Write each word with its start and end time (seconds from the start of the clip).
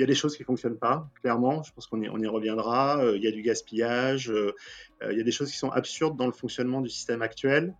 y 0.00 0.02
a 0.02 0.06
des 0.06 0.14
choses 0.14 0.36
qui 0.36 0.42
ne 0.42 0.46
fonctionnent 0.46 0.78
pas, 0.78 1.08
clairement. 1.20 1.62
Je 1.62 1.72
pense 1.72 1.86
qu'on 1.86 2.00
y, 2.00 2.26
reviendra. 2.26 3.00
Il 3.14 3.22
y 3.22 3.28
a 3.28 3.32
du 3.32 3.42
gaspillage. 3.42 4.32
il 5.02 5.16
y 5.16 5.20
a 5.20 5.24
des 5.24 5.32
choses 5.32 5.50
qui 5.50 5.58
sont 5.58 5.70
absurdes 5.70 6.16
dans 6.16 6.26
le 6.26 6.32
fonctionnement 6.32 6.80
du 6.80 6.88
système 6.88 7.22
actuel. 7.22 7.74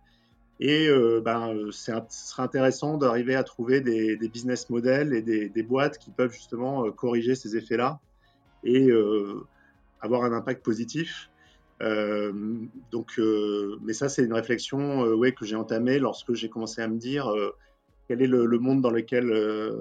Et 0.59 0.89
ben, 1.23 1.55
ce 1.71 1.93
serait 2.09 2.43
intéressant 2.43 2.97
d'arriver 2.97 3.35
à 3.35 3.43
trouver 3.43 3.81
des, 3.81 4.17
business 4.29 4.69
models 4.69 5.13
et 5.13 5.21
des, 5.21 5.63
boîtes 5.63 5.97
qui 5.97 6.11
peuvent 6.11 6.33
justement 6.33 6.91
corriger 6.91 7.35
ces 7.35 7.57
effets-là 7.57 7.99
et 8.63 8.89
avoir 10.01 10.23
un 10.23 10.33
impact 10.33 10.63
positif. 10.63 11.29
Euh, 11.81 12.31
donc, 12.91 13.13
euh, 13.17 13.77
mais 13.81 13.93
ça, 13.93 14.09
c'est 14.09 14.23
une 14.23 14.33
réflexion 14.33 15.05
euh, 15.05 15.31
que 15.31 15.45
j'ai 15.45 15.55
entamée 15.55 15.99
lorsque 15.99 16.33
j'ai 16.33 16.49
commencé 16.49 16.81
à 16.81 16.87
me 16.87 16.97
dire 16.97 17.31
quel 18.07 18.21
est 18.21 18.27
le, 18.27 18.59
monde 18.59 18.81
dans 18.81 18.91
lequel 18.91 19.25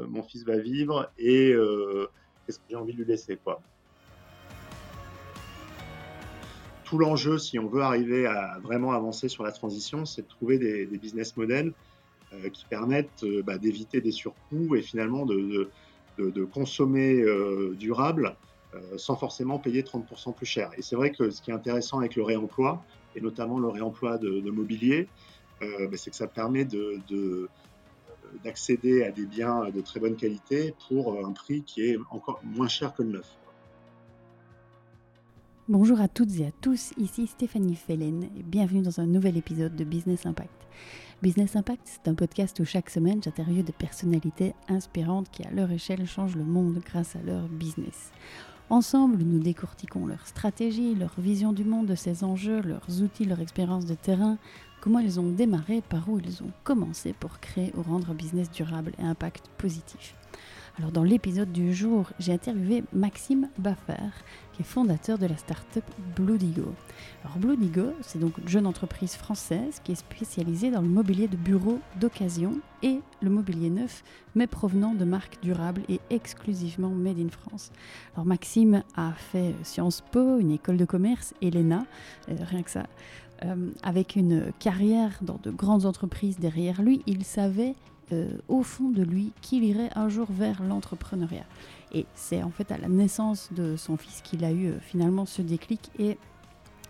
mon 0.08 0.22
fils 0.22 0.44
va 0.44 0.58
vivre 0.58 1.10
et 1.18 1.54
qu'est-ce 2.50 2.58
que 2.58 2.64
j'ai 2.70 2.76
envie 2.76 2.92
de 2.92 2.98
lui 2.98 3.04
laisser. 3.04 3.38
Tout 6.84 6.98
l'enjeu, 6.98 7.38
si 7.38 7.58
on 7.58 7.68
veut 7.68 7.82
arriver 7.82 8.26
à 8.26 8.58
vraiment 8.62 8.92
avancer 8.92 9.28
sur 9.28 9.44
la 9.44 9.52
transition, 9.52 10.04
c'est 10.04 10.22
de 10.22 10.28
trouver 10.28 10.58
des, 10.58 10.86
business 10.86 11.36
models 11.36 11.72
qui 12.52 12.64
permettent 12.64 13.24
bah, 13.44 13.58
d'éviter 13.58 14.00
des 14.00 14.12
surcoûts 14.12 14.74
et 14.74 14.82
finalement 14.82 15.24
de, 15.26 15.70
de, 16.18 16.30
de 16.30 16.44
consommer 16.44 17.24
durable 17.76 18.36
euh, 18.72 18.98
sans 18.98 19.16
forcément 19.16 19.58
payer 19.58 19.82
30% 19.82 20.32
plus 20.32 20.46
cher. 20.46 20.70
Et 20.78 20.82
c'est 20.82 20.94
vrai 20.94 21.10
que 21.10 21.30
ce 21.30 21.42
qui 21.42 21.50
est 21.50 21.54
intéressant 21.54 21.98
avec 21.98 22.14
le 22.14 22.22
réemploi, 22.22 22.84
et 23.16 23.20
notamment 23.20 23.58
le 23.58 23.66
réemploi 23.66 24.16
de, 24.16 24.48
mobilier, 24.48 25.08
euh, 25.60 25.88
bah, 25.88 25.96
c'est 25.96 26.10
que 26.10 26.16
ça 26.16 26.28
permet 26.28 26.64
d'accéder 28.44 29.04
à 29.04 29.10
des 29.10 29.26
biens 29.26 29.70
de 29.70 29.80
très 29.80 30.00
bonne 30.00 30.16
qualité 30.16 30.74
pour 30.88 31.24
un 31.24 31.32
prix 31.32 31.62
qui 31.62 31.82
est 31.82 31.98
encore 32.10 32.40
moins 32.44 32.68
cher 32.68 32.94
que 32.94 33.02
le 33.02 33.10
neuf. 33.10 33.36
Bonjour 35.68 36.00
à 36.00 36.08
toutes 36.08 36.40
et 36.40 36.46
à 36.46 36.50
tous, 36.60 36.92
ici 36.96 37.28
Stéphanie 37.28 37.76
Fellen 37.76 38.24
et 38.24 38.42
bienvenue 38.42 38.82
dans 38.82 39.00
un 39.00 39.06
nouvel 39.06 39.36
épisode 39.36 39.76
de 39.76 39.84
Business 39.84 40.26
Impact. 40.26 40.66
Business 41.22 41.54
Impact, 41.54 41.82
c'est 41.84 42.08
un 42.08 42.14
podcast 42.14 42.58
où 42.58 42.64
chaque 42.64 42.90
semaine 42.90 43.22
j'interviewe 43.22 43.62
des 43.62 43.72
personnalités 43.72 44.54
inspirantes 44.68 45.30
qui 45.30 45.44
à 45.44 45.50
leur 45.52 45.70
échelle 45.70 46.06
changent 46.06 46.34
le 46.34 46.44
monde 46.44 46.80
grâce 46.84 47.14
à 47.14 47.22
leur 47.22 47.46
business. 47.46 48.10
Ensemble, 48.70 49.22
nous 49.22 49.40
décortiquons 49.40 50.06
leur 50.06 50.26
stratégie, 50.26 50.94
leur 50.94 51.12
vision 51.18 51.52
du 51.52 51.64
monde, 51.64 51.86
de 51.86 51.96
ces 51.96 52.22
enjeux, 52.22 52.62
leurs 52.62 53.02
outils, 53.02 53.24
leur 53.24 53.40
expérience 53.40 53.84
de 53.84 53.94
terrain, 53.94 54.38
comment 54.80 54.98
ils 54.98 55.20
ont 55.20 55.30
démarré, 55.30 55.82
par 55.88 56.08
où 56.08 56.18
ils 56.18 56.42
ont 56.42 56.52
commencé 56.64 57.12
pour 57.12 57.40
créer 57.40 57.72
ou 57.76 57.82
rendre 57.82 58.10
un 58.10 58.14
business 58.14 58.50
durable 58.50 58.92
et 58.98 59.02
impact 59.02 59.48
positif. 59.58 60.14
Alors 60.78 60.92
dans 60.92 61.02
l'épisode 61.02 61.52
du 61.52 61.74
jour, 61.74 62.10
j'ai 62.18 62.32
interviewé 62.32 62.84
Maxime 62.94 63.48
Baffer, 63.58 64.12
qui 64.52 64.62
est 64.62 64.64
fondateur 64.64 65.18
de 65.18 65.26
la 65.26 65.36
start-up 65.36 65.84
Bloodigo. 66.16 66.72
Alors 67.22 67.36
Bloodigo, 67.38 67.92
c'est 68.00 68.18
donc 68.18 68.38
une 68.38 68.48
jeune 68.48 68.66
entreprise 68.66 69.14
française 69.14 69.80
qui 69.84 69.92
est 69.92 69.96
spécialisée 69.96 70.70
dans 70.70 70.80
le 70.80 70.88
mobilier 70.88 71.28
de 71.28 71.36
bureau 71.36 71.80
d'occasion 72.00 72.60
et 72.82 73.00
le 73.20 73.28
mobilier 73.28 73.68
neuf, 73.68 74.02
mais 74.34 74.46
provenant 74.46 74.94
de 74.94 75.04
marques 75.04 75.42
durables 75.42 75.82
et 75.90 76.00
exclusivement 76.08 76.88
made 76.88 77.18
in 77.18 77.28
France. 77.28 77.72
Alors 78.14 78.24
Maxime 78.24 78.82
a 78.96 79.12
fait 79.12 79.54
Sciences 79.64 80.02
Po, 80.12 80.38
une 80.38 80.52
école 80.52 80.78
de 80.78 80.86
commerce, 80.86 81.34
Elena, 81.42 81.84
euh, 82.30 82.36
rien 82.40 82.62
que 82.62 82.70
ça. 82.70 82.86
Euh, 83.44 83.70
avec 83.82 84.16
une 84.16 84.52
carrière 84.58 85.18
dans 85.22 85.38
de 85.42 85.50
grandes 85.50 85.86
entreprises 85.86 86.38
derrière 86.38 86.82
lui, 86.82 87.02
il 87.06 87.24
savait 87.24 87.74
euh, 88.12 88.28
au 88.48 88.62
fond 88.62 88.90
de 88.90 89.02
lui 89.02 89.32
qu'il 89.40 89.64
irait 89.64 89.90
un 89.94 90.08
jour 90.08 90.26
vers 90.30 90.62
l'entrepreneuriat. 90.62 91.44
Et 91.94 92.06
c'est 92.14 92.42
en 92.42 92.50
fait 92.50 92.70
à 92.70 92.78
la 92.78 92.88
naissance 92.88 93.48
de 93.52 93.76
son 93.76 93.96
fils 93.96 94.20
qu'il 94.20 94.44
a 94.44 94.52
eu 94.52 94.66
euh, 94.66 94.80
finalement 94.80 95.26
ce 95.26 95.42
déclic 95.42 95.90
et 95.98 96.18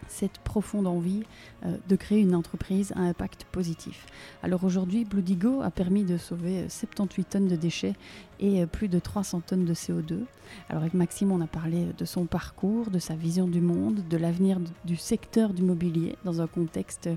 cette 0.08 0.38
profonde 0.38 0.86
envie 0.86 1.22
euh, 1.64 1.76
de 1.88 1.96
créer 1.96 2.20
une 2.20 2.34
entreprise 2.34 2.92
à 2.96 3.00
impact 3.00 3.44
positif. 3.52 4.06
Alors 4.42 4.64
aujourd'hui, 4.64 5.04
Bloodigo 5.04 5.62
a 5.62 5.70
permis 5.70 6.04
de 6.04 6.16
sauver 6.16 6.68
78 6.68 7.24
tonnes 7.24 7.48
de 7.48 7.56
déchets 7.56 7.94
et 8.38 8.64
plus 8.66 8.88
de 8.88 8.98
300 8.98 9.42
tonnes 9.46 9.64
de 9.64 9.74
CO2. 9.74 10.20
Alors 10.68 10.82
avec 10.82 10.94
Maxime, 10.94 11.32
on 11.32 11.40
a 11.40 11.46
parlé 11.46 11.86
de 11.96 12.04
son 12.04 12.26
parcours, 12.26 12.90
de 12.90 12.98
sa 12.98 13.14
vision 13.14 13.46
du 13.46 13.60
monde, 13.60 14.02
de 14.08 14.16
l'avenir 14.16 14.58
du 14.84 14.96
secteur 14.96 15.52
du 15.52 15.62
mobilier 15.62 16.16
dans 16.24 16.40
un 16.40 16.46
contexte 16.46 17.08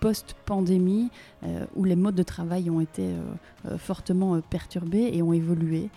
post-pandémie 0.00 1.10
euh, 1.44 1.66
où 1.76 1.84
les 1.84 1.94
modes 1.94 2.14
de 2.14 2.22
travail 2.22 2.70
ont 2.70 2.80
été 2.80 3.04
euh, 3.04 3.22
euh, 3.66 3.78
fortement 3.78 4.40
perturbés 4.40 5.10
et 5.12 5.22
ont 5.22 5.32
évolué, 5.32 5.90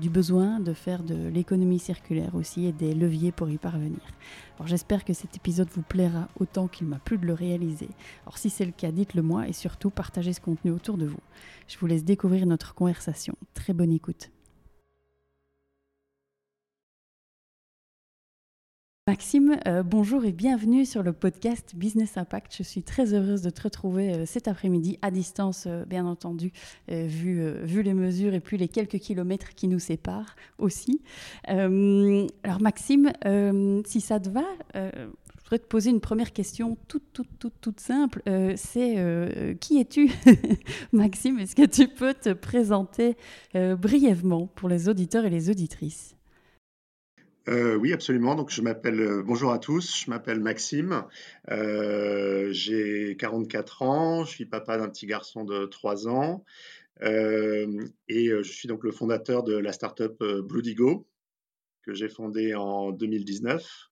du 0.00 0.10
besoin 0.10 0.60
de 0.60 0.72
faire 0.72 1.02
de 1.02 1.28
l'économie 1.28 1.78
circulaire 1.78 2.34
aussi 2.34 2.66
et 2.66 2.72
des 2.72 2.94
leviers 2.94 3.32
pour 3.32 3.50
y 3.50 3.58
parvenir. 3.58 4.00
Alors 4.56 4.68
j'espère 4.68 5.04
que 5.04 5.12
cet 5.12 5.36
épisode 5.36 5.68
vous 5.74 5.82
plaira 5.82 6.28
autant 6.38 6.68
qu'il 6.68 6.86
m'a 6.86 6.98
plu 6.98 7.18
de 7.18 7.26
le 7.26 7.34
réaliser. 7.34 7.88
Alors 8.24 8.38
si 8.38 8.50
c'est 8.50 8.64
le 8.64 8.72
cas, 8.72 8.90
dites-le 8.90 9.22
moi 9.22 9.48
et 9.48 9.52
surtout 9.52 9.90
partagez 9.90 10.32
ce 10.32 10.40
contenu 10.40 10.70
autour 10.70 10.96
de 10.96 11.06
vous. 11.06 11.20
Je 11.68 11.78
vous 11.78 11.86
laisse 11.86 12.04
découvrir 12.04 12.46
notre 12.46 12.74
conversation. 12.74 13.34
Très 13.54 13.72
bonne 13.72 13.92
écoute. 13.92 14.30
Maxime, 19.10 19.58
euh, 19.66 19.82
bonjour 19.82 20.24
et 20.24 20.30
bienvenue 20.30 20.86
sur 20.86 21.02
le 21.02 21.12
podcast 21.12 21.74
Business 21.74 22.16
Impact. 22.16 22.54
Je 22.56 22.62
suis 22.62 22.84
très 22.84 23.12
heureuse 23.12 23.42
de 23.42 23.50
te 23.50 23.62
retrouver 23.62 24.14
euh, 24.14 24.24
cet 24.24 24.46
après-midi 24.46 25.00
à 25.02 25.10
distance, 25.10 25.64
euh, 25.66 25.84
bien 25.84 26.06
entendu, 26.06 26.52
vu, 26.86 27.82
les 27.82 27.92
mesures 27.92 28.34
et 28.34 28.38
puis 28.38 28.56
les 28.56 28.68
quelques 28.68 29.00
kilomètres 29.00 29.56
qui 29.56 29.66
nous 29.66 29.80
séparent 29.80 30.36
aussi. 30.58 31.02
alors 31.48 32.60
Maxime, 32.60 33.10
si 33.84 34.00
ça 34.00 34.20
te 34.20 34.28
va, 34.28 34.44
je 34.74 35.42
voudrais 35.42 35.58
te 35.58 35.66
poser 35.66 35.90
une 35.90 36.00
première 36.00 36.32
question 36.32 36.78
toute, 36.86 37.12
toute, 37.12 37.36
toute, 37.40 37.60
toute 37.60 37.80
simple. 37.80 38.22
C'est 38.54 39.56
qui 39.60 39.80
es-tu, 39.80 40.08
Maxime 40.92 41.40
Est-ce 41.40 41.56
que 41.56 41.66
tu 41.66 41.88
peux 41.88 42.14
te 42.14 42.32
présenter 42.32 43.16
brièvement 43.54 44.46
pour 44.54 44.68
les 44.68 44.88
auditeurs 44.88 45.24
et 45.24 45.30
les 45.30 45.50
auditrices? 45.50 46.14
Euh, 47.48 47.74
oui, 47.76 47.92
absolument. 47.92 48.34
Donc, 48.34 48.50
je 48.50 48.60
m'appelle, 48.60 49.00
euh, 49.00 49.22
bonjour 49.22 49.52
à 49.52 49.58
tous, 49.58 50.04
je 50.04 50.10
m'appelle 50.10 50.40
Maxime, 50.40 51.04
euh, 51.50 52.52
j'ai 52.52 53.16
44 53.18 53.82
ans, 53.82 54.24
je 54.24 54.30
suis 54.30 54.44
papa 54.44 54.76
d'un 54.76 54.88
petit 54.88 55.06
garçon 55.06 55.44
de 55.44 55.64
3 55.66 56.08
ans 56.08 56.44
et 57.02 58.28
je 58.28 58.42
suis 58.42 58.68
donc 58.68 58.84
le 58.84 58.92
fondateur 58.92 59.42
de 59.42 59.56
la 59.56 59.72
startup 59.72 60.22
Bloodigo 60.22 61.08
que 61.82 61.94
j'ai 61.94 62.10
fondée 62.10 62.54
en 62.54 62.92
2019. 62.92 63.88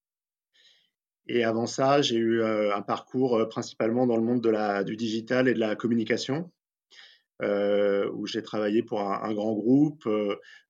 Et 1.27 1.43
avant 1.43 1.65
ça, 1.65 2.03
j'ai 2.03 2.17
eu 2.17 2.43
un 2.43 2.83
parcours 2.83 3.49
principalement 3.49 4.07
dans 4.07 4.17
le 4.19 4.23
monde 4.23 4.43
du 4.85 4.97
digital 4.97 5.49
et 5.49 5.55
de 5.55 5.59
la 5.59 5.75
communication. 5.75 6.51
où 7.43 8.27
j'ai 8.27 8.43
travaillé 8.43 8.83
pour 8.83 9.01
un 9.01 9.33
grand 9.33 9.55
groupe 9.55 10.07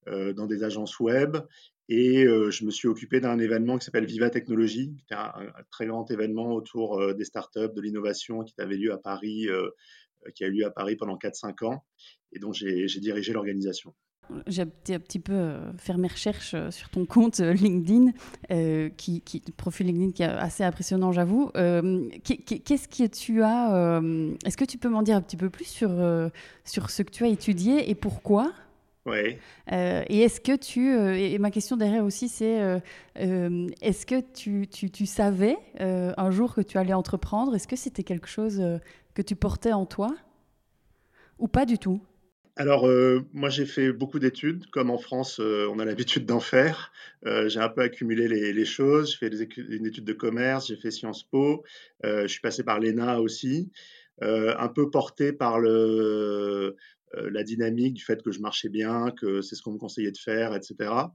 dans 0.06 0.46
des 0.46 0.62
agences 0.62 1.00
web 1.00 1.38
et 1.88 2.24
euh, 2.24 2.50
je 2.50 2.64
me 2.64 2.70
suis 2.70 2.86
occupé 2.86 3.20
d'un 3.20 3.38
événement 3.38 3.78
qui 3.78 3.86
s'appelle 3.86 4.04
Viva 4.04 4.28
Technologie, 4.28 4.94
un, 5.10 5.32
très 5.70 5.86
grand 5.86 6.10
événement 6.10 6.52
autour 6.52 7.00
euh, 7.00 7.14
des 7.14 7.24
startups, 7.24 7.72
de 7.74 7.80
l'innovation, 7.80 8.44
qui 8.44 8.54
avait 8.58 8.76
lieu 8.76 8.92
à 8.92 8.98
Paris, 8.98 9.48
euh, 9.48 9.70
qui 10.34 10.44
a 10.44 10.48
eu 10.48 10.50
lieu 10.50 10.66
à 10.66 10.70
Paris 10.70 10.96
pendant 10.96 11.16
4-5 11.16 11.64
ans, 11.64 11.84
et 12.32 12.38
dont 12.38 12.52
j'ai 12.52 12.86
dirigé 13.00 13.32
l'organisation. 13.32 13.94
J'ai 14.46 14.60
un 14.60 14.98
petit 14.98 15.20
peu 15.20 15.54
fait 15.78 15.94
mes 15.94 16.08
recherches 16.08 16.54
sur 16.68 16.90
ton 16.90 17.06
compte 17.06 17.38
LinkedIn, 17.40 18.12
qui, 18.98 19.22
qui, 19.22 19.40
profil 19.56 19.86
LinkedIn 19.86 20.12
qui 20.12 20.22
est 20.22 20.26
assez 20.26 20.64
impressionnant, 20.64 21.12
j'avoue. 21.12 21.50
Qu'est-ce 21.54 22.88
que 22.88 23.06
tu 23.06 23.42
as 23.42 24.02
Est-ce 24.44 24.56
que 24.58 24.66
tu 24.66 24.76
peux 24.76 24.90
m'en 24.90 25.00
dire 25.00 25.16
un 25.16 25.22
petit 25.22 25.38
peu 25.38 25.48
plus 25.48 25.64
sur, 25.64 25.90
sur 26.66 26.90
ce 26.90 27.02
que 27.02 27.10
tu 27.10 27.24
as 27.24 27.28
étudié 27.28 27.88
et 27.88 27.94
pourquoi? 27.94 28.52
Euh, 29.12 30.04
et 30.08 30.20
est-ce 30.20 30.40
que 30.40 30.56
tu. 30.56 30.94
Euh, 30.94 31.14
et 31.14 31.38
ma 31.38 31.50
question 31.50 31.76
derrière 31.76 32.04
aussi, 32.04 32.28
c'est 32.28 32.60
euh, 32.60 33.66
est-ce 33.80 34.06
que 34.06 34.20
tu, 34.20 34.66
tu, 34.68 34.90
tu 34.90 35.06
savais 35.06 35.56
un 35.78 36.30
jour 36.30 36.54
que 36.54 36.60
tu 36.60 36.78
allais 36.78 36.94
entreprendre? 36.94 37.54
Est-ce 37.54 37.68
que 37.68 37.76
c'était 37.76 38.04
quelque 38.04 38.28
chose 38.28 38.62
que 39.14 39.22
tu 39.22 39.36
portais 39.36 39.72
en 39.72 39.86
toi? 39.86 40.14
Ou 41.38 41.48
pas 41.48 41.66
du 41.66 41.78
tout? 41.78 42.00
Alors, 42.56 42.88
moi, 43.32 43.50
j'ai 43.50 43.66
fait 43.66 43.92
beaucoup 43.92 44.18
d'études. 44.18 44.66
Comme 44.70 44.90
en 44.90 44.98
France, 44.98 45.38
on 45.40 45.78
a 45.78 45.84
l'habitude 45.84 46.26
d'en 46.26 46.40
faire. 46.40 46.92
j'ai 47.24 47.60
un 47.60 47.68
peu 47.68 47.82
accumulé 47.82 48.26
les, 48.28 48.52
les 48.52 48.64
choses. 48.64 49.12
J'ai 49.20 49.28
fait 49.28 49.56
une 49.58 49.86
étude 49.86 50.04
de 50.04 50.12
commerce, 50.12 50.68
j'ai 50.68 50.76
fait 50.76 50.90
Sciences 50.90 51.22
Po. 51.22 51.62
je 52.02 52.26
suis 52.26 52.40
passé 52.40 52.64
par 52.64 52.80
l'ENA 52.80 53.20
aussi. 53.20 53.70
un 54.20 54.68
peu 54.68 54.90
porté 54.90 55.32
par 55.32 55.60
le, 55.60 56.76
la 57.14 57.42
dynamique 57.42 57.94
du 57.94 58.04
fait 58.04 58.22
que 58.22 58.30
je 58.30 58.40
marchais 58.40 58.68
bien, 58.68 59.10
que 59.12 59.40
c'est 59.40 59.54
ce 59.54 59.62
qu'on 59.62 59.72
me 59.72 59.78
conseillait 59.78 60.12
de 60.12 60.18
faire, 60.18 60.54
etc. 60.54 61.08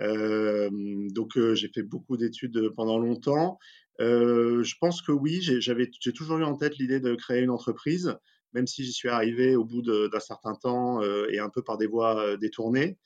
Euh, 0.00 0.68
donc 1.10 1.36
euh, 1.36 1.54
j'ai 1.54 1.68
fait 1.68 1.82
beaucoup 1.82 2.16
d'études 2.16 2.70
pendant 2.76 2.98
longtemps. 2.98 3.58
je 3.98 4.74
pense 4.80 5.02
que 5.02 5.12
oui, 5.12 5.40
j'ai 5.40 6.12
toujours 6.12 6.38
eu 6.38 6.44
en 6.44 6.56
tête 6.56 6.76
l'idée 6.78 7.00
de 7.00 7.14
créer 7.14 7.42
une 7.42 7.50
entreprise, 7.50 8.16
même 8.52 8.66
si 8.66 8.84
j'y 8.84 8.92
suis 8.92 9.08
arrivé 9.08 9.56
au 9.56 9.64
bout 9.64 9.82
d'un 9.82 10.20
certain 10.20 10.54
temps 10.54 11.02
et 11.02 11.38
un 11.38 11.48
peu 11.48 11.62
par 11.62 11.78
des 11.78 11.86
voies 11.86 12.36
détournées. 12.36 12.98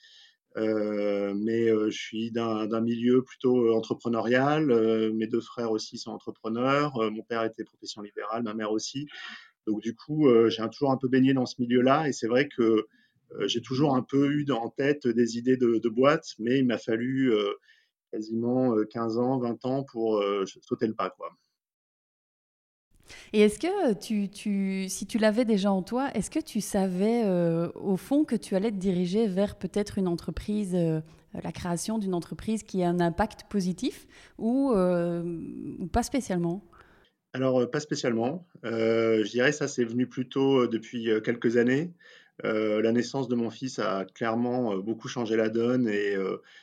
mais 0.57 1.69
je 1.69 1.91
suis 1.91 2.31
d'un 2.33 2.81
milieu 2.81 3.23
plutôt 3.23 3.75
entrepreneurial. 3.75 4.67
mes 5.13 5.27
deux 5.27 5.43
frères 5.43 5.73
aussi 5.73 5.99
sont 5.99 6.13
entrepreneurs. 6.13 6.95
mon 7.11 7.23
père 7.23 7.45
était 7.45 7.65
profession 7.65 8.03
libérale, 8.03 8.43
ma 8.43 8.55
mère 8.55 8.73
aussi. 8.73 9.07
Donc 9.69 9.81
du 9.82 9.94
coup, 9.94 10.29
j'ai 10.49 10.62
toujours 10.70 10.91
un 10.91 10.97
peu 10.97 11.09
baigné 11.09 11.35
dans 11.35 11.47
ce 11.47 11.61
milieu-là. 11.61 12.09
Et 12.09 12.12
c'est 12.12 12.29
vrai 12.29 12.49
que 12.49 12.87
j'ai 13.47 13.61
toujours 13.61 13.94
un 13.94 14.03
peu 14.03 14.32
eu 14.32 14.47
en 14.50 14.70
tête 14.70 15.06
des 15.06 15.38
idées 15.38 15.56
de, 15.56 15.79
de 15.79 15.88
boîte, 15.88 16.26
mais 16.38 16.59
il 16.59 16.67
m'a 16.67 16.79
fallu 16.79 17.32
quasiment 18.11 18.75
15 18.91 19.19
ans, 19.19 19.38
20 19.38 19.65
ans 19.67 19.85
pour 19.85 20.23
sauter 20.62 20.87
le 20.87 20.94
pas. 20.94 21.11
Quoi. 21.11 21.31
Et 23.32 23.41
est-ce 23.41 23.59
que 23.59 23.93
tu, 23.94 24.88
si 24.88 25.06
tu 25.06 25.19
l'avais 25.19 25.44
déjà 25.44 25.70
en 25.70 25.82
toi, 25.82 26.11
est-ce 26.15 26.31
que 26.31 26.38
tu 26.38 26.61
savais 26.61 27.23
euh, 27.25 27.70
au 27.75 27.97
fond 27.97 28.25
que 28.25 28.37
tu 28.37 28.55
allais 28.56 28.70
te 28.70 28.76
diriger 28.76 29.26
vers 29.26 29.56
peut-être 29.56 29.99
une 29.99 30.09
entreprise, 30.09 30.75
euh, 30.75 31.00
la 31.43 31.53
création 31.53 31.99
d'une 31.99 32.15
entreprise 32.15 32.62
qui 32.62 32.82
a 32.82 32.88
un 32.88 33.00
impact 33.00 33.44
positif 33.49 34.06
euh, 34.41 35.23
ou 35.79 35.87
pas 35.87 36.03
spécialement? 36.03 36.62
Alors, 37.33 37.71
pas 37.71 37.81
spécialement. 37.81 38.47
je 38.63 39.31
dirais 39.31 39.53
ça, 39.53 39.69
c'est 39.69 39.85
venu 39.85 40.07
plutôt 40.07 40.67
depuis 40.67 41.11
quelques 41.23 41.57
années. 41.57 41.93
la 42.43 42.93
naissance 42.93 43.29
de 43.29 43.35
mon 43.35 43.51
fils 43.51 43.79
a 43.79 44.05
clairement 44.07 44.77
beaucoup 44.79 45.09
changé 45.09 45.37
la 45.37 45.49
donne 45.49 45.89
et 45.89 46.17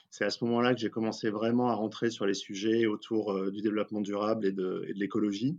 c'est 0.10 0.26
à 0.26 0.30
ce 0.30 0.44
moment-là 0.46 0.74
que 0.74 0.80
j'ai 0.80 0.90
commencé 0.90 1.30
vraiment 1.30 1.70
à 1.70 1.76
rentrer 1.76 2.10
sur 2.10 2.26
les 2.26 2.34
sujets 2.34 2.88
autour 2.88 3.52
du 3.52 3.62
développement 3.62 4.02
durable 4.02 4.46
et 4.46 4.52
de 4.52 4.86
l'écologie. 4.96 5.58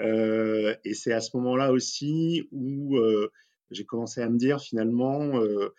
Euh, 0.00 0.74
et 0.84 0.94
c'est 0.94 1.12
à 1.12 1.20
ce 1.20 1.36
moment-là 1.36 1.72
aussi 1.72 2.48
où 2.50 2.96
euh, 2.96 3.30
j'ai 3.70 3.84
commencé 3.84 4.20
à 4.20 4.28
me 4.28 4.36
dire 4.36 4.60
finalement, 4.60 5.40
euh, 5.40 5.72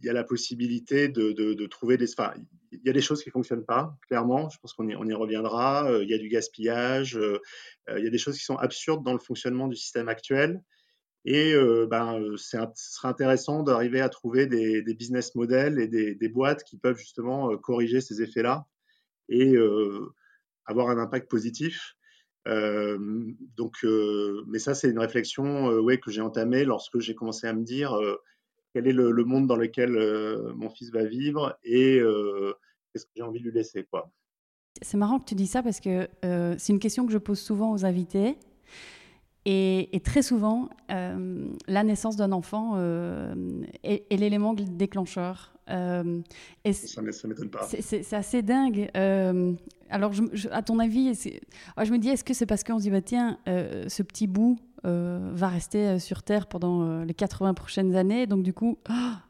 il 0.00 0.06
y 0.06 0.08
a 0.08 0.12
la 0.12 0.24
possibilité 0.24 1.08
de, 1.08 1.66
trouver 1.66 1.96
des. 1.96 2.10
Enfin, 2.12 2.32
il 2.72 2.80
y 2.84 2.90
a 2.90 2.92
des 2.92 3.00
choses 3.00 3.22
qui 3.22 3.28
ne 3.28 3.32
fonctionnent 3.32 3.64
pas, 3.64 3.96
clairement. 4.08 4.48
Je 4.48 4.58
pense 4.58 4.72
qu'on 4.72 4.88
y, 4.88 5.14
reviendra. 5.14 5.88
il 6.02 6.08
y 6.08 6.14
a 6.14 6.18
du 6.18 6.28
gaspillage. 6.28 7.18
il 7.88 8.04
y 8.04 8.06
a 8.06 8.10
des 8.10 8.18
choses 8.18 8.36
qui 8.36 8.44
sont 8.44 8.56
absurdes 8.56 9.04
dans 9.04 9.12
le 9.12 9.18
fonctionnement 9.18 9.68
du 9.68 9.76
système 9.76 10.08
actuel. 10.08 10.62
Et 11.24 11.54
ben, 11.90 12.20
ce 12.36 12.66
serait 12.74 13.08
intéressant 13.08 13.62
d'arriver 13.62 14.00
à 14.00 14.08
trouver 14.08 14.46
des, 14.46 14.82
business 14.94 15.34
models 15.34 15.78
et 15.78 15.88
des, 15.88 16.28
boîtes 16.28 16.62
qui 16.64 16.78
peuvent 16.78 16.98
justement 16.98 17.56
corriger 17.58 18.00
ces 18.00 18.22
effets-là 18.22 18.66
et 19.28 19.54
avoir 20.68 20.90
un 20.90 20.98
impact 20.98 21.28
positif. 21.28 21.96
Euh, 22.46 22.98
donc, 23.56 23.76
euh, 23.84 24.44
mais 24.46 24.58
ça, 24.58 24.74
c'est 24.74 24.88
une 24.88 24.98
réflexion 24.98 25.70
euh, 25.70 25.80
ouais, 25.80 25.98
que 25.98 26.10
j'ai 26.10 26.20
entamée 26.20 26.64
lorsque 26.64 26.98
j'ai 26.98 27.14
commencé 27.14 27.46
à 27.46 27.52
me 27.52 27.64
dire 27.64 27.98
quel 28.72 28.86
est 28.86 28.92
le, 28.92 29.24
monde 29.24 29.46
dans 29.46 29.56
lequel 29.56 29.92
mon 30.54 30.70
fils 30.70 30.90
va 30.90 31.04
vivre 31.04 31.58
et 31.64 32.00
qu'est-ce 32.92 33.06
que 33.06 33.10
j'ai 33.16 33.22
envie 33.22 33.40
de 33.40 33.44
lui 33.44 33.52
laisser. 33.52 33.84
quoi. 33.84 34.10
C'est 34.82 34.96
marrant 34.96 35.18
que 35.18 35.24
tu 35.24 35.34
dis 35.34 35.46
ça 35.46 35.62
parce 35.62 35.80
que 35.80 36.08
c'est 36.58 36.72
une 36.72 36.78
question 36.78 37.06
que 37.06 37.12
je 37.12 37.18
pose 37.18 37.38
souvent 37.38 37.72
aux 37.72 37.84
invités. 37.84 38.36
Et, 39.44 40.00
très 40.04 40.22
souvent, 40.22 40.68
la 40.88 41.84
naissance 41.84 42.16
d'un 42.16 42.32
enfant 42.32 42.78
est, 43.82 44.06
est 44.10 44.16
l'élément 44.16 44.54
déclencheur. 44.54 45.52
Euh, 45.70 46.20
ça 46.72 47.02
ne 47.02 47.28
m'étonne 47.28 47.50
pas. 47.50 47.68
C'est 47.68 48.12
assez 48.12 48.42
dingue. 48.42 48.90
Euh, 48.96 49.52
alors, 49.90 50.12
à 50.50 50.62
ton 50.62 50.78
avis, 50.78 51.12
ah, 51.76 51.84
je 51.84 51.92
me 51.92 51.98
dis, 51.98 52.08
est-ce 52.08 52.24
que 52.24 52.34
c'est 52.34 52.46
parce 52.46 52.64
qu'on 52.64 52.78
se 52.78 52.84
dit, 52.84 52.90
bah, 52.90 53.02
tiens, 53.02 53.38
euh, 53.48 53.88
ce 53.88 54.02
petit 54.02 54.26
bout 54.26 54.58
va 54.84 55.48
rester 55.48 55.98
sur 55.98 56.22
Terre 56.22 56.46
pendant 56.46 57.02
les 57.02 57.14
80 57.14 57.54
prochaines 57.54 57.96
années, 57.96 58.26
donc 58.26 58.42
du 58.42 58.52
coup, 58.52 58.78
ah, 58.88 59.22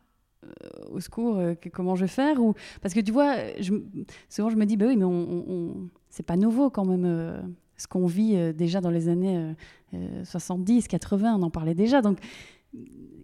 au 0.90 1.00
secours, 1.00 1.40
comment 1.72 1.96
je 1.96 2.02
vais 2.02 2.10
faire 2.10 2.40
Ou 2.40 2.54
parce 2.80 2.94
que 2.94 3.00
tu 3.00 3.12
vois, 3.12 3.34
je, 3.60 3.74
souvent 4.28 4.50
je 4.50 4.56
me 4.56 4.66
dis, 4.66 4.76
bah 4.76 4.86
oui, 4.88 4.96
mais 4.96 5.04
on, 5.04 5.88
c'est 6.10 6.26
pas 6.26 6.36
nouveau 6.36 6.70
quand 6.70 6.84
même. 6.84 7.54
ce 7.76 7.86
qu'on 7.86 8.06
vit 8.06 8.52
déjà 8.54 8.80
dans 8.80 8.90
les 8.90 9.08
années 9.08 9.54
70, 10.24 10.88
80, 10.88 11.36
on 11.38 11.42
en 11.42 11.50
parlait 11.50 11.74
déjà. 11.74 12.02
Donc, 12.02 12.18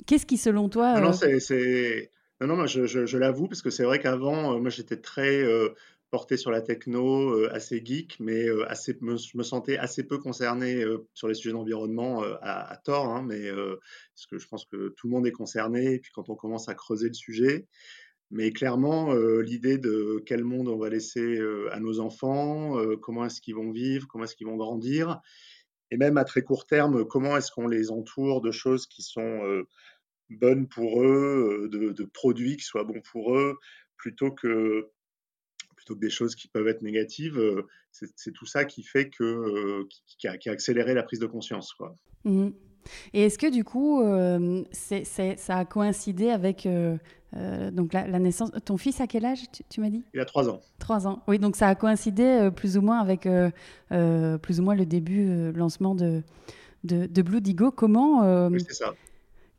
qu'est-ce 0.06 0.26
qui, 0.26 0.36
selon 0.36 0.68
toi. 0.68 0.94
Ah 0.96 1.00
non, 1.00 1.12
c'est 1.12 2.10
non, 2.40 2.56
non, 2.56 2.66
je, 2.66 3.16
l'avoue, 3.16 3.48
parce 3.48 3.62
que 3.62 3.70
c'est 3.70 3.84
vrai 3.84 3.98
qu'avant, 3.98 4.54
euh, 4.54 4.58
moi, 4.58 4.70
j'étais 4.70 4.96
très 4.96 5.42
euh, 5.42 5.70
porté 6.14 6.36
sur 6.36 6.52
la 6.52 6.62
techno, 6.62 7.30
euh, 7.30 7.52
assez 7.52 7.84
geek, 7.84 8.20
mais 8.20 8.46
assez, 8.68 8.96
je 9.02 9.36
me 9.36 9.42
sentais 9.42 9.78
assez 9.78 10.04
peu 10.04 10.18
concerné 10.18 10.84
sur 11.12 11.26
les 11.26 11.34
sujets 11.34 11.50
d'environnement 11.50 12.22
à, 12.40 12.76
tort, 12.84 13.06
hein, 13.06 13.24
mais 13.26 13.50
parce 13.50 14.26
que 14.30 14.38
je 14.38 14.46
pense 14.46 14.64
que 14.64 14.90
tout 14.90 15.08
le 15.08 15.10
monde 15.10 15.26
est 15.26 15.32
concerné, 15.32 15.94
et 15.94 15.98
puis 15.98 16.12
quand 16.14 16.28
on 16.30 16.36
commence 16.36 16.68
à 16.68 16.74
creuser 16.74 17.08
le 17.08 17.14
sujet, 17.14 17.66
mais 18.30 18.52
clairement, 18.52 19.12
l'idée 19.40 19.76
de 19.76 20.22
quel 20.24 20.44
monde 20.44 20.68
on 20.68 20.76
va 20.76 20.88
laisser 20.88 21.40
à 21.72 21.80
nos 21.80 21.98
enfants, 21.98 22.76
comment 23.02 23.24
est-ce 23.24 23.40
qu'ils 23.40 23.56
vont 23.56 23.72
vivre, 23.72 24.06
comment 24.06 24.22
est-ce 24.22 24.36
qu'ils 24.36 24.46
vont 24.46 24.56
grandir, 24.56 25.20
et 25.90 25.96
même 25.96 26.16
à 26.16 26.24
très 26.24 26.42
court 26.42 26.64
terme, 26.64 27.04
comment 27.04 27.36
est-ce 27.36 27.50
qu'on 27.50 27.66
les 27.66 27.90
entoure 27.90 28.40
de 28.40 28.52
choses 28.52 28.86
qui 28.86 29.02
sont 29.02 29.64
bonnes 30.30 30.68
pour 30.68 31.02
eux, 31.02 31.68
euh, 31.72 31.92
de, 31.92 32.04
produits 32.04 32.56
qui 32.56 32.64
soient 32.64 32.84
bons 32.84 33.00
pour 33.12 33.36
eux, 33.36 33.58
plutôt 33.96 34.30
que, 34.30 34.90
plutôt 35.84 35.94
que 35.98 36.04
des 36.04 36.10
choses 36.10 36.34
qui 36.34 36.48
peuvent 36.48 36.68
être 36.68 36.82
négatives. 36.82 37.38
Euh, 37.38 37.66
c'est 37.90 38.32
tout 38.32 38.46
ça 38.46 38.64
qui 38.64 38.82
fait 38.82 39.08
que, 39.10 39.22
euh, 39.22 39.88
qui, 40.18 40.26
a, 40.26 40.32
accéléré 40.50 40.94
la 40.94 41.02
prise 41.02 41.20
de 41.20 41.26
conscience. 41.26 41.74
Quoi. 41.74 41.96
Mmh 42.24 42.48
Et 43.12 43.22
est-ce 43.24 43.38
que 43.38 43.50
du 43.50 43.64
coup, 43.64 44.02
ça 44.72 45.58
a 45.58 45.64
coïncidé 45.64 46.30
avec 46.30 46.66
donc 47.36 47.92
la, 47.92 48.18
naissance 48.18 48.50
Ton 48.64 48.76
fils 48.76 49.00
à 49.00 49.06
quel 49.06 49.24
âge, 49.24 49.42
tu, 49.68 49.80
m'as 49.80 49.90
dit? 49.90 50.02
Il 50.14 50.20
a 50.20 50.24
trois 50.24 50.48
ans. 50.48 50.60
Trois 50.78 51.06
ans, 51.06 51.22
oui, 51.28 51.38
donc 51.38 51.54
ça 51.54 51.68
a 51.68 51.74
coïncidé 51.74 52.50
plus 52.54 52.76
ou 52.76 52.82
moins 52.82 52.98
avec 52.98 53.28
plus 53.90 54.60
ou 54.60 54.62
moins 54.62 54.74
le 54.74 54.86
début, 54.86 55.52
lancement 55.52 55.94
de, 55.94 56.22
de, 56.82 57.06
de 57.06 57.22
Blue 57.22 57.40
Digo. 57.40 57.70
Comment 57.70 58.48
Oui, 58.48 58.58
c'est 58.66 58.74
ça. 58.74 58.94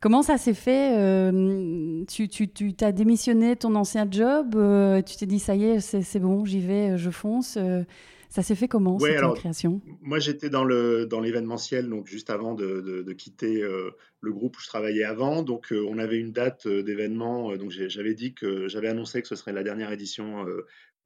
Comment 0.05 0.21
ça 0.21 0.37
s'est 0.37 0.53
fait 0.53 0.99
euh, 0.99 2.03
Tu 2.07 2.27
tu, 2.27 2.47
tu 2.47 2.75
as 2.81 2.91
démissionné 2.91 3.55
ton 3.55 3.73
ancien 3.73 4.05
job 4.07 4.53
euh, 4.55 5.01
Tu 5.01 5.15
t'es 5.15 5.25
dit, 5.25 5.39
ça 5.39 5.55
y 5.55 5.63
est, 5.63 5.79
c'est 5.79 6.19
bon, 6.19 6.45
j'y 6.45 6.59
vais, 6.59 6.95
je 6.95 7.09
fonce 7.09 7.57
euh, 7.57 7.81
ça 8.29 8.43
s'est 8.43 8.53
fait 8.53 8.67
comment 8.67 8.99
cette 8.99 9.33
création? 9.33 9.81
Moi, 10.03 10.19
j'étais 10.19 10.51
dans 10.51 10.63
le 10.63 11.07
dans 11.07 11.21
l'événementiel, 11.21 11.89
donc 11.89 12.05
juste 12.05 12.29
avant 12.29 12.53
de, 12.53 13.03
de, 13.03 13.13
quitter 13.13 13.61
le 13.61 14.31
groupe 14.31 14.57
où 14.57 14.61
je 14.61 14.67
travaillais 14.67 15.05
avant. 15.05 15.41
Donc, 15.41 15.71
on 15.71 15.97
avait 15.97 16.19
une 16.19 16.33
date 16.33 16.67
d'événement. 16.67 17.55
donc, 17.55 17.71
j'avais 17.71 18.13
dit 18.13 18.35
que 18.35 18.67
j'avais 18.67 18.89
annoncé 18.89 19.23
que 19.23 19.27
ce 19.27 19.35
serait 19.35 19.53
la 19.53 19.63
dernière 19.63 19.91
édition 19.91 20.45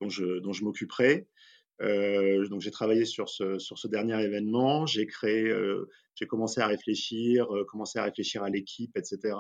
dont 0.02 0.10
je 0.10 0.40
dont 0.40 0.52
je. 0.52 0.66
Euh, 1.82 2.48
donc 2.48 2.62
j'ai 2.62 2.72
travaillé 2.72 3.06
sur 3.06 3.30
ce, 3.30 3.58
sur 3.58 3.78
ce 3.78 3.88
dernier 3.88 4.22
événement, 4.22 4.86
j'ai 4.86 5.06
créé, 5.06 5.48
euh, 5.48 5.90
j'ai 6.20 6.28
commencé 6.28 6.60
à 6.60 6.68
réfléchir, 6.68 7.54
euh, 7.56 7.64
commencé 7.66 7.98
à 7.98 8.04
réfléchir 8.04 8.44
à 8.44 8.50
l'équipe, 8.50 8.96
etc. 8.98 9.36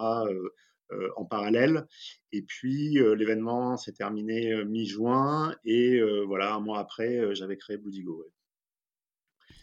en 1.17 1.25
parallèle. 1.25 1.85
Et 2.31 2.41
puis 2.41 2.97
l'événement 3.15 3.77
s'est 3.77 3.91
terminé 3.91 4.63
mi-juin 4.65 5.55
et 5.63 6.01
voilà 6.25 6.55
un 6.55 6.59
mois 6.59 6.79
après 6.79 7.35
j'avais 7.35 7.57
créé 7.57 7.77
Bludigo. 7.77 8.25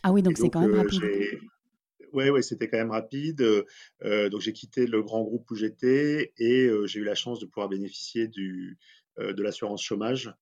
Ah 0.05 0.13
oui, 0.13 0.23
donc 0.23 0.39
c'est 0.39 0.51
quand 0.51 0.61
même 0.61 0.77
rapide. 0.77 1.41
Oui, 2.13 2.31
ouais, 2.31 2.43
c'était 2.43 2.69
quand 2.69 2.79
même 2.79 2.93
rapide. 2.93 3.45
donc 4.03 4.41
j'ai 4.41 4.53
quitté 4.53 4.87
le 4.87 5.03
grand 5.03 5.25
groupe 5.25 5.51
où 5.51 5.57
j'étais 5.57 6.33
et 6.39 6.71
j'ai 6.85 7.01
eu 7.01 7.05
la 7.05 7.17
chance 7.17 7.41
de 7.41 7.47
pouvoir 7.47 7.69
bénéficier 7.69 8.29
du, 8.29 8.79
de 9.19 9.43
l'assurance 9.43 9.83
chômage, 9.83 10.33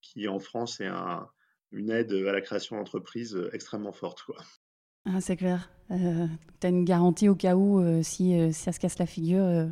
qui 0.00 0.28
en 0.28 0.38
France 0.38 0.80
est 0.80 0.86
un, 0.86 1.28
une 1.72 1.90
aide 1.90 2.12
à 2.12 2.32
la 2.32 2.40
création 2.40 2.76
d'entreprise 2.76 3.34
euh, 3.34 3.50
extrêmement 3.52 3.92
forte. 3.92 4.22
Quoi. 4.22 4.36
Ah, 5.04 5.20
c'est 5.20 5.36
clair. 5.36 5.70
Euh, 5.90 6.26
tu 6.60 6.66
as 6.66 6.70
une 6.70 6.84
garantie 6.84 7.28
au 7.28 7.34
cas 7.34 7.56
où, 7.56 7.80
euh, 7.80 8.02
si, 8.02 8.52
ça 8.52 8.72
se 8.72 8.80
casse 8.80 8.98
la 8.98 9.06
figure, 9.06 9.42
euh, 9.42 9.66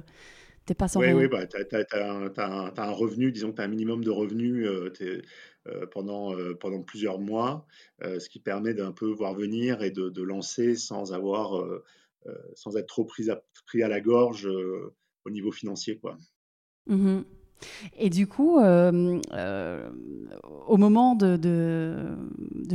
tu 0.67 0.73
n'es 0.73 0.75
pas 0.75 0.89
sans 0.89 1.01
Oui, 1.01 1.13
oui 1.13 1.29
bah, 1.29 1.47
tu 1.47 1.57
as, 1.57 2.73
un 2.77 2.91
revenu, 2.91 3.33
disons 3.33 3.51
que 3.51 3.57
tu 3.57 3.63
as 3.63 3.65
un 3.65 3.69
minimum 3.69 4.03
de 4.05 4.11
revenus 4.11 4.69
pendant, 5.93 6.35
pendant 6.59 6.83
plusieurs 6.83 7.19
mois, 7.19 7.67
ce 8.03 8.29
qui 8.29 8.41
permet 8.41 8.75
d'un 8.75 8.93
peu 8.93 9.07
voir 9.07 9.35
venir 9.35 9.83
et 9.83 9.91
de, 9.91 10.23
lancer 10.23 10.75
sans, 10.75 11.13
avoir, 11.13 11.65
sans 12.55 12.77
être 12.77 12.89
trop 12.89 13.05
pris 13.05 13.31
à, 13.31 13.43
pris 13.67 13.83
à 13.83 13.89
la 13.89 14.01
gorge 14.01 14.47
au 14.47 15.31
niveau 15.31 15.53
financier. 15.53 15.97
Quoi. 15.97 16.19
Mmh 16.87 17.21
et 17.99 18.11
du 18.11 18.27
coup, 18.27 18.59
euh, 18.59 19.21
euh, 19.33 19.91
au 20.67 20.77
moment 20.77 21.15
de, 21.15 22.17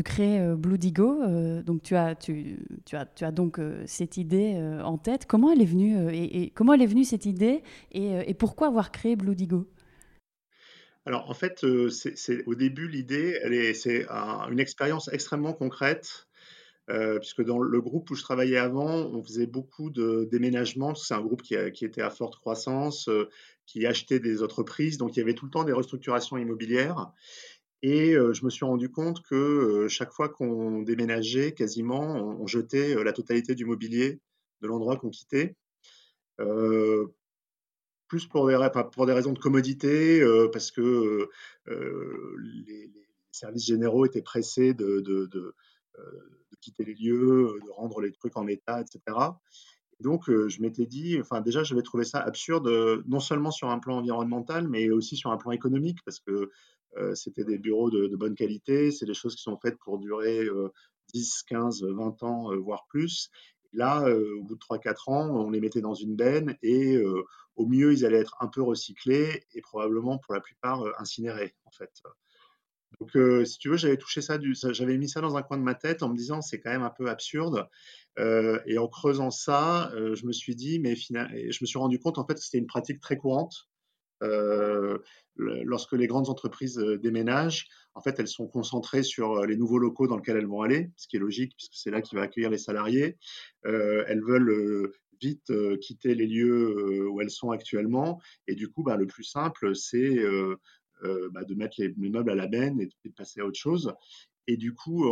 créer 0.03 0.39
euh, 0.39 0.55
Blue 0.55 0.77
Digo, 0.77 1.21
donc 1.63 1.81
tu 1.81 1.95
as, 1.95 2.15
tu, 2.15 2.57
as, 2.93 3.05
tu 3.05 3.25
as 3.25 3.31
donc 3.31 3.59
cette 3.85 4.17
idée 4.17 4.55
en 4.83 4.97
tête. 4.97 5.25
Comment 5.25 5.51
elle 5.51 5.61
est 5.61 5.65
venue 5.65 6.13
et, 6.13 6.51
comment 6.51 6.73
elle 6.73 6.81
est 6.81 6.87
venue 6.87 7.03
cette 7.03 7.25
idée 7.25 7.63
et, 7.91 8.33
pourquoi 8.33 8.67
avoir 8.67 8.91
créé 8.91 9.15
Blue 9.15 9.35
Digo? 9.35 9.67
Alors 11.05 11.29
en 11.29 11.33
fait, 11.33 11.65
c'est 11.89 12.43
au 12.45 12.55
début 12.55 12.87
l'idée, 12.87 13.39
c'est 13.73 14.07
une 14.09 14.59
expérience 14.59 15.09
extrêmement 15.11 15.53
concrète 15.53 16.27
puisque 17.19 17.43
dans 17.43 17.59
le 17.59 17.81
groupe 17.81 18.09
où 18.11 18.15
je 18.15 18.21
travaillais 18.21 18.57
avant, 18.57 18.87
on 18.87 19.23
faisait 19.23 19.47
beaucoup 19.47 19.89
de 19.89 20.27
déménagements. 20.31 20.93
C'est 20.93 21.13
un 21.13 21.21
groupe 21.21 21.41
qui, 21.41 21.55
était 21.55 22.01
à 22.01 22.09
forte 22.09 22.35
croissance, 22.35 23.09
qui 23.65 23.85
achetait 23.85 24.19
des 24.19 24.43
entreprises, 24.43 24.97
donc 24.97 25.15
il 25.15 25.19
y 25.19 25.23
avait 25.23 25.33
tout 25.33 25.45
le 25.45 25.51
temps 25.51 25.63
des 25.63 25.73
restructurations 25.73 26.37
immobilières. 26.37 27.11
Et 27.81 28.13
je 28.13 28.45
me 28.45 28.49
suis 28.49 28.65
rendu 28.65 28.89
compte 28.89 29.21
que 29.21 29.87
chaque 29.89 30.11
fois 30.11 30.29
qu'on 30.29 30.81
déménageait, 30.81 31.53
quasiment, 31.53 32.15
on, 32.15 32.47
jetait 32.47 32.95
la 33.03 33.13
totalité 33.13 33.53
du 33.53 33.65
mobilier 33.65 34.19
de 34.61 34.67
l'endroit 34.67 34.97
qu'on 34.97 35.11
quittait. 35.11 35.55
plus 38.07 38.25
pour 38.27 38.47
des, 38.47 38.55
raisons 39.13 39.33
de 39.33 39.39
commodité, 39.39 40.25
parce 40.51 40.71
que 40.71 41.29
les, 41.67 42.91
services 43.31 43.65
généraux 43.65 44.05
étaient 44.05 44.21
pressés 44.21 44.73
de, 44.73 45.53
quitter 46.61 46.85
les 46.85 46.95
lieux, 46.95 47.59
de 47.63 47.69
rendre 47.69 48.01
les 48.01 48.11
trucs 48.11 48.37
en 48.37 48.47
état, 48.47 48.81
etc. 48.81 48.99
donc, 50.01 50.23
je 50.27 50.61
m'étais 50.61 50.85
dit, 50.85 51.17
enfin, 51.19 51.41
déjà, 51.41 51.63
j'avais 51.63 51.81
trouvé 51.81 52.03
ça 52.03 52.19
absurde, 52.19 52.67
non 53.07 53.19
seulement 53.19 53.51
sur 53.51 53.69
un 53.69 53.79
plan 53.79 53.97
environnemental, 53.97 54.67
mais 54.67 54.89
aussi 54.89 55.15
sur 55.15 55.31
un 55.31 55.37
plan 55.37 55.51
économique, 55.51 55.99
parce 56.03 56.19
que 56.19 56.51
c'était 57.13 57.43
des 57.43 57.57
bureaux 57.57 57.89
de, 57.89 58.15
bonne 58.15 58.35
qualité, 58.35 58.91
c'est 58.91 59.05
des 59.05 59.13
choses 59.13 59.35
qui 59.35 59.41
sont 59.43 59.57
faites 59.57 59.77
pour 59.79 59.97
durer 59.99 60.47
10, 61.13 61.43
15, 61.47 61.83
20 61.83 62.23
ans, 62.23 62.55
voire 62.57 62.85
plus. 62.89 63.29
là, 63.73 64.05
au 64.09 64.43
bout 64.43 64.55
de 64.55 64.59
3-4 64.59 65.09
ans, 65.09 65.29
on 65.29 65.49
les 65.49 65.61
mettait 65.61 65.81
dans 65.81 65.93
une 65.93 66.15
benne 66.15 66.57
et 66.61 66.97
au 67.55 67.65
mieux, 67.65 67.93
ils 67.93 68.05
allaient 68.05 68.19
être 68.19 68.35
un 68.41 68.47
peu 68.47 68.61
recyclés 68.61 69.45
et 69.53 69.61
probablement 69.61 70.17
pour 70.17 70.33
la 70.33 70.41
plupart 70.41 70.83
incinérés, 70.99 71.55
en 71.65 71.71
fait. 71.71 71.91
Donc, 72.99 73.11
si 73.45 73.57
tu 73.57 73.69
veux, 73.69 73.77
j'avais 73.77 73.97
touché 73.97 74.21
ça, 74.21 74.39
j'avais 74.71 74.97
mis 74.97 75.09
ça 75.09 75.21
dans 75.21 75.35
un 75.35 75.41
coin 75.41 75.57
de 75.57 75.63
ma 75.63 75.75
tête 75.75 76.03
en 76.03 76.09
me 76.09 76.15
disant 76.15 76.41
c'est 76.41 76.59
quand 76.59 76.71
même 76.71 76.83
un 76.83 76.89
peu 76.89 77.09
absurde. 77.09 77.67
et 78.17 78.77
en 78.77 78.87
creusant 78.87 79.31
ça, 79.31 79.91
je 79.93 80.25
me 80.25 80.31
suis 80.31 80.55
dit, 80.55 80.79
mais 80.79 80.95
je 80.95 81.57
me 81.61 81.65
suis 81.65 81.79
rendu 81.79 81.99
compte 81.99 82.17
en 82.17 82.25
fait 82.25 82.35
que 82.35 82.41
c'était 82.41 82.59
une 82.59 82.67
pratique 82.67 82.99
très 82.99 83.17
courante 83.17 83.67
euh, 84.23 84.97
lorsque 85.37 85.93
les 85.93 86.07
grandes 86.07 86.29
entreprises 86.29 86.79
euh, 86.79 86.97
déménagent, 86.97 87.67
en 87.93 88.01
fait, 88.01 88.19
elles 88.19 88.27
sont 88.27 88.47
concentrées 88.47 89.03
sur 89.03 89.33
euh, 89.33 89.45
les 89.45 89.57
nouveaux 89.57 89.77
locaux 89.77 90.07
dans 90.07 90.15
lesquels 90.15 90.37
elles 90.37 90.47
vont 90.47 90.61
aller, 90.61 90.91
ce 90.95 91.07
qui 91.07 91.17
est 91.17 91.19
logique 91.19 91.53
puisque 91.57 91.75
c'est 91.75 91.91
là 91.91 92.01
qui 92.01 92.15
va 92.15 92.21
accueillir 92.21 92.49
les 92.49 92.57
salariés. 92.57 93.17
elles 93.63 94.23
veulent 94.23 94.91
vite 95.21 95.51
quitter 95.79 96.13
les 96.13 96.27
lieux 96.27 97.09
où 97.09 97.21
elles 97.21 97.31
sont 97.31 97.51
actuellement. 97.51 98.21
Et 98.47 98.55
du 98.55 98.69
coup, 98.69 98.83
bah, 98.83 98.97
le 98.97 99.07
plus 99.07 99.23
simple, 99.23 99.75
c'est 99.75 100.19
bah, 101.31 101.43
de 101.43 101.55
mettre 101.55 101.75
les, 101.79 101.93
meubles 101.97 102.31
à 102.31 102.35
la 102.35 102.47
benne 102.47 102.79
et 102.81 102.87
de, 102.87 103.11
passer 103.15 103.41
à 103.41 103.45
autre 103.45 103.59
chose. 103.59 103.93
Et 104.47 104.57
du 104.57 104.73
coup, 104.73 105.05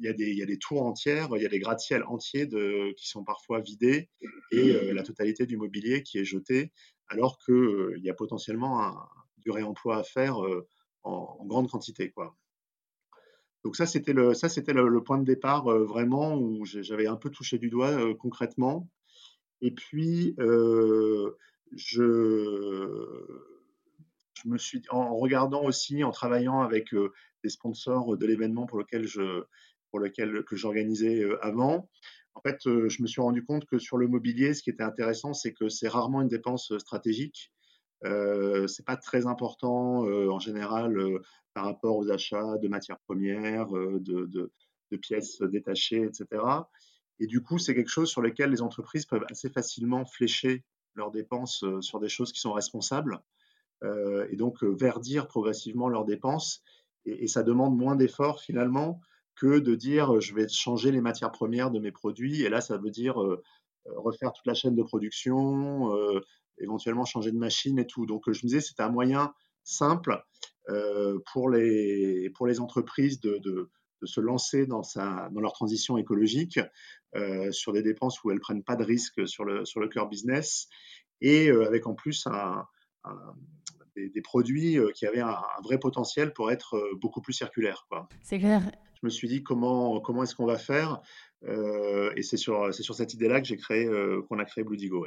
il 0.00 0.04
y, 0.04 0.08
a 0.08 0.12
des, 0.12 0.58
tours 0.58 0.82
entières, 0.82 1.28
il 1.34 1.42
y 1.42 1.46
a 1.46 1.48
des 1.48 1.58
gratte-ciels 1.58 2.04
entiers 2.04 2.48
qui 2.96 3.08
sont 3.08 3.24
parfois 3.24 3.60
vidés 3.60 4.08
et 4.52 4.92
la 4.92 5.02
totalité 5.02 5.46
du 5.46 5.56
mobilier 5.56 6.02
qui 6.02 6.18
est 6.18 6.24
jeté 6.24 6.72
alors 7.08 7.38
qu'il 7.38 8.00
y 8.02 8.10
a 8.10 8.14
potentiellement 8.14 8.82
un, 8.82 9.08
du 9.38 9.50
réemploi 9.50 9.96
à 9.98 10.02
faire 10.02 10.38
en, 11.02 11.44
grande 11.46 11.70
quantité. 11.70 12.10
Quoi. 12.10 12.36
Donc 13.64 13.76
ça, 13.76 13.86
c'était 13.86 14.12
le, 14.12 14.34
ça, 14.34 14.48
c'était 14.48 14.72
le, 14.72 15.02
point 15.02 15.18
de 15.18 15.24
départ 15.24 15.64
vraiment 15.64 16.36
où 16.36 16.64
j'avais 16.64 17.06
un 17.06 17.16
peu 17.16 17.30
touché 17.30 17.58
du 17.58 17.70
doigt 17.70 18.14
concrètement. 18.16 18.88
Et 19.60 19.72
puis, 19.72 20.36
je, 21.76 21.98
je 24.42 24.48
me 24.48 24.58
suis, 24.58 24.82
en 24.90 25.16
regardant 25.16 25.64
aussi, 25.64 26.04
en 26.04 26.10
travaillant 26.10 26.60
avec 26.60 26.94
des 27.42 27.48
sponsors 27.48 28.16
de 28.16 28.26
l'événement 28.26 28.66
pour 28.66 28.78
lequel 28.78 30.44
que 30.44 30.56
j'organisais 30.56 31.24
avant, 31.40 31.88
en 32.34 32.40
fait, 32.40 32.58
je 32.64 33.02
me 33.02 33.06
suis 33.08 33.20
rendu 33.20 33.44
compte 33.44 33.64
que 33.66 33.78
sur 33.78 33.96
le 33.96 34.06
mobilier, 34.06 34.54
ce 34.54 34.62
qui 34.62 34.70
était 34.70 34.84
intéressant, 34.84 35.34
c'est 35.34 35.52
que 35.52 35.68
c'est 35.68 35.88
rarement 35.88 36.22
une 36.22 36.28
dépense 36.28 36.76
stratégique. 36.78 37.52
Euh, 38.04 38.68
c'est 38.68 38.84
pas 38.84 38.96
très 38.96 39.26
important 39.26 40.02
en 40.04 40.38
général 40.38 40.96
par 41.52 41.64
rapport 41.64 41.96
aux 41.96 42.10
achats 42.10 42.58
de 42.58 42.68
matières 42.68 43.00
premières, 43.00 43.66
de, 43.70 44.52
pièces 45.02 45.42
détachées, 45.42 46.04
etc. 46.04 46.42
Et 47.18 47.26
du 47.26 47.42
coup, 47.42 47.58
c'est 47.58 47.74
quelque 47.74 47.90
chose 47.90 48.08
sur 48.08 48.22
lequel 48.22 48.50
les 48.50 48.62
entreprises 48.62 49.04
peuvent 49.04 49.26
assez 49.30 49.50
facilement 49.50 50.04
flécher 50.06 50.64
leurs 50.94 51.10
dépenses 51.10 51.64
sur 51.80 51.98
des 51.98 52.08
choses 52.08 52.32
qui 52.32 52.40
sont 52.40 52.52
responsables 52.52 53.20
et 53.82 54.36
donc 54.36 54.62
verdir 54.62 55.28
progressivement 55.28 55.88
leurs 55.88 56.04
dépenses. 56.04 56.62
Et, 57.04 57.26
ça 57.26 57.42
demande 57.42 57.76
moins 57.76 57.96
d'efforts 57.96 58.40
finalement 58.40 59.00
que 59.36 59.58
de 59.58 59.74
dire 59.74 60.20
je 60.20 60.34
vais 60.34 60.48
changer 60.48 60.90
les 60.90 61.00
matières 61.00 61.30
premières 61.30 61.70
de 61.70 61.78
mes 61.78 61.92
produits. 61.92 62.42
Et 62.42 62.48
là, 62.48 62.60
ça 62.60 62.76
veut 62.76 62.90
dire 62.90 63.16
refaire 63.96 64.32
toute 64.32 64.46
la 64.46 64.54
chaîne 64.54 64.74
de 64.74 64.82
production, 64.82 65.90
éventuellement 66.58 67.04
changer 67.04 67.30
de 67.30 67.38
machine 67.38 67.78
et 67.78 67.86
tout. 67.86 68.06
Donc, 68.06 68.24
je 68.26 68.40
me 68.40 68.48
disais, 68.48 68.60
c'est 68.60 68.80
un 68.80 68.90
moyen 68.90 69.32
simple 69.62 70.22
pour, 71.32 71.50
les, 71.50 72.30
pour 72.30 72.46
les 72.46 72.60
entreprises 72.60 73.20
de, 73.20 73.70
se 74.04 74.20
lancer 74.20 74.66
dans, 74.66 74.84
sa, 74.84 75.28
dans 75.32 75.40
leur 75.40 75.52
transition 75.52 75.98
écologique 75.98 76.60
sur 77.50 77.72
des 77.72 77.82
dépenses 77.82 78.22
où 78.22 78.30
elles 78.30 78.36
ne 78.36 78.42
prennent 78.42 78.64
pas 78.64 78.76
de 78.76 78.84
risques 78.84 79.26
sur 79.26 79.44
le, 79.44 79.64
sur 79.64 79.80
le 79.80 79.88
cœur 79.88 80.08
business 80.08 80.68
et 81.20 81.50
avec 81.50 81.86
en 81.86 81.94
plus 81.94 82.26
un, 82.26 82.64
des, 83.96 84.22
produits 84.22 84.78
qui 84.94 85.06
avaient 85.06 85.20
un, 85.20 85.28
un, 85.28 85.62
vrai 85.62 85.78
potentiel 85.78 86.32
pour 86.32 86.50
être 86.50 86.80
beaucoup 87.00 87.20
plus 87.20 87.32
circulaires. 87.32 87.86
C'est 88.22 88.38
clair 88.38 88.62
je 89.00 89.06
me 89.06 89.10
suis 89.10 89.28
dit 89.28 89.42
comment, 89.42 90.00
comment 90.00 90.22
est-ce 90.22 90.34
qu'on 90.34 90.46
va 90.46 90.58
faire 90.58 91.00
euh, 91.46 92.12
Et 92.16 92.22
c'est 92.22 92.36
sur, 92.36 92.72
sur 92.74 92.94
cette 92.94 93.14
idée-là 93.14 93.40
que 93.40 93.46
j'ai 93.46 93.56
créé, 93.56 93.86
euh, 93.86 94.22
qu'on 94.28 94.38
a 94.38 94.44
créé 94.44 94.64
Blue 94.64 94.76
Digo. 94.76 95.06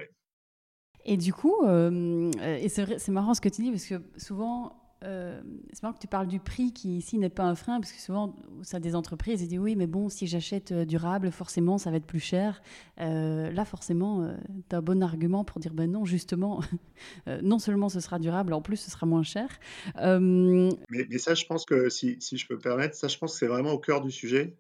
Et 1.04 1.18
du 1.18 1.34
coup, 1.34 1.56
euh, 1.64 2.32
et 2.42 2.70
c'est 2.70 3.10
marrant 3.10 3.34
ce 3.34 3.42
que 3.42 3.50
tu 3.50 3.64
dis, 3.64 3.72
parce 3.72 3.86
que 3.86 4.02
souvent, 4.18 4.81
euh, 5.04 5.42
c'est 5.74 5.82
marrant 5.82 5.96
que 5.96 6.02
tu 6.02 6.08
parles 6.08 6.28
du 6.28 6.40
prix 6.40 6.74
qui 6.74 6.98
ici 6.98 7.18
n'est 7.18 7.30
pas 7.30 7.44
un 7.44 7.56
frein, 7.56 7.80
parce 7.80 7.92
que 7.92 8.00
souvent, 8.00 8.36
ça 8.62 8.80
des 8.80 8.96
entreprises, 8.96 9.42
ils 9.42 9.48
disent 9.48 9.60
oui, 9.60 9.76
mais 9.76 9.88
bon, 9.88 10.10
si 10.10 10.28
j'achète 10.28 10.72
euh, 10.72 10.86
durable, 10.86 11.32
forcément, 11.32 11.80
ça 11.80 11.90
va 11.90 11.98
être 11.98 12.06
plus 12.06 12.20
cher. 12.20 12.62
Euh, 13.00 13.50
là, 13.52 13.66
forcément, 13.66 14.32
tu 14.70 14.76
as 14.76 14.80
un 14.80 14.82
bon 14.82 15.02
argument 15.02 15.44
pour 15.44 15.60
dire 15.60 15.74
ben 15.74 15.90
non, 15.90 16.06
justement, 16.06 16.62
non 17.42 17.58
seulement 17.58 17.90
ce 17.90 18.00
sera 18.00 18.20
durable, 18.20 18.54
en 18.54 18.62
plus, 18.62 18.78
ce 18.78 18.92
sera 18.92 19.08
moins 19.08 19.24
cher. 19.24 19.50
Mais, 19.96 21.18
ça, 21.18 21.34
je 21.34 21.46
pense 21.46 21.66
que, 21.66 21.90
si, 21.90 22.18
si, 22.20 22.38
je 22.38 22.48
peux 22.48 22.56
me 22.56 22.62
permettre, 22.62 22.96
ça, 22.96 23.08
je 23.08 23.18
pense 23.18 23.34
que 23.34 23.40
c'est 23.40 23.48
vraiment 23.48 23.72
au 23.72 23.80
cœur 23.80 24.02
du 24.02 24.12
sujet. 24.12 24.56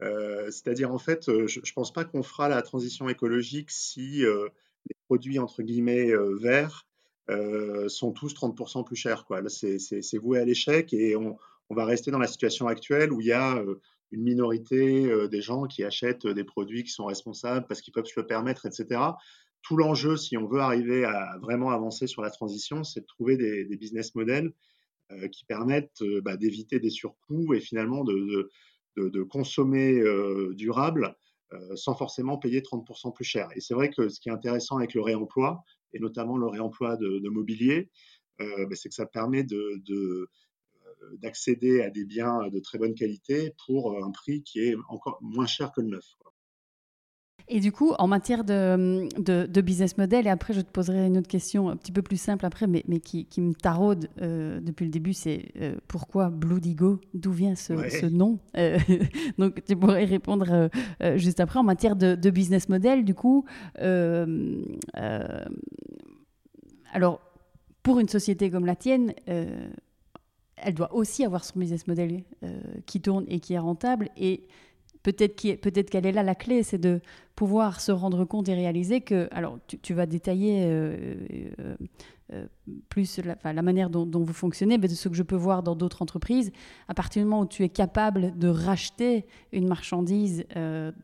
C'est-à-dire, 0.00 0.92
en 0.92 0.98
fait, 0.98 1.24
je 1.26 1.60
ne 1.60 1.74
pense 1.74 1.92
pas 1.92 2.04
qu'on 2.04 2.22
fera 2.22 2.48
la 2.48 2.60
transition 2.62 3.08
écologique 3.08 3.70
si 3.70 4.20
les 4.20 4.96
produits, 5.06 5.38
entre 5.38 5.62
guillemets, 5.62 6.12
verts 6.40 6.86
euh, 7.30 7.88
sont 7.88 8.12
tous 8.12 8.34
30% 8.34 8.84
plus 8.84 8.96
chers. 8.96 9.24
Quoi. 9.24 9.40
C'est, 9.48 10.18
voué 10.18 10.38
à 10.38 10.44
l'échec 10.44 10.92
et 10.92 11.16
on, 11.16 11.36
va 11.70 11.86
rester 11.86 12.10
dans 12.10 12.18
la 12.18 12.26
situation 12.26 12.68
actuelle 12.68 13.12
où 13.12 13.20
il 13.20 13.28
y 13.28 13.32
a 13.32 13.56
euh, 13.56 13.80
une 14.12 14.22
minorité 14.22 15.06
euh, 15.06 15.26
des 15.26 15.40
gens 15.40 15.64
qui 15.64 15.82
achètent 15.82 16.26
des 16.26 16.44
produits 16.44 16.84
qui 16.84 16.90
sont 16.90 17.06
responsables 17.06 17.66
parce 17.66 17.80
qu'ils 17.80 17.94
peuvent 17.94 18.06
se 18.06 18.20
le 18.20 18.26
permettre, 18.26 18.66
etc. 18.66 19.00
Tout 19.62 19.76
l'enjeu, 19.78 20.18
si 20.18 20.36
on 20.36 20.46
veut 20.46 20.60
arriver 20.60 21.04
à 21.06 21.38
vraiment 21.40 21.70
avancer 21.70 22.06
sur 22.06 22.20
la 22.20 22.30
transition, 22.30 22.84
c'est 22.84 23.00
de 23.00 23.06
trouver 23.06 23.38
des, 23.38 23.76
business 23.76 24.14
models 24.14 24.52
qui 25.32 25.46
permettent 25.46 26.02
bah, 26.22 26.36
d'éviter 26.36 26.80
des 26.80 26.90
surcoûts 26.90 27.54
et 27.54 27.60
finalement 27.60 28.04
de 28.04 29.22
consommer 29.22 30.02
durable 30.52 31.16
sans 31.76 31.94
forcément 31.94 32.36
payer 32.36 32.60
30% 32.60 33.14
plus 33.14 33.24
cher. 33.24 33.48
Et 33.56 33.60
c'est 33.60 33.72
vrai 33.72 33.88
que 33.88 34.10
ce 34.10 34.20
qui 34.20 34.28
est 34.28 34.32
intéressant 34.32 34.76
avec 34.76 34.92
le 34.92 35.00
réemploi, 35.00 35.64
et 35.94 36.00
notamment 36.00 36.36
le 36.36 36.46
réemploi 36.46 36.96
de, 36.96 37.28
mobilier, 37.28 37.90
euh, 38.40 38.66
ben, 38.66 38.74
c'est 38.74 38.88
que 38.88 38.94
ça 38.94 39.06
permet 39.06 39.46
euh, 39.52 40.28
d'accéder 41.18 41.80
à 41.80 41.90
des 41.90 42.04
biens 42.04 42.48
de 42.48 42.60
très 42.60 42.78
bonne 42.78 42.94
qualité 42.94 43.52
pour 43.66 44.04
un 44.04 44.10
prix 44.10 44.42
qui 44.42 44.60
est 44.60 44.76
encore 44.88 45.18
moins 45.22 45.46
cher 45.46 45.72
que 45.72 45.80
le 45.80 45.88
neuf. 45.88 46.04
Et 47.48 47.60
du 47.60 47.72
coup, 47.72 47.92
en 47.98 48.06
matière 48.06 48.42
de, 48.42 49.06
de, 49.18 49.60
business 49.60 49.98
model, 49.98 50.26
et 50.26 50.30
après 50.30 50.54
je 50.54 50.62
te 50.62 50.70
poserai 50.70 51.06
une 51.06 51.18
autre 51.18 51.28
question 51.28 51.68
un 51.68 51.76
petit 51.76 51.92
peu 51.92 52.00
plus 52.00 52.16
simple 52.16 52.46
après, 52.46 52.66
mais, 52.66 52.82
mais 52.88 53.00
qui, 53.00 53.26
qui, 53.26 53.42
me 53.42 53.52
taraude 53.52 54.08
euh, 54.22 54.60
depuis 54.60 54.84
le 54.84 54.90
début, 54.90 55.12
c'est 55.12 55.52
pourquoi 55.86 56.30
Blue 56.30 56.60
Digo 56.60 57.00
D'où 57.12 57.32
vient 57.32 57.54
ce, 57.54 57.74
ce 57.90 58.06
nom? 58.06 58.38
Donc 59.38 59.62
tu 59.64 59.76
pourrais 59.76 60.04
répondre 60.04 60.70
juste 61.16 61.40
après. 61.40 61.58
En 61.58 61.64
matière 61.64 61.96
de, 61.96 62.30
business 62.30 62.68
model, 62.70 63.04
du 63.04 63.14
coup, 63.14 63.44
alors, 66.94 67.20
pour 67.82 67.98
une 67.98 68.08
société 68.08 68.50
comme 68.50 68.66
la 68.66 68.76
tienne, 68.76 69.12
euh, 69.28 69.68
elle 70.56 70.74
doit 70.74 70.94
aussi 70.94 71.24
avoir 71.24 71.44
son 71.44 71.58
business 71.58 71.86
model 71.86 72.22
euh, 72.42 72.60
qui 72.86 73.00
tourne 73.00 73.24
et 73.28 73.40
qui 73.40 73.54
est 73.54 73.58
rentable. 73.58 74.08
Et 74.16 74.46
peut-être 75.04 75.90
qu'elle 75.90 76.06
est 76.06 76.12
là 76.12 76.22
la 76.22 76.34
clé, 76.34 76.62
c'est 76.62 76.78
de 76.78 77.00
pouvoir 77.36 77.80
se 77.80 77.92
rendre 77.92 78.24
compte 78.24 78.48
et 78.48 78.54
réaliser 78.54 79.02
que, 79.02 79.28
alors 79.32 79.58
tu, 79.66 79.92
vas 79.92 80.06
détailler 80.06 80.64
euh, 80.66 82.46
plus 82.88 83.20
la, 83.44 83.62
manière 83.62 83.90
dont, 83.90 84.24
vous 84.24 84.32
fonctionnez, 84.32 84.78
mais 84.78 84.88
de 84.88 84.94
ce 84.94 85.08
que 85.08 85.14
je 85.14 85.22
peux 85.22 85.36
voir 85.36 85.62
dans 85.62 85.76
d'autres 85.76 86.00
entreprises, 86.00 86.52
à 86.88 86.94
partir 86.94 87.22
du 87.22 87.28
moment 87.28 87.42
où 87.42 87.46
tu 87.46 87.62
es 87.64 87.68
capable 87.68 88.38
de 88.38 88.48
racheter 88.48 89.26
une 89.52 89.68
marchandise 89.68 90.46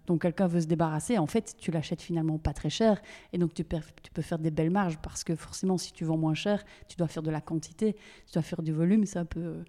dont 0.06 0.18
quelqu'un 0.18 0.46
veut 0.46 0.62
se 0.62 0.66
débarrasser, 0.66 1.18
en 1.18 1.26
fait, 1.26 1.56
tu 1.58 1.70
l'achètes 1.70 2.00
finalement 2.00 2.38
pas 2.38 2.54
très 2.54 2.70
cher, 2.70 3.02
et 3.34 3.38
donc 3.38 3.52
tu, 3.52 3.64
tu 3.64 4.10
peux 4.12 4.22
faire 4.22 4.38
des 4.38 4.50
belles 4.50 4.70
marges, 4.70 4.98
parce 5.02 5.24
que 5.24 5.36
forcément, 5.36 5.76
si 5.76 5.92
tu 5.92 6.04
vends 6.04 6.16
moins 6.16 6.34
cher, 6.34 6.64
tu 6.88 6.96
dois 6.96 7.08
faire 7.08 7.22
de 7.22 7.30
la 7.30 7.42
quantité, 7.42 7.96
tu 8.26 8.32
dois 8.32 8.42
faire 8.42 8.62
du 8.62 8.72
volume, 8.72 9.04
c'est 9.04 9.18
un 9.18 9.26
peu 9.26 9.62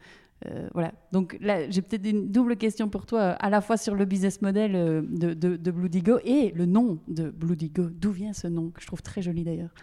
euh, 0.47 0.67
voilà. 0.73 0.93
Donc 1.11 1.37
là, 1.39 1.69
j'ai 1.69 1.81
peut-être 1.81 2.05
une 2.05 2.31
double 2.31 2.57
question 2.57 2.89
pour 2.89 3.05
toi, 3.05 3.21
à 3.21 3.49
la 3.49 3.61
fois 3.61 3.77
sur 3.77 3.95
le 3.95 4.05
business 4.05 4.41
model 4.41 4.75
euh, 4.75 5.01
de, 5.03 5.33
de, 5.33 5.55
de 5.55 6.21
et 6.25 6.51
le 6.51 6.65
nom 6.65 6.99
de 7.07 7.29
Blue 7.29 7.55
Digo. 7.55 7.89
D'où 7.89 8.11
vient 8.11 8.33
ce 8.33 8.47
nom, 8.47 8.71
que 8.71 8.81
je 8.81 8.87
trouve 8.87 9.01
très 9.01 9.21
joli 9.21 9.43
d'ailleurs 9.43 9.73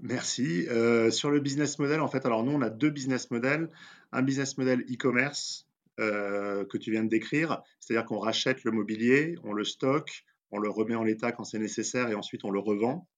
Merci. 0.00 0.66
Euh, 0.68 1.10
sur 1.10 1.30
le 1.30 1.40
business 1.40 1.78
model, 1.78 2.00
en 2.00 2.08
fait, 2.08 2.26
alors 2.26 2.44
nous, 2.44 2.52
on 2.52 2.60
a 2.60 2.70
deux 2.70 2.90
business 2.90 3.30
models. 3.30 3.70
Un 4.12 4.22
business 4.22 4.58
model 4.58 4.80
e-commerce 4.80 5.64
que 5.98 6.76
tu 6.76 6.90
viens 6.90 7.04
de 7.04 7.08
décrire, 7.08 7.62
c'est-à-dire 7.80 8.04
qu'on 8.04 8.18
rachète 8.18 8.64
le 8.64 8.70
mobilier, 8.70 9.34
on 9.44 9.54
le 9.54 9.64
stocke, 9.64 10.26
on 10.50 10.58
le 10.58 10.68
remet 10.68 10.94
en 10.94 11.02
l'état 11.02 11.32
quand 11.32 11.44
c'est 11.44 11.58
nécessaire 11.58 12.10
et 12.10 12.14
ensuite 12.14 12.44
on 12.44 12.50
le 12.50 12.58
revend. 12.58 13.08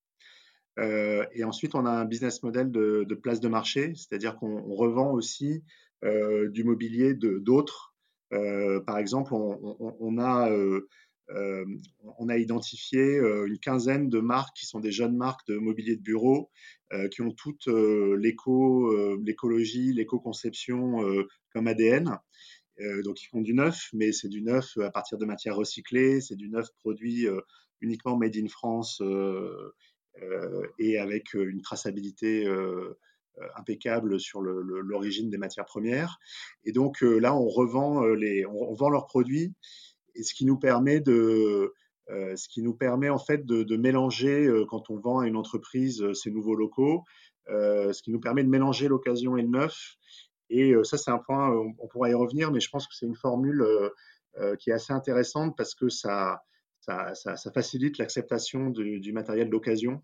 et 0.77 1.43
ensuite, 1.43 1.75
on 1.75 1.85
a 1.85 1.91
un 1.91 2.05
business 2.05 2.41
model 2.41 2.71
de, 2.71 3.15
place 3.21 3.41
de 3.41 3.49
marché, 3.49 3.91
c'est-à-dire 3.95 4.37
qu'on 4.37 4.61
revend 4.73 5.11
aussi 5.11 5.61
euh, 5.61 5.61
du 6.03 6.63
mobilier 6.63 7.13
d'autres. 7.13 7.93
Euh, 8.33 8.79
par 8.81 8.97
exemple, 8.97 9.33
on, 9.33 10.17
a 10.19 10.49
euh, 10.49 10.87
on 12.17 12.29
a 12.29 12.37
identifié 12.37 13.17
une 13.17 13.59
quinzaine 13.59 14.09
de 14.09 14.19
marques 14.19 14.55
qui 14.55 14.65
sont 14.65 14.79
des 14.79 14.91
jeunes 14.91 15.15
marques 15.15 15.47
de 15.47 15.57
mobilier 15.57 15.95
de 15.95 16.01
bureau 16.01 16.49
qui 17.11 17.21
ont 17.21 17.31
toutes 17.31 17.67
l'éco, 17.67 19.17
l'écologie, 19.17 19.93
l'éco-conception 19.93 21.03
comme 21.53 21.67
ADN. 21.67 22.17
donc, 23.03 23.21
ils 23.21 23.27
font 23.27 23.41
du 23.41 23.53
neuf, 23.53 23.89
mais 23.93 24.11
c'est 24.11 24.29
du 24.29 24.41
neuf 24.41 24.77
à 24.77 24.91
partir 24.91 25.17
de 25.17 25.25
matières 25.25 25.55
recyclées, 25.55 26.21
c'est 26.21 26.35
du 26.35 26.49
neuf 26.49 26.67
produit 26.79 27.27
uniquement 27.81 28.17
made 28.17 28.35
in 28.35 28.47
France 28.47 29.01
et 30.79 30.97
avec 30.97 31.33
une 31.33 31.61
traçabilité 31.61 32.45
euh, 32.47 32.97
impeccable 33.55 34.19
sur 34.19 34.41
l'origine 34.41 35.29
des 35.29 35.37
matières 35.37 35.65
premières. 35.65 36.19
Et 36.63 36.71
donc 36.71 37.03
euh, 37.03 37.19
là, 37.19 37.35
on 37.35 37.47
revend 37.47 38.03
euh, 38.03 38.15
les, 38.15 38.45
on, 38.45 38.73
vend 38.73 38.89
leurs 38.89 39.05
produits, 39.05 39.53
et 40.15 40.23
ce 40.23 40.33
qui 40.33 40.45
nous 40.45 40.57
permet 40.57 40.99
de, 40.99 41.73
ce 42.07 42.49
qui 42.49 42.61
nous 42.61 42.73
permet 42.73 43.09
en 43.09 43.19
fait 43.19 43.45
de, 43.45 43.77
mélanger 43.77 44.51
quand 44.67 44.89
on 44.89 44.97
vend 44.97 45.19
à 45.19 45.27
une 45.27 45.35
entreprise 45.35 46.11
ces 46.13 46.31
nouveaux 46.31 46.55
locaux, 46.55 47.03
ce 47.47 48.01
qui 48.01 48.11
nous 48.11 48.19
permet 48.19 48.43
de 48.43 48.49
mélanger 48.49 48.87
l'occasion 48.87 49.37
et 49.37 49.43
le 49.43 49.47
neuf. 49.47 49.95
Et 50.49 50.73
ça, 50.83 50.97
c'est 50.97 51.11
un 51.11 51.19
point, 51.19 51.51
on, 51.51 51.87
pourra 51.87 52.09
y 52.09 52.15
revenir, 52.15 52.51
mais 52.51 52.59
je 52.59 52.69
pense 52.69 52.87
que 52.87 52.95
c'est 52.95 53.05
une 53.05 53.15
formule 53.15 53.63
qui 54.59 54.71
est 54.71 54.73
assez 54.73 54.91
intéressante 54.91 55.55
parce 55.55 55.75
que 55.75 55.87
ça, 55.87 56.41
ça, 56.81 57.13
ça, 57.13 57.51
facilite 57.51 57.99
l'acceptation 57.99 58.71
du, 58.71 59.13
matériel 59.13 59.51
d'occasion. 59.51 60.01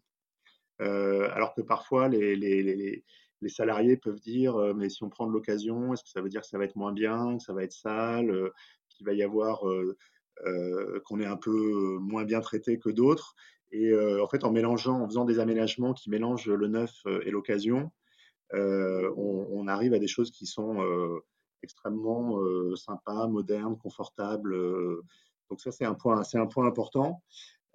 alors 0.79 1.55
que 1.55 1.61
parfois, 1.61 2.07
les 2.07 3.03
salariés 3.47 3.97
peuvent 3.97 4.19
dire 4.19 4.57
mais 4.75 4.89
si 4.89 5.03
on 5.03 5.09
prend 5.09 5.27
de 5.27 5.31
l'occasion, 5.31 5.93
est-ce 5.93 6.03
que 6.03 6.09
ça 6.09 6.21
veut 6.21 6.29
dire 6.29 6.41
que 6.41 6.47
ça 6.47 6.57
va 6.57 6.65
être 6.65 6.75
moins 6.75 6.93
bien, 6.93 7.37
que 7.37 7.43
ça 7.43 7.53
va 7.53 7.63
être 7.63 7.73
sale, 7.73 8.51
qu'il 8.89 9.05
va 9.05 9.13
y 9.13 9.23
avoir 9.23 9.63
qu'on 11.05 11.19
est 11.19 11.25
un 11.25 11.37
peu 11.37 11.97
moins 11.99 12.23
bien 12.23 12.41
traité 12.41 12.79
que 12.79 12.89
d'autres? 12.89 13.35
Et 13.71 13.93
en 13.95 14.27
fait, 14.27 14.43
en 14.43 14.51
mélangeant, 14.51 15.01
en 15.01 15.07
faisant 15.07 15.25
des 15.25 15.39
aménagements 15.39 15.93
qui 15.93 16.09
mélangent 16.09 16.49
le 16.49 16.67
neuf 16.67 16.91
et 17.23 17.31
l'occasion, 17.31 17.91
on, 18.53 19.67
arrive 19.67 19.93
à 19.93 19.99
des 19.99 20.07
choses 20.07 20.31
qui 20.31 20.45
sont 20.45 20.77
extrêmement 21.61 22.39
sympas, 22.75 23.27
modernes, 23.27 23.77
confortables. 23.77 24.55
donc 25.49 25.59
ça, 25.59 25.71
c'est 25.71 25.85
un 25.85 25.93
point, 25.93 26.23
c'est 26.23 26.37
un 26.37 26.47
point 26.47 26.65
important. 26.65 27.21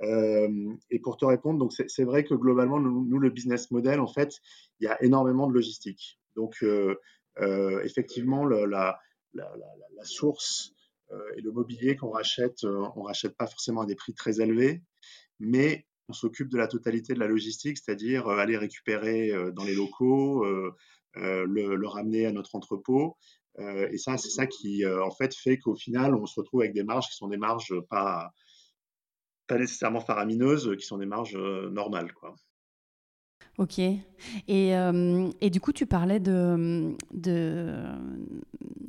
Euh, 0.02 0.72
et 0.90 0.98
pour 0.98 1.16
te 1.16 1.24
répondre, 1.24 1.58
donc 1.58 1.72
c'est 1.72 2.04
vrai 2.04 2.24
que 2.24 2.34
globalement, 2.34 2.80
nous, 2.80 3.18
le 3.18 3.30
business 3.30 3.70
model, 3.70 4.00
en 4.00 4.06
fait, 4.06 4.40
il 4.80 4.84
y 4.84 4.88
a 4.88 5.02
énormément 5.02 5.46
de 5.46 5.52
logistique. 5.52 6.18
Donc, 6.36 6.62
euh, 6.62 6.96
euh, 7.40 7.82
effectivement, 7.82 8.44
la, 8.44 8.98
source 10.02 10.72
et 11.36 11.42
le 11.42 11.52
mobilier 11.52 11.96
qu'on 11.96 12.10
rachète, 12.10 12.64
on 12.64 13.02
rachète 13.02 13.36
pas 13.36 13.46
forcément 13.46 13.82
à 13.82 13.86
des 13.86 13.96
prix 13.96 14.14
très 14.14 14.40
élevés, 14.40 14.82
mais 15.38 15.86
on 16.08 16.12
s'occupe 16.12 16.48
de 16.48 16.56
la 16.56 16.68
totalité 16.68 17.14
de 17.14 17.18
la 17.18 17.26
logistique, 17.26 17.78
c'est-à-dire 17.78 18.28
aller 18.28 18.56
récupérer 18.56 19.32
dans 19.52 19.64
les 19.64 19.74
locaux, 19.74 20.44
le, 21.14 21.76
le, 21.76 21.86
ramener 21.86 22.26
à 22.26 22.32
notre 22.32 22.54
entrepôt. 22.54 23.18
et 23.58 23.98
ça, 23.98 24.16
c'est 24.16 24.30
ça 24.30 24.46
qui, 24.46 24.86
en 24.86 25.10
fait, 25.10 25.34
fait 25.34 25.58
qu'au 25.58 25.74
final, 25.74 26.14
on 26.14 26.24
se 26.26 26.40
retrouve 26.40 26.62
avec 26.62 26.72
des 26.72 26.84
marges 26.84 27.08
qui 27.08 27.16
sont 27.16 27.28
des 27.28 27.36
marges 27.36 27.74
pas 27.90 28.32
pas 29.50 29.58
nécessairement 29.58 30.00
faramineuses, 30.00 30.76
qui 30.78 30.86
sont 30.86 30.96
des 30.96 31.06
marges 31.06 31.36
euh, 31.36 31.70
normales. 31.70 32.12
Quoi. 32.12 32.36
Ok. 33.58 33.80
Et, 33.80 33.98
euh, 34.48 35.28
et, 35.40 35.50
du 35.50 35.60
coup, 35.60 35.72
tu 35.72 35.86
parlais 35.86 36.20
de, 36.20 36.94
de 37.12 37.74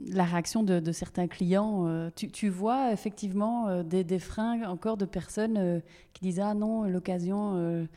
la 0.08 0.24
réaction 0.24 0.62
de, 0.62 0.92
certains 0.92 1.28
clients. 1.28 1.88
Euh, 1.88 2.12
tu, 2.16 2.30
tu, 2.30 2.48
vois 2.48 2.94
effectivement 2.94 3.84
des, 3.84 4.04
des, 4.04 4.20
freins 4.20 4.62
encore 4.70 4.98
de 4.98 5.06
personnes 5.06 5.82
qui 6.14 6.22
disent 6.22 6.40
Ah 6.40 6.54
non, 6.54 6.84
l'occasion. 6.84 7.88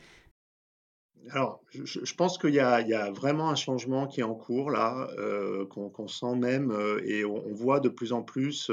Alors, 1.31 1.61
je, 1.71 2.13
pense 2.13 2.37
qu'il 2.37 2.53
y, 2.53 2.59
a 2.59 3.11
vraiment 3.11 3.49
un 3.49 3.55
changement 3.55 4.05
qui 4.05 4.19
est 4.19 4.23
en 4.23 4.35
cours 4.35 4.69
là, 4.69 5.09
qu'on 5.69 6.07
sent 6.07 6.35
même, 6.35 6.71
et 7.03 7.25
on, 7.25 7.51
voit 7.51 7.79
de 7.79 7.89
plus 7.89 8.13
en 8.13 8.21
plus 8.21 8.69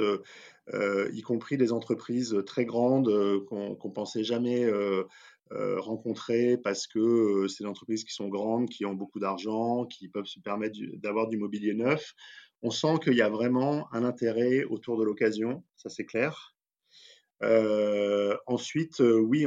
euh, 0.75 1.11
y 1.13 1.23
compris 1.23 1.57
des 1.57 1.73
entreprises 1.73 2.37
très 2.47 2.65
grandes 2.65 3.09
euh, 3.09 3.41
qu'on 3.49 3.71
ne 3.71 3.93
pensait 3.93 4.23
jamais 4.23 4.65
euh, 4.65 5.05
rencontrer 5.51 6.57
parce 6.57 6.87
que 6.87 7.47
c'est 7.49 7.65
des 7.65 7.69
entreprises 7.69 8.05
qui 8.05 8.15
sont 8.15 8.29
grandes, 8.29 8.69
qui 8.69 8.87
ont 8.87 8.95
beaucoup 8.95 9.19
d'argent, 9.19 9.87
qui 9.87 10.09
peuvent 10.09 10.27
se 10.27 10.41
permettre 10.41 10.79
d'avoir 10.95 11.29
du 11.29 11.37
mobilier 11.37 11.75
neuf. 11.75 12.15
On 12.63 12.71
sent 12.71 13.01
qu'il 13.03 13.15
y 13.15 13.23
a 13.23 13.29
vraiment 13.29 13.93
un 13.93 14.05
intérêt 14.05 14.63
autour 14.65 14.97
de 14.97 15.05
l'occasion, 15.05 15.65
ça 15.77 15.91
c'est 15.91 16.07
clair. 16.07 16.55
ensuite, 18.47 19.01
oui, 19.01 19.45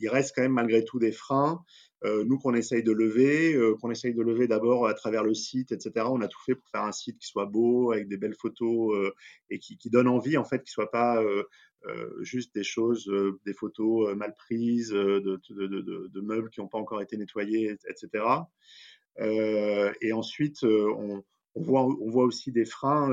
il 0.00 0.08
reste 0.08 0.32
quand 0.34 0.42
même 0.42 0.52
malgré 0.52 0.82
tout 0.82 0.98
des 0.98 1.12
freins. 1.12 1.62
Euh, 2.04 2.22
nous 2.24 2.38
qu'on 2.38 2.52
essaye 2.54 2.82
de 2.82 2.92
lever, 2.92 3.54
euh, 3.54 3.76
qu'on 3.80 3.90
essaye 3.90 4.12
de 4.12 4.20
lever 4.20 4.46
d'abord 4.46 4.86
à 4.86 4.92
travers 4.92 5.24
le 5.24 5.32
site, 5.32 5.72
etc. 5.72 6.06
On 6.10 6.20
a 6.20 6.28
tout 6.28 6.40
fait 6.44 6.54
pour 6.54 6.68
faire 6.68 6.82
un 6.82 6.92
site 6.92 7.18
qui 7.18 7.26
soit 7.26 7.46
beau, 7.46 7.92
avec 7.92 8.08
des 8.08 8.18
belles 8.18 8.34
photos 8.34 8.94
euh, 8.94 9.10
et 9.48 9.58
qui, 9.58 9.78
donne 9.88 10.08
envie, 10.08 10.36
en 10.36 10.44
fait, 10.44 10.62
qui 10.62 10.70
soit 10.70 10.90
pas 10.90 11.22
juste 12.20 12.54
des 12.54 12.64
choses, 12.64 13.10
des 13.44 13.52
photos 13.52 14.14
mal 14.16 14.34
prises, 14.34 14.90
de, 14.90 16.20
meubles 16.20 16.50
qui 16.50 16.60
n'ont 16.60 16.68
pas 16.68 16.78
encore 16.78 17.02
été 17.02 17.16
nettoyés, 17.16 17.76
etc. 17.88 18.24
et 19.18 20.12
ensuite, 20.12 20.64
on, 20.64 21.22
voit, 21.56 21.84
on 21.84 22.10
voit 22.10 22.24
aussi 22.24 22.52
des 22.52 22.64
freins. 22.64 23.10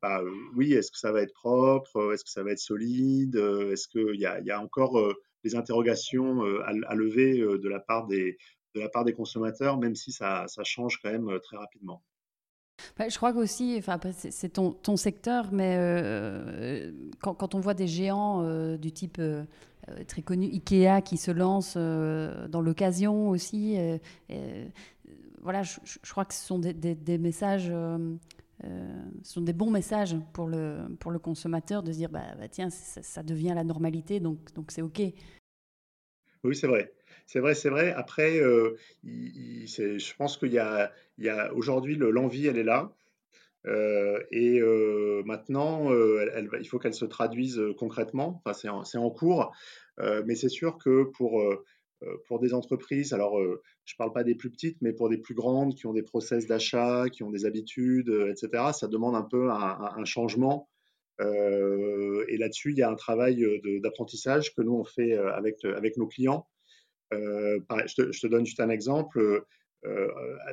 Bah, 0.00 0.22
oui, 0.56 0.72
est-ce 0.72 0.90
que 0.90 0.98
ça 0.98 1.12
va 1.12 1.22
être 1.22 1.34
propre 1.34 2.12
Est-ce 2.12 2.24
que 2.24 2.30
ça 2.30 2.42
va 2.42 2.52
être 2.52 2.58
solide 2.58 3.36
Est-ce 3.36 3.88
qu'il 3.88 4.16
y, 4.16 4.20
y 4.22 4.50
a, 4.50 4.60
encore 4.60 5.14
des 5.44 5.56
interrogations 5.56 6.44
euh, 6.44 6.62
à, 6.66 6.94
lever 6.94 7.40
euh, 7.40 7.58
de 7.58 7.68
la 7.68 7.80
part 7.80 8.06
des, 8.06 8.36
consommateurs, 9.14 9.78
même 9.78 9.94
si 9.94 10.12
ça, 10.12 10.46
change 10.64 11.00
quand 11.02 11.10
même 11.10 11.28
euh, 11.28 11.38
très 11.38 11.56
rapidement. 11.56 12.02
Bah, 12.98 13.08
je 13.08 13.16
crois 13.16 13.32
qu'aussi, 13.32 13.76
enfin, 13.78 14.00
c'est 14.12 14.48
ton, 14.48 14.96
secteur, 14.96 15.52
mais 15.52 15.76
quand, 17.20 17.54
on 17.54 17.60
voit 17.60 17.74
des 17.74 17.86
géants 17.86 18.42
du 18.76 18.90
type 18.90 19.20
très 20.08 20.22
connu 20.22 20.46
Ikea 20.46 21.02
qui 21.04 21.16
se 21.16 21.30
lance 21.30 21.76
dans 21.76 22.60
l'occasion 22.60 23.28
aussi, 23.28 23.76
voilà, 25.42 25.62
je, 25.62 26.10
crois 26.10 26.24
que 26.24 26.34
ce 26.34 26.44
sont 26.44 26.58
des, 26.58 27.18
messages, 27.18 27.70
ce 28.60 29.32
sont 29.32 29.40
des 29.40 29.52
bons 29.52 29.70
messages 29.70 30.16
pour 30.32 30.46
le, 30.46 30.86
pour 31.00 31.10
le 31.10 31.18
consommateur 31.18 31.82
de 31.82 31.90
dire, 31.92 32.08
bah, 32.10 32.34
bah 32.38 32.48
tiens, 32.48 32.70
ça, 32.70 33.22
devient 33.22 33.52
la 33.54 33.64
normalité, 33.64 34.20
donc 34.20 34.52
donc 34.54 34.70
c'est 34.70 34.82
OK. 34.82 35.02
Oui, 36.44 36.56
c'est 36.56 36.66
vrai. 36.66 36.92
C'est 37.26 37.40
vrai, 37.40 37.54
c'est 37.54 37.70
vrai. 37.70 37.92
Après, 37.92 38.38
euh, 38.38 38.76
je 39.04 40.16
pense 40.16 40.36
qu'il 40.36 40.52
y 40.52 40.58
a, 40.58 40.92
il 41.18 41.24
y 41.24 41.28
a 41.28 41.52
aujourd'hui 41.54 41.96
l'envie, 41.96 42.46
elle 42.46 42.58
est 42.58 42.64
là. 42.64 42.92
Euh, 43.66 44.20
et 44.32 44.60
euh, 44.60 45.22
maintenant, 45.24 45.92
il 45.94 46.68
faut 46.68 46.78
qu'elle 46.78 46.94
se 46.94 47.04
traduise 47.04 47.62
concrètement. 47.78 48.42
Enfin, 48.44 48.54
c'est 48.54 48.68
en, 48.68 48.84
c'est 48.84 48.98
en 48.98 49.10
cours. 49.10 49.52
mais 49.98 50.34
c'est 50.34 50.48
sûr 50.48 50.78
que 50.78 51.04
pour, 51.04 51.42
pour 52.26 52.40
des 52.40 52.54
entreprises, 52.54 53.12
alors 53.12 53.40
je 53.40 53.94
ne 53.94 53.96
parle 53.96 54.12
pas 54.12 54.24
des 54.24 54.34
plus 54.34 54.50
petites, 54.50 54.78
mais 54.80 54.92
pour 54.92 55.08
des 55.08 55.18
plus 55.18 55.34
grandes 55.34 55.74
qui 55.74 55.86
ont 55.86 55.92
des 55.92 56.02
process 56.02 56.46
d'achat, 56.46 57.06
qui 57.10 57.22
ont 57.22 57.30
des 57.30 57.44
habitudes, 57.44 58.10
etc., 58.30 58.70
ça 58.72 58.88
demande 58.88 59.14
un 59.14 59.22
peu 59.22 59.50
un, 59.50 60.04
changement 60.04 60.68
euh, 61.20 62.24
et 62.28 62.36
là-dessus, 62.36 62.72
il 62.72 62.78
y 62.78 62.82
a 62.82 62.90
un 62.90 62.94
travail 62.94 63.44
euh, 63.44 63.80
d'apprentissage 63.80 64.54
que 64.54 64.62
nous, 64.62 64.74
on 64.74 64.84
fait 64.84 65.12
euh, 65.12 65.32
avec, 65.34 65.64
avec 65.64 65.96
nos 65.96 66.06
clients. 66.06 66.46
je 67.10 67.94
te, 67.94 68.26
donne 68.26 68.46
juste 68.46 68.60
un 68.60 68.70
exemple. 68.70 69.44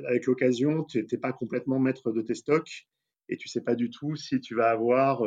avec 0.05 0.25
l'occasion, 0.25 0.83
tu 0.83 1.05
n'es 1.09 1.17
pas 1.17 1.33
complètement 1.33 1.79
maître 1.79 2.11
de 2.11 2.21
tes 2.21 2.35
stocks 2.35 2.87
et 3.29 3.37
tu 3.37 3.47
sais 3.47 3.61
pas 3.61 3.75
du 3.75 3.89
tout 3.89 4.15
si 4.15 4.41
tu 4.41 4.55
vas 4.55 4.69
avoir 4.71 5.23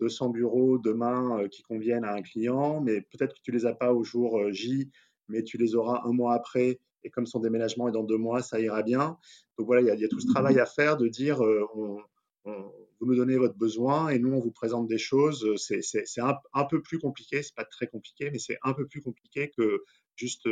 200 0.00 0.30
bureaux 0.30 0.78
demain 0.78 1.48
qui 1.48 1.62
conviennent 1.62 2.04
à 2.04 2.12
un 2.12 2.22
client, 2.22 2.80
mais 2.80 3.00
peut-être 3.00 3.34
que 3.34 3.40
tu 3.42 3.52
les 3.52 3.66
as 3.66 3.74
pas 3.74 3.94
au 3.94 4.04
jour 4.04 4.52
J, 4.52 4.90
mais 5.30 5.42
tu 5.42 5.56
les 5.56 5.74
auras 5.74 6.02
un 6.04 6.12
mois 6.12 6.34
après. 6.34 6.78
Et 7.02 7.10
comme 7.10 7.26
son 7.26 7.40
déménagement 7.40 7.88
est 7.88 7.92
dans 7.92 8.04
deux 8.04 8.18
mois, 8.18 8.42
ça 8.42 8.60
ira 8.60 8.82
bien. 8.82 9.16
Donc 9.56 9.66
voilà, 9.66 9.80
il 9.80 10.00
y, 10.00 10.04
a 10.04 10.08
tout 10.08 10.20
ce 10.20 10.26
travail 10.26 10.58
à 10.58 10.66
faire 10.66 10.96
de 10.96 11.08
dire 11.08 11.40
on, 11.40 11.98
vous 12.44 13.06
nous 13.06 13.16
donnez 13.16 13.36
votre 13.36 13.56
besoin 13.56 14.10
et 14.10 14.18
nous, 14.18 14.32
on 14.32 14.40
vous 14.40 14.50
présente 14.50 14.86
des 14.86 14.98
choses. 14.98 15.46
C'est 15.56 16.20
un, 16.20 16.64
peu 16.64 16.82
plus 16.82 16.98
compliqué, 16.98 17.42
c'est 17.42 17.54
pas 17.54 17.64
très 17.64 17.86
compliqué, 17.86 18.30
mais 18.30 18.38
c'est 18.38 18.58
un 18.62 18.74
peu 18.74 18.86
plus 18.86 19.00
compliqué 19.00 19.50
que 19.56 19.82
juste 20.16 20.46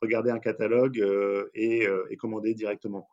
regarder 0.00 0.30
un 0.30 0.38
catalogue 0.38 0.98
et, 1.54 1.86
et, 2.10 2.16
commander 2.16 2.54
directement. 2.54 3.06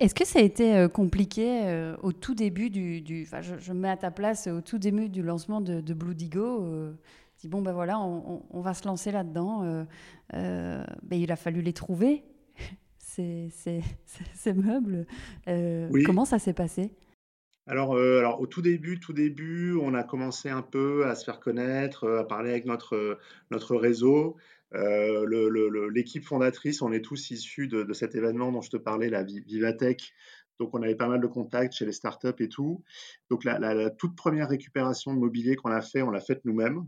Est-ce 0.00 0.14
que 0.14 0.26
ça 0.26 0.40
a 0.40 0.42
été 0.42 0.86
compliqué 0.92 1.94
au 2.02 2.12
tout 2.12 2.34
début 2.34 2.70
du... 2.70 3.00
du 3.00 3.28
je, 3.40 3.72
me 3.72 3.78
mets 3.78 3.90
à 3.90 3.96
ta 3.96 4.10
place 4.10 4.48
au 4.48 4.60
tout 4.60 4.78
début 4.78 5.08
du 5.08 5.22
lancement 5.22 5.60
de, 5.60 5.80
de 5.80 5.94
Blue 5.94 6.16
Digo 6.16 6.94
dis 7.38 7.48
bon 7.48 7.62
ben 7.62 7.72
voilà, 7.72 7.98
on, 8.00 8.42
on, 8.50 8.60
va 8.60 8.74
se 8.74 8.86
lancer 8.86 9.12
là-dedans. 9.12 9.86
ben, 10.32 10.86
il 11.12 11.30
a 11.32 11.36
fallu 11.36 11.60
les 11.62 11.72
trouver, 11.72 12.24
ces, 12.98 13.48
ces, 13.50 13.82
ces 14.34 14.52
meubles. 14.52 15.06
Comment 16.04 16.24
ça 16.24 16.38
s'est 16.38 16.54
passé? 16.54 16.92
Alors, 17.68 17.96
alors, 17.96 18.40
au 18.40 18.46
tout 18.46 18.62
début, 18.62 19.00
tout 19.00 19.12
début, 19.12 19.74
on 19.74 19.92
a 19.94 20.04
commencé 20.04 20.48
un 20.48 20.62
peu 20.62 21.04
à 21.06 21.16
se 21.16 21.24
faire 21.24 21.40
connaître, 21.40 22.08
à 22.08 22.26
parler 22.26 22.50
avec 22.50 22.64
notre, 22.64 23.18
notre 23.50 23.74
réseau. 23.74 24.36
Euh, 24.74 25.90
l'équipe 25.90 26.24
fondatrice, 26.24 26.82
on 26.82 26.92
est 26.92 27.04
tous 27.04 27.30
issus 27.30 27.68
de, 27.68 27.92
cet 27.92 28.14
événement 28.14 28.52
dont 28.52 28.62
je 28.62 28.70
te 28.70 28.76
parlais, 28.76 29.08
la 29.08 29.22
Vivatech. 29.22 30.12
Donc, 30.58 30.74
on 30.74 30.82
avait 30.82 30.94
pas 30.94 31.08
mal 31.08 31.20
de 31.20 31.26
contacts 31.26 31.74
chez 31.74 31.84
les 31.84 31.92
startups 31.92 32.28
et 32.38 32.48
tout. 32.48 32.82
Donc, 33.30 33.44
la, 33.44 33.90
toute 33.90 34.16
première 34.16 34.48
récupération 34.48 35.14
de 35.14 35.18
mobilier 35.18 35.56
qu'on 35.56 35.70
a 35.70 35.82
fait, 35.82 36.02
on 36.02 36.10
l'a 36.10 36.20
faite 36.20 36.44
nous-mêmes. 36.44 36.86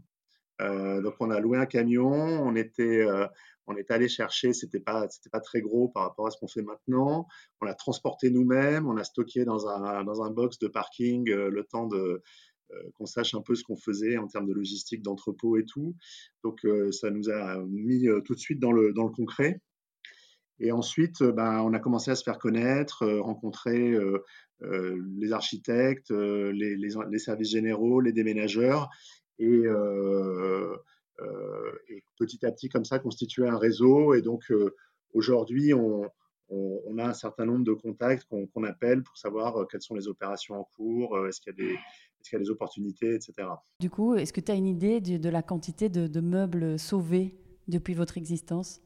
Euh, 0.60 1.00
donc, 1.00 1.14
on 1.20 1.30
a 1.30 1.40
loué 1.40 1.58
un 1.58 1.66
camion, 1.66 2.10
on 2.10 2.54
était, 2.56 3.02
euh, 3.06 3.26
on 3.66 3.76
est 3.76 3.90
allé 3.90 4.08
chercher, 4.08 4.52
c'était 4.52 4.80
pas, 4.80 5.08
c'était 5.08 5.30
pas 5.30 5.40
très 5.40 5.60
gros 5.60 5.88
par 5.88 6.04
rapport 6.04 6.26
à 6.26 6.30
ce 6.30 6.38
qu'on 6.38 6.48
fait 6.48 6.62
maintenant. 6.62 7.26
On 7.60 7.66
l'a 7.66 7.74
transporté 7.74 8.30
nous-mêmes, 8.30 8.86
on 8.86 8.96
a 8.96 9.04
stocké 9.04 9.44
dans 9.44 9.68
un, 9.68 10.04
dans 10.04 10.22
un 10.22 10.30
box 10.30 10.58
de 10.58 10.68
parking 10.68 11.28
le 11.30 11.64
temps 11.64 11.88
euh, 12.72 12.90
qu'on 12.94 13.06
sache 13.06 13.34
un 13.34 13.40
peu 13.40 13.54
ce 13.54 13.64
qu'on 13.64 13.76
faisait 13.76 14.18
en 14.18 14.26
termes 14.26 14.46
de 14.46 14.52
logistique, 14.52 15.02
d'entrepôt 15.02 15.56
et 15.56 15.64
tout. 15.64 15.96
Donc 16.44 16.64
euh, 16.64 16.92
ça 16.92 17.10
nous 17.10 17.30
a 17.30 17.58
mis 17.64 18.08
euh, 18.08 18.20
tout 18.20 18.34
de 18.34 18.38
suite 18.38 18.60
dans 18.60 18.72
le, 18.72 18.92
dans 18.92 19.04
le 19.04 19.10
concret. 19.10 19.60
Et 20.60 20.72
ensuite, 20.72 21.22
ben, 21.22 21.62
on 21.62 21.72
a 21.72 21.78
commencé 21.78 22.10
à 22.10 22.16
se 22.16 22.24
faire 22.24 22.36
connaître, 22.36 23.06
rencontrer 23.06 23.96
les 24.60 25.32
architectes, 25.32 26.10
les, 26.10 26.76
les, 26.76 27.18
services 27.20 27.50
généraux, 27.50 28.00
les 28.00 28.12
déménageurs, 28.12 28.90
et, 29.38 29.64
et, 31.88 32.02
petit 32.18 32.44
à 32.44 32.52
petit, 32.52 32.68
comme 32.68 32.84
ça, 32.84 32.98
constituer 32.98 33.48
un 33.48 33.58
réseau. 33.58 34.14
Et 34.14 34.22
donc, 34.22 34.52
aujourd'hui, 35.14 35.74
on, 35.74 36.10
on, 36.48 36.98
a 36.98 37.04
un 37.04 37.14
certain 37.14 37.44
nombre 37.44 37.64
de 37.64 37.72
contacts 37.72 38.26
qu'on 38.28 38.64
appelle 38.64 39.02
pour 39.02 39.16
savoir 39.16 39.66
quelles 39.68 39.82
sont 39.82 39.94
les 39.94 40.08
opérations 40.08 40.58
en 40.58 40.64
cours, 40.64 41.26
est-ce 41.26 41.40
qu'il 41.40 41.52
y 41.52 41.62
a 41.62 41.68
des, 41.68 41.78
est-ce 42.20 42.30
qu'il 42.30 42.38
y 42.38 42.42
a 42.42 42.44
des 42.44 42.50
opportunités, 42.50 43.14
etc. 43.14 43.48
Du 43.80 43.90
coup, 43.90 44.14
est-ce 44.14 44.32
que 44.32 44.40
tu 44.40 44.52
as 44.52 44.54
une 44.54 44.66
idée 44.66 45.00
de, 45.00 45.28
la 45.28 45.42
quantité 45.42 45.88
de, 45.88 46.20
meubles 46.20 46.78
sauvés 46.78 47.36
depuis 47.68 47.94
votre 47.94 48.18
existence? 48.18 48.82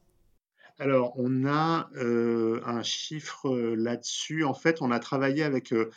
Alors, 0.79 1.13
on 1.17 1.45
a 1.45 1.89
euh, 1.97 2.59
un 2.65 2.81
chiffre 2.81 3.47
euh, 3.47 3.75
là-dessus. 3.75 4.43
En 4.43 4.55
fait, 4.55 4.81
on 4.81 4.89
a 4.91 4.99
travaillé 4.99 5.43
avec 5.43 5.71
euh, 5.71 5.91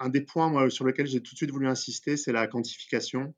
un 0.00 0.10
des 0.10 0.20
points 0.20 0.68
sur 0.68 0.84
lequel 0.84 1.06
j'ai 1.06 1.22
tout 1.22 1.32
de 1.32 1.36
suite 1.36 1.50
voulu 1.50 1.66
insister, 1.66 2.16
c'est 2.16 2.32
la 2.32 2.46
quantification. 2.46 3.34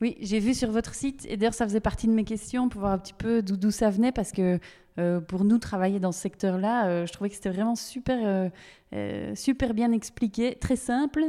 Oui, 0.00 0.16
j'ai 0.20 0.38
vu 0.38 0.54
sur 0.54 0.70
votre 0.70 0.94
site, 0.94 1.26
et 1.28 1.36
d'ailleurs 1.36 1.54
ça 1.54 1.66
faisait 1.66 1.80
partie 1.80 2.06
de 2.06 2.12
mes 2.12 2.24
questions 2.24 2.68
pour 2.68 2.82
voir 2.82 2.92
un 2.92 2.98
petit 2.98 3.12
peu 3.14 3.42
d'où 3.42 3.70
ça 3.72 3.90
venait, 3.90 4.12
parce 4.12 4.30
que 4.30 4.60
euh, 4.98 5.20
pour 5.20 5.44
nous 5.44 5.58
travailler 5.58 5.98
dans 5.98 6.12
ce 6.12 6.20
secteur-là, 6.20 6.86
euh, 6.86 7.06
je 7.06 7.12
trouvais 7.12 7.30
que 7.30 7.36
c'était 7.36 7.50
vraiment 7.50 7.74
super, 7.74 8.50
euh, 8.92 9.34
super 9.34 9.74
bien 9.74 9.90
expliqué, 9.90 10.54
très 10.54 10.76
simple, 10.76 11.24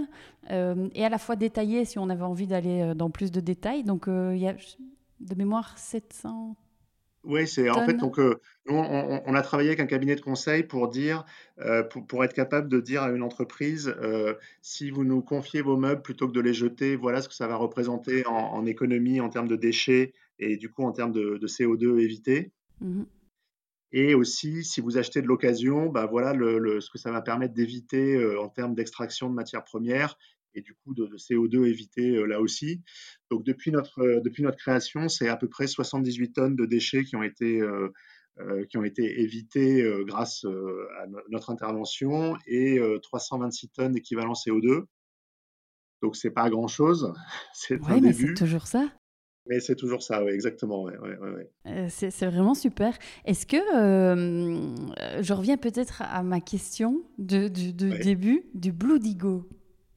et 0.49 1.05
à 1.05 1.09
la 1.09 1.17
fois 1.19 1.35
détaillé 1.35 1.85
si 1.85 1.99
on 1.99 2.09
avait 2.09 2.23
envie 2.23 2.47
d'aller 2.47 2.93
dans 2.95 3.11
plus 3.11 3.31
de 3.31 3.39
détails. 3.39 3.83
Donc 3.83 4.05
il 4.07 4.37
y 4.37 4.47
a 4.47 4.55
de 5.19 5.35
mémoire 5.35 5.77
700 5.77 6.55
oui, 7.23 7.47
c'est 7.47 7.69
en 7.69 7.85
fait 7.85 7.95
donc 7.95 8.19
on, 8.67 9.33
a 9.33 9.41
travaillé 9.41 9.69
avec 9.69 9.79
un 9.79 9.85
cabinet 9.85 10.15
de 10.15 10.21
conseil 10.21 10.63
pour 10.63 10.87
dire 10.87 11.25
pour, 12.07 12.23
être 12.23 12.33
capable 12.33 12.69
de 12.69 12.79
dire 12.79 13.03
à 13.03 13.11
une 13.11 13.23
entreprise 13.23 13.93
si 14.61 14.89
vous 14.89 15.03
nous 15.03 15.21
confiez 15.21 15.61
vos 15.61 15.75
meubles 15.75 16.01
plutôt 16.01 16.27
que 16.27 16.33
de 16.33 16.39
les 16.39 16.53
jeter, 16.53 16.95
voilà 16.95 17.21
ce 17.21 17.27
que 17.27 17.35
ça 17.35 17.47
va 17.47 17.55
représenter 17.55 18.25
en, 18.25 18.65
économie 18.65 19.19
en 19.19 19.29
termes 19.29 19.49
de 19.49 19.57
déchets 19.57 20.13
et 20.39 20.55
du 20.55 20.69
coup 20.69 20.83
en 20.83 20.91
termes 20.91 21.11
de, 21.11 21.37
CO2 21.45 21.99
évité. 21.99 22.51
Mmh 22.81 23.03
et 23.91 24.13
aussi, 24.13 24.63
si 24.63 24.81
vous 24.81 24.99
achetez 24.99 25.19
de 25.19 25.25
l'occasion, 25.25 25.87
bah 25.87 26.05
voilà 26.05 26.33
le, 26.33 26.79
ce 26.79 26.91
que 26.91 26.99
ça 26.99 27.11
va 27.11 27.23
permettre 27.23 27.55
d'éviter 27.55 28.23
en 28.37 28.47
termes 28.47 28.75
d'extraction 28.75 29.29
de 29.31 29.33
matières 29.33 29.63
premières 29.63 30.15
et 30.53 30.61
du 30.61 30.73
coup 30.75 30.93
de, 30.93 31.05
CO2 31.17 31.65
évité 31.67 32.15
euh, 32.15 32.25
là 32.25 32.39
aussi. 32.41 32.81
Donc 33.29 33.43
depuis 33.43 33.71
notre, 33.71 33.99
euh, 34.01 34.21
depuis 34.21 34.43
notre 34.43 34.57
création, 34.57 35.09
c'est 35.09 35.27
à 35.27 35.37
peu 35.37 35.47
près 35.47 35.67
78 35.67 36.33
tonnes 36.33 36.55
de 36.55 36.65
déchets 36.65 37.03
qui 37.03 37.15
ont 37.15 37.23
été, 37.23 37.61
euh, 37.61 37.89
qui 38.69 38.77
ont 38.77 38.83
été 38.83 39.21
évités 39.21 39.85
grâce 40.05 40.45
à 40.45 41.07
notre 41.29 41.49
intervention 41.49 42.37
et 42.47 42.79
326 43.03 43.69
tonnes 43.69 43.91
d'équivalent 43.91 44.31
CO2. 44.31 44.85
Donc 46.01 46.15
c'est 46.15 46.31
pas 46.31 46.49
grand 46.49 46.67
chose. 46.69 47.13
C'est 47.53 47.77
oui, 47.81 47.99
mais 48.01 48.13
c'est 48.13 48.33
toujours 48.33 48.65
ça. 48.65 48.89
Mais 49.45 49.59
c'est 49.59 49.75
toujours 49.75 50.03
ça, 50.03 50.23
oui, 50.23 50.31
exactement. 50.31 50.83
Ouais, 50.83 50.97
ouais, 50.97 51.89
c'est 51.89 52.25
vraiment 52.27 52.53
super. 52.53 52.97
Est-ce 53.25 53.45
que, 53.45 53.57
je 53.57 55.33
reviens 55.33 55.57
peut-être 55.57 56.01
à 56.03 56.23
ma 56.23 56.39
question 56.39 57.03
de, 57.17 57.49
du 57.49 57.73
début, 57.73 58.45
du 58.53 58.71
Blue 58.71 58.99
Digo. 58.99 59.49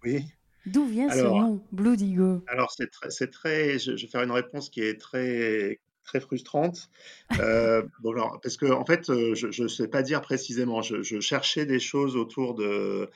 Oui. 0.04 0.24
D'où 0.66 0.86
vient 0.86 1.10
ce 1.10 1.22
nom, 1.22 1.60
Blue 1.72 1.96
Digo 1.96 2.42
Alors, 2.46 2.72
c'est 2.76 2.88
très, 2.88 3.10
c'est 3.10 3.30
très, 3.30 3.78
je, 3.78 3.92
vais 3.92 4.06
faire 4.06 4.22
une 4.22 4.30
réponse 4.30 4.70
qui 4.70 4.80
est 4.80 5.00
très, 5.00 5.80
très 6.04 6.20
frustrante. 6.20 6.88
Euh, 7.40 7.82
bon, 8.02 8.12
alors, 8.12 8.38
parce 8.42 8.58
que, 8.58 8.66
en 8.66 8.84
fait, 8.84 9.08
euh, 9.08 9.34
je 9.34 9.62
ne 9.62 9.68
sais 9.68 9.88
pas 9.88 10.02
dire 10.02 10.20
précisément. 10.20 10.82
Je, 10.82 11.20
cherchais 11.20 11.64
des 11.64 11.80
choses 11.80 12.14
autour 12.14 12.54
de. 12.54 13.08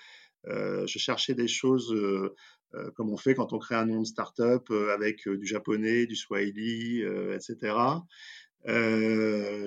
Euh, 0.47 0.87
je 0.87 0.99
cherchais 0.99 1.35
des 1.35 1.49
choses 1.49 1.95
comme 2.95 3.11
on 3.11 3.17
fait 3.17 3.35
quand 3.35 3.53
on 3.53 3.59
crée 3.59 3.75
un 3.75 3.87
nom 3.87 4.01
de 4.01 4.07
start-up 4.07 4.71
avec 4.93 5.29
du 5.29 5.47
japonais, 5.47 6.07
du 6.07 6.17
swahili, 6.17 7.03
etc. 7.35 7.77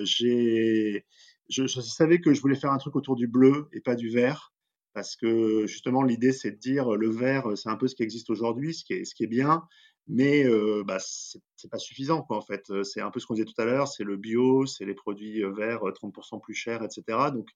j'ai, 0.01 1.05
je, 1.49 1.67
je 1.67 1.81
savais 1.81 2.19
que 2.21 2.33
je 2.33 2.41
voulais 2.41 2.55
faire 2.55 2.71
un 2.71 2.77
truc 2.77 2.95
autour 2.95 3.15
du 3.15 3.27
bleu 3.27 3.69
et 3.71 3.81
pas 3.81 3.95
du 3.95 4.09
vert 4.09 4.51
parce 4.93 5.15
que 5.15 5.65
justement 5.67 6.03
l'idée 6.03 6.31
c'est 6.31 6.51
de 6.51 6.57
dire 6.57 6.91
le 6.91 7.09
vert 7.09 7.57
c'est 7.57 7.69
un 7.69 7.75
peu 7.75 7.87
ce 7.87 7.95
qui 7.95 8.03
existe 8.03 8.29
aujourd'hui, 8.29 8.73
ce 8.73 8.83
qui 8.83 8.93
est, 8.93 9.05
ce 9.05 9.15
qui 9.15 9.23
est 9.23 9.27
bien, 9.27 9.63
mais 10.07 10.43
euh, 10.45 10.83
bah, 10.85 10.97
c'est 10.99 11.69
pas 11.69 11.77
suffisant 11.77 12.23
quoi 12.23 12.37
en 12.37 12.41
fait. 12.41 12.71
C'est 12.83 13.01
un 13.01 13.11
peu 13.11 13.19
ce 13.19 13.27
qu'on 13.27 13.35
disait 13.35 13.45
tout 13.45 13.61
à 13.61 13.65
l'heure, 13.65 13.87
c'est 13.87 14.03
le 14.03 14.17
bio, 14.17 14.65
c'est 14.65 14.85
les 14.85 14.95
produits 14.95 15.43
verts 15.43 15.81
30% 15.81 16.41
plus 16.41 16.55
chers, 16.55 16.83
etc. 16.83 17.03
Donc 17.33 17.47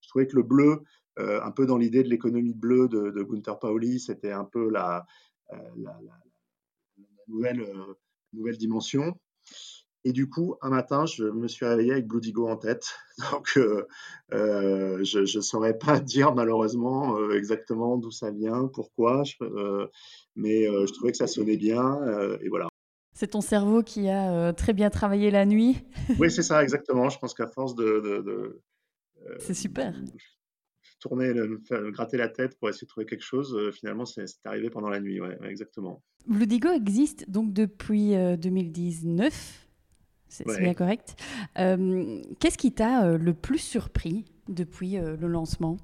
je 0.00 0.08
trouvais 0.08 0.26
que 0.26 0.36
le 0.36 0.42
bleu, 0.42 0.82
un 1.16 1.50
peu 1.50 1.66
dans 1.66 1.76
l'idée 1.76 2.02
de 2.02 2.08
l'économie 2.08 2.54
bleue 2.54 2.88
de, 2.88 3.10
de, 3.10 3.22
Gunther 3.22 3.58
Pauli, 3.58 4.00
c'était 4.00 4.32
un 4.32 4.44
peu 4.44 4.70
la, 4.70 5.04
la, 5.76 5.98
nouvelle, 7.28 7.66
nouvelle 8.32 8.56
dimension. 8.56 9.18
Et 10.04 10.12
du 10.12 10.30
coup, 10.30 10.56
un 10.62 10.70
matin, 10.70 11.04
je 11.04 11.24
me 11.24 11.46
suis 11.46 11.66
réveillé 11.66 11.92
avec 11.92 12.06
Blue 12.06 12.20
Digo 12.20 12.48
en 12.48 12.56
tête. 12.56 12.94
Donc, 13.32 13.52
euh, 13.56 13.86
euh, 14.32 15.04
je 15.04 15.20
ne 15.20 15.42
saurais 15.42 15.76
pas 15.76 16.00
dire 16.00 16.34
malheureusement 16.34 17.18
euh, 17.18 17.36
exactement 17.36 17.98
d'où 17.98 18.10
ça 18.10 18.30
vient, 18.30 18.68
pourquoi, 18.72 19.22
mais 20.36 20.64
je 20.64 20.92
trouvais 20.92 21.12
que 21.12 21.18
ça 21.18 21.26
sonnait 21.26 21.58
bien. 21.58 21.98
et 22.40 22.48
voilà. 22.48 22.68
C'est 23.12 23.28
ton 23.28 23.42
cerveau 23.42 23.82
qui 23.82 24.08
a 24.08 24.52
très 24.54 24.72
bien 24.72 24.88
travaillé 24.88 25.30
la 25.30 25.44
nuit. 25.44 25.76
oui, 26.18 26.30
c'est 26.30 26.42
ça, 26.42 26.62
exactement. 26.62 27.10
Je 27.10 27.18
pense 27.18 27.34
qu'à 27.34 27.48
force 27.48 27.74
de. 27.74 28.62
c'est 29.38 29.54
super. 29.54 29.94
Tourner, 31.00 31.32
gratter 31.92 32.18
la 32.18 32.28
tête 32.28 32.58
pour 32.58 32.68
essayer 32.68 32.86
de 32.86 32.90
trouver 32.90 33.06
quelque 33.06 33.24
chose, 33.24 33.70
finalement, 33.72 34.06
c'est 34.06 34.24
arrivé 34.44 34.70
pendant 34.70 34.88
la 34.88 35.00
nuit. 35.00 35.20
Ouais, 35.20 35.36
exactement. 35.44 36.02
Blue 36.26 36.46
Digo 36.46 36.70
existe 36.70 37.28
donc 37.30 37.52
depuis 37.52 38.14
2019 38.38 39.69
c'est 40.30 40.46
bien 40.60 40.74
correct. 40.74 41.16
Euh, 41.58 42.22
qu'est-ce 42.38 42.56
qui 42.56 42.72
t'a 42.72 43.04
euh, 43.04 43.18
le 43.18 43.34
plus 43.34 43.58
surpris 43.58 44.24
depuis 44.48 44.96
euh, 44.96 45.16
le 45.16 45.26
lancement? 45.26 45.76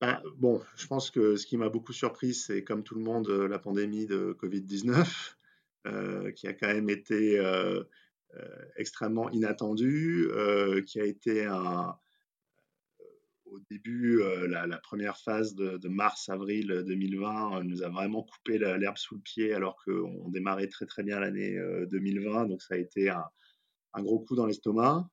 Bah, 0.00 0.22
Bon, 0.36 0.62
je 0.76 0.86
pense 0.86 1.10
que 1.10 1.36
ce 1.36 1.46
qui 1.46 1.56
m'a 1.56 1.68
beaucoup 1.68 1.92
surpris, 1.92 2.34
c'est 2.34 2.62
comme 2.62 2.82
tout 2.82 2.94
le 2.94 3.02
monde, 3.02 3.28
la 3.28 3.58
pandémie 3.58 4.06
de 4.06 4.36
Covid-19, 4.40 6.32
qui 6.34 6.46
a 6.46 6.52
quand 6.52 6.68
même 6.68 6.88
été 6.88 7.38
extrêmement 8.76 9.28
inattendu, 9.30 10.28
qui 10.86 11.00
a 11.00 11.04
été 11.04 11.44
un, 11.44 11.96
au 13.50 13.58
début, 13.70 14.22
la, 14.48 14.78
première 14.78 15.16
phase 15.18 15.54
de, 15.54 15.88
mars-avril 15.88 16.84
2020 16.86 17.64
nous 17.64 17.82
a 17.82 17.88
vraiment 17.88 18.22
coupé 18.22 18.58
l'herbe 18.58 18.96
sous 18.96 19.16
le 19.16 19.20
pied 19.20 19.52
alors 19.52 19.76
qu'on 19.84 20.28
démarrait 20.28 20.68
très 20.68 20.86
très 20.86 21.02
bien 21.02 21.20
l'année 21.20 21.58
2020. 21.90 22.46
Donc 22.46 22.62
ça 22.62 22.74
a 22.74 22.78
été 22.78 23.10
un, 23.10 23.24
un 23.94 24.02
gros 24.02 24.20
coup 24.20 24.36
dans 24.36 24.46
l'estomac. 24.46 25.08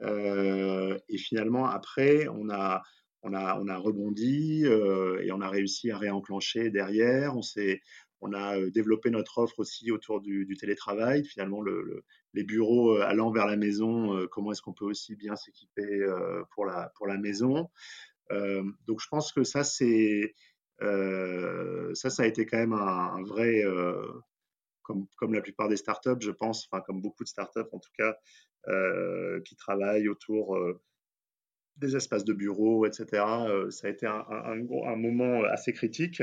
et 0.00 1.18
finalement, 1.18 1.66
après, 1.66 2.28
on 2.28 2.50
a, 2.50 2.82
on 3.22 3.34
a, 3.34 3.58
on 3.60 3.68
a 3.68 3.76
rebondi 3.76 4.64
et 4.64 5.32
on 5.32 5.40
a 5.40 5.48
réussi 5.48 5.90
à 5.90 5.98
réenclencher 5.98 6.70
derrière. 6.70 7.36
On 7.36 7.42
s'est 7.42 7.80
on 8.26 8.32
a 8.32 8.58
développé 8.70 9.10
notre 9.10 9.38
offre 9.38 9.60
aussi 9.60 9.90
autour 9.90 10.20
du, 10.20 10.56
télétravail. 10.58 11.24
Finalement, 11.24 11.62
les 12.34 12.44
bureaux 12.44 12.96
allant 12.98 13.30
vers 13.30 13.46
la 13.46 13.56
maison, 13.56 14.26
comment 14.30 14.52
est-ce 14.52 14.62
qu'on 14.62 14.72
peut 14.72 14.84
aussi 14.84 15.16
bien 15.16 15.36
s'équiper 15.36 16.06
pour, 16.50 16.66
la, 16.66 16.90
maison 17.18 17.70
Donc, 18.30 19.00
je 19.00 19.08
pense 19.08 19.32
que 19.32 19.44
ça, 19.44 19.62
ça, 19.64 19.84
a 22.18 22.26
été 22.26 22.46
quand 22.46 22.58
même 22.58 22.72
un, 22.72 23.22
vrai, 23.22 23.62
comme, 24.82 25.34
la 25.34 25.40
plupart 25.40 25.68
des 25.68 25.76
startups, 25.76 26.20
je 26.20 26.30
pense, 26.30 26.68
enfin 26.70 26.82
comme 26.82 27.00
beaucoup 27.00 27.24
de 27.24 27.28
startups 27.28 27.60
en 27.72 27.78
tout 27.78 27.92
cas, 27.96 28.16
qui 29.44 29.56
travaillent 29.56 30.08
autour 30.08 30.58
des 31.76 31.94
espaces 31.94 32.24
de 32.24 32.32
bureaux, 32.32 32.86
etc. 32.86 33.22
ça 33.70 33.86
a 33.86 33.90
été 33.90 34.06
un 34.06 34.96
moment 34.96 35.44
assez 35.44 35.72
critique. 35.72 36.22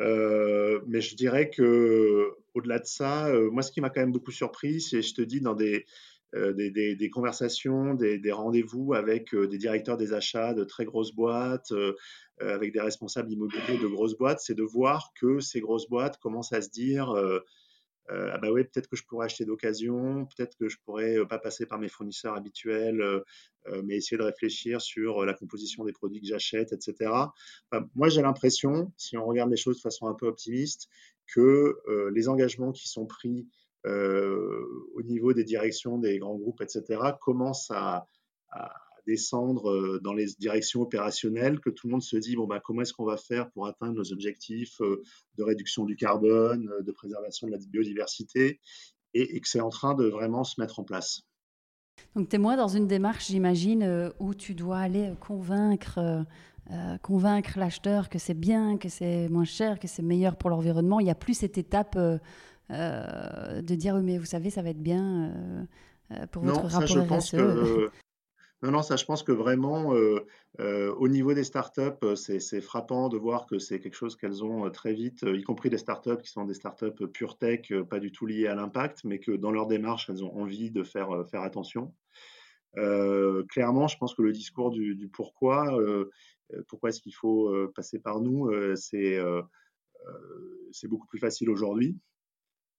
Euh, 0.00 0.80
mais 0.86 1.00
je 1.00 1.16
dirais 1.16 1.50
que 1.50 2.30
au-delà 2.54 2.78
de 2.78 2.86
ça, 2.86 3.28
euh, 3.28 3.50
moi, 3.50 3.62
ce 3.62 3.72
qui 3.72 3.80
m'a 3.80 3.90
quand 3.90 4.00
même 4.00 4.12
beaucoup 4.12 4.30
surpris, 4.30 4.80
c'est, 4.80 5.02
je 5.02 5.14
te 5.14 5.22
dis, 5.22 5.40
dans 5.40 5.54
des, 5.54 5.86
euh, 6.34 6.52
des, 6.52 6.70
des, 6.70 7.10
conversations, 7.10 7.94
des, 7.94 8.18
des 8.18 8.32
rendez-vous 8.32 8.94
avec 8.94 9.34
des 9.34 9.58
directeurs 9.58 9.96
des 9.96 10.12
achats 10.12 10.54
de 10.54 10.64
très 10.64 10.84
grosses 10.84 11.12
boîtes, 11.12 11.72
avec 12.40 12.72
des 12.72 12.80
responsables 12.80 13.32
immobiliers 13.32 13.78
de 13.82 13.86
grosses 13.88 14.16
boîtes, 14.16 14.40
c'est 14.40 14.54
de 14.54 14.62
voir 14.62 15.12
que 15.20 15.40
ces 15.40 15.60
grosses 15.60 15.88
boîtes 15.88 16.18
commencent 16.18 16.52
à 16.52 16.62
se 16.62 16.70
dire 16.70 17.12
euh, 18.10 18.30
ah 18.32 18.38
bah 18.38 18.50
oui, 18.50 18.64
peut-être 18.64 18.88
que 18.88 18.96
je 18.96 19.04
pourrais 19.04 19.26
acheter 19.26 19.44
d'occasion, 19.44 20.26
peut-être 20.26 20.56
que 20.56 20.68
je 20.68 20.78
pourrais 20.84 21.18
euh, 21.18 21.26
pas 21.26 21.38
passer 21.38 21.66
par 21.66 21.78
mes 21.78 21.88
fournisseurs 21.88 22.34
habituels, 22.34 23.00
euh, 23.00 23.22
mais 23.84 23.96
essayer 23.96 24.16
de 24.16 24.22
réfléchir 24.22 24.80
sur 24.80 25.26
la 25.26 25.34
composition 25.34 25.84
des 25.84 25.92
produits 25.92 26.20
que 26.20 26.26
j'achète, 26.26 26.72
etc. 26.72 27.10
moi, 27.94 28.08
j'ai 28.08 28.22
l'impression, 28.22 28.92
si 28.96 29.18
on 29.18 29.26
regarde 29.26 29.50
les 29.50 29.58
choses 29.58 29.76
de 29.76 29.82
façon 29.82 30.06
un 30.06 30.14
peu 30.14 30.26
optimiste, 30.26 30.88
que 31.26 31.76
les 32.14 32.30
engagements 32.30 32.72
qui 32.72 32.88
sont 32.88 33.04
pris 33.04 33.46
au 33.84 35.02
niveau 35.02 35.34
des 35.34 35.44
directions 35.44 35.98
des 35.98 36.18
grands 36.18 36.36
groupes, 36.36 36.62
etc., 36.62 36.98
commencent 37.20 37.70
à 37.70 38.06
descendre 39.08 39.70
euh, 39.70 40.00
dans 40.04 40.12
les 40.12 40.26
directions 40.38 40.82
opérationnelles, 40.82 41.60
que 41.60 41.70
tout 41.70 41.86
le 41.86 41.92
monde 41.92 42.02
se 42.02 42.16
dit 42.16 42.36
bon, 42.36 42.46
bah, 42.46 42.60
comment 42.62 42.82
est-ce 42.82 42.92
qu'on 42.92 43.06
va 43.06 43.16
faire 43.16 43.50
pour 43.50 43.66
atteindre 43.66 43.94
nos 43.94 44.12
objectifs 44.12 44.80
euh, 44.80 45.02
de 45.36 45.42
réduction 45.42 45.84
du 45.84 45.96
carbone, 45.96 46.68
euh, 46.70 46.82
de 46.82 46.92
préservation 46.92 47.46
de 47.46 47.52
la 47.52 47.58
biodiversité, 47.58 48.60
et, 49.14 49.40
que 49.40 49.48
c'est 49.48 49.60
en 49.60 49.70
train 49.70 49.94
de 49.94 50.04
vraiment 50.04 50.44
se 50.44 50.60
mettre 50.60 50.78
en 50.78 50.84
place. 50.84 51.22
Donc, 52.14 52.28
tu 52.28 52.36
es 52.36 52.38
moi 52.38 52.56
dans 52.56 52.68
une 52.68 52.86
démarche, 52.86 53.28
j'imagine, 53.28 54.12
où 54.20 54.34
tu 54.34 54.54
dois 54.54 54.78
aller 54.78 55.12
convaincre. 55.18 56.26
convaincre 57.02 57.58
l'acheteur 57.58 58.10
que 58.10 58.18
c'est 58.18 58.38
bien, 58.38 58.76
que 58.76 58.90
c'est 58.90 59.28
moins 59.30 59.46
cher, 59.46 59.80
que 59.80 59.88
c'est 59.88 60.02
meilleur 60.02 60.36
pour 60.36 60.50
l'environnement. 60.50 61.00
Il 61.00 61.04
n'y 61.04 61.10
a 61.10 61.16
plus 61.16 61.34
cette 61.34 61.56
étape 61.56 61.98
de 62.68 63.74
dire 63.74 63.94
oui, 63.94 64.02
mais 64.02 64.18
vous 64.18 64.26
savez, 64.26 64.50
ça 64.50 64.62
va 64.62 64.68
être 64.68 64.82
bien 64.82 65.32
pour 66.30 66.42
votre 66.42 66.62
non, 66.62 66.68
rapport 66.68 66.88
ça, 66.88 66.94
je 66.94 67.00
pense 67.00 67.30
que 67.30 67.90
non, 68.62 68.72
non, 68.72 68.82
ça, 68.82 68.96
je 68.96 69.04
pense 69.04 69.22
que 69.22 69.30
vraiment, 69.30 69.94
euh, 69.94 70.26
euh, 70.58 70.92
au 70.94 71.06
niveau 71.06 71.32
des 71.32 71.44
startups, 71.44 72.02
euh, 72.02 72.16
c'est 72.16 72.60
frappant 72.60 73.08
de 73.08 73.16
voir 73.16 73.46
que 73.46 73.60
c'est 73.60 73.78
quelque 73.78 73.94
chose 73.94 74.16
qu'elles 74.16 74.42
ont 74.42 74.68
très 74.70 74.92
vite, 74.92 75.22
y 75.22 75.42
compris 75.44 75.70
des 75.70 75.78
startups 75.78 76.20
qui 76.20 76.30
sont 76.30 76.44
des 76.44 76.54
startups 76.54 77.06
pure 77.12 77.38
tech, 77.38 77.72
pas 77.88 78.00
du 78.00 78.10
tout 78.10 78.26
liées 78.26 78.48
à 78.48 78.56
l'impact, 78.56 79.04
mais 79.04 79.20
que 79.20 79.30
dans 79.30 79.52
leur 79.52 79.68
démarche, 79.68 80.10
elles 80.10 80.24
ont 80.24 80.36
envie 80.36 80.72
de 80.72 80.82
faire, 80.82 81.24
faire 81.30 81.42
attention. 81.42 81.94
clairement, 83.48 83.86
je 83.86 83.96
pense 83.96 84.14
que 84.14 84.22
le 84.22 84.32
discours 84.32 84.70
du, 84.70 85.08
pourquoi, 85.12 85.78
pourquoi 86.66 86.88
est-ce 86.88 87.00
qu'il 87.00 87.14
faut 87.14 87.52
passer 87.76 88.00
par 88.00 88.20
nous, 88.20 88.50
c'est 88.74 89.20
beaucoup 90.88 91.06
plus 91.06 91.20
facile 91.20 91.48
aujourd'hui. 91.48 91.96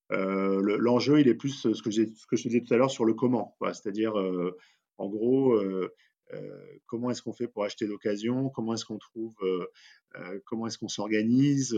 L'enjeu, 0.09 1.21
il 1.21 1.29
est 1.29 1.35
plus 1.35 1.73
ce 1.73 1.81
que, 1.81 1.89
ce 1.89 2.27
que 2.27 2.35
je 2.35 2.49
disais 2.49 2.61
tout 2.61 2.73
à 2.73 2.77
l'heure 2.77 2.91
sur 2.91 3.05
le 3.05 3.13
comment, 3.13 3.55
c'est-à-dire 3.61 4.13
en 4.99 5.07
gros, 5.07 5.53
euh, 5.53 5.95
euh, 6.33 6.77
comment 6.85 7.09
est-ce 7.09 7.21
qu'on 7.21 7.33
fait 7.33 7.47
pour 7.47 7.63
acheter 7.63 7.88
d'occasion 7.88 8.49
Comment 8.49 8.73
est-ce 8.75 8.85
qu'on 8.85 8.99
trouve 8.99 9.33
euh, 9.41 10.39
Comment 10.45 10.67
est-ce 10.67 10.77
qu'on 10.77 10.89
s'organise 10.89 11.75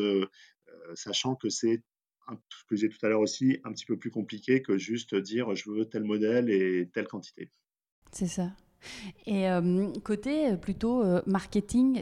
Sachant 0.96 1.36
que 1.36 1.50
c'est 1.50 1.82
ce 2.28 2.64
que 2.68 2.76
j'ai 2.76 2.90
tout 2.90 3.04
à 3.06 3.10
l'heure 3.10 3.22
aussi, 3.22 3.60
un 3.64 3.72
petit 3.72 3.86
peu 3.86 3.98
plus 3.98 4.10
compliqué 4.10 4.62
que 4.62 4.78
juste 4.78 5.16
dire 5.16 5.54
je 5.56 5.70
veux 5.70 5.86
tel 5.86 6.04
modèle 6.04 6.50
et 6.50 6.90
telle 6.94 7.08
quantité. 7.08 7.52
C'est 8.12 8.28
ça. 8.28 8.52
Et 9.26 9.46
côté 10.04 10.58
plutôt 10.58 11.04
marketing, 11.28 12.02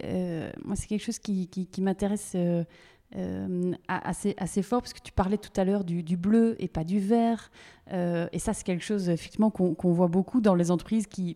moi 0.63 0.75
c'est 0.75 0.87
quelque 0.87 1.03
chose 1.03 1.19
qui, 1.19 1.49
qui 1.49 1.81
m'intéresse 1.81 2.35
euh, 3.15 3.73
assez, 3.87 4.35
assez 4.37 4.61
fort, 4.61 4.81
parce 4.81 4.93
que 4.93 5.01
tu 5.01 5.11
parlais 5.11 5.37
tout 5.37 5.49
à 5.59 5.63
l'heure 5.63 5.83
du, 5.83 6.15
bleu 6.15 6.55
et 6.59 6.67
pas 6.67 6.83
du 6.83 6.99
vert. 6.99 7.49
Euh, 7.91 8.27
et 8.31 8.39
ça, 8.39 8.53
c'est 8.53 8.63
quelque 8.63 8.83
chose 8.83 9.09
effectivement 9.09 9.49
qu'on 9.49 9.91
voit 9.91 10.07
beaucoup 10.07 10.41
dans 10.41 10.53
les 10.53 10.69
entreprises 10.69 11.07
qui, 11.07 11.35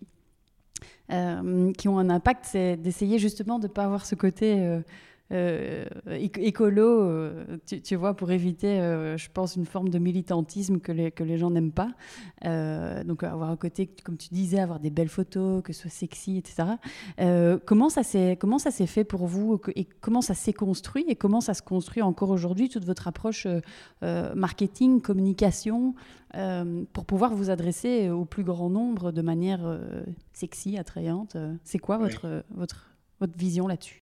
euh, 1.12 1.72
qui 1.74 1.88
ont 1.88 1.98
un 1.98 2.10
impact, 2.10 2.46
c'est 2.46 2.78
d'essayer 2.78 3.18
justement 3.18 3.58
de 3.58 3.68
ne 3.68 3.74
pas 3.74 3.86
avoir 3.86 4.06
ce 4.06 4.14
côté 4.14 4.82
euh, 5.32 5.86
écolo, 6.06 7.02
euh, 7.02 7.58
tu, 7.66 7.96
vois, 7.96 8.14
pour 8.16 8.32
éviter, 8.32 8.80
euh, 8.80 9.18
je 9.18 9.30
pense, 9.34 9.56
une 9.56 9.66
forme 9.66 9.90
de 9.90 9.98
militantisme 9.98 10.80
que 10.80 10.92
les, 10.92 11.12
que 11.12 11.24
les 11.24 11.38
gens 11.38 11.50
n'aiment 11.50 11.72
pas. 11.72 11.92
donc 13.06 13.24
avoir 13.24 13.50
un 13.50 13.58
côté, 13.58 13.88
comme 14.04 14.18
tu 14.18 14.30
disais, 14.32 14.60
avoir 14.60 14.80
des 14.80 14.90
belles 14.90 15.10
photos, 15.10 15.64
que 15.64 15.74
ce 15.74 15.84
soit 15.84 15.92
sexy, 15.92 16.38
etc. 16.38 16.78
comment 17.66 17.90
ça 17.90 18.04
s'est 18.04 18.88
fait 18.88 19.04
pour 19.04 19.26
vous 19.26 19.60
et 19.76 19.86
comment 20.02 20.22
ça 20.22 20.34
s'est 20.34 20.54
construit 20.54 21.06
et 21.08 21.16
comment 21.16 21.42
ça 21.42 21.54
se 21.54 21.62
construit 21.62 22.02
encore 22.02 22.30
aujourd'hui, 22.30 22.70
toute 22.70 22.86
votre 22.86 23.08
approche 23.08 23.48
marketing, 24.02 25.02
communication, 25.02 25.96
pour 26.94 27.06
pouvoir 27.06 27.34
vous 27.34 27.50
adresser 27.50 28.10
au 28.10 28.26
plus 28.26 28.44
grand 28.44 28.70
nombre 28.70 29.12
de 29.12 29.22
manière 29.22 29.80
sexy, 30.34 30.78
attrayante? 30.78 31.38
C'est 31.64 31.80
quoi 31.80 31.98
votre, 31.98 32.44
votre, 32.52 32.92
votre 33.20 33.38
vision 33.38 33.68
là-dessus? 33.68 34.03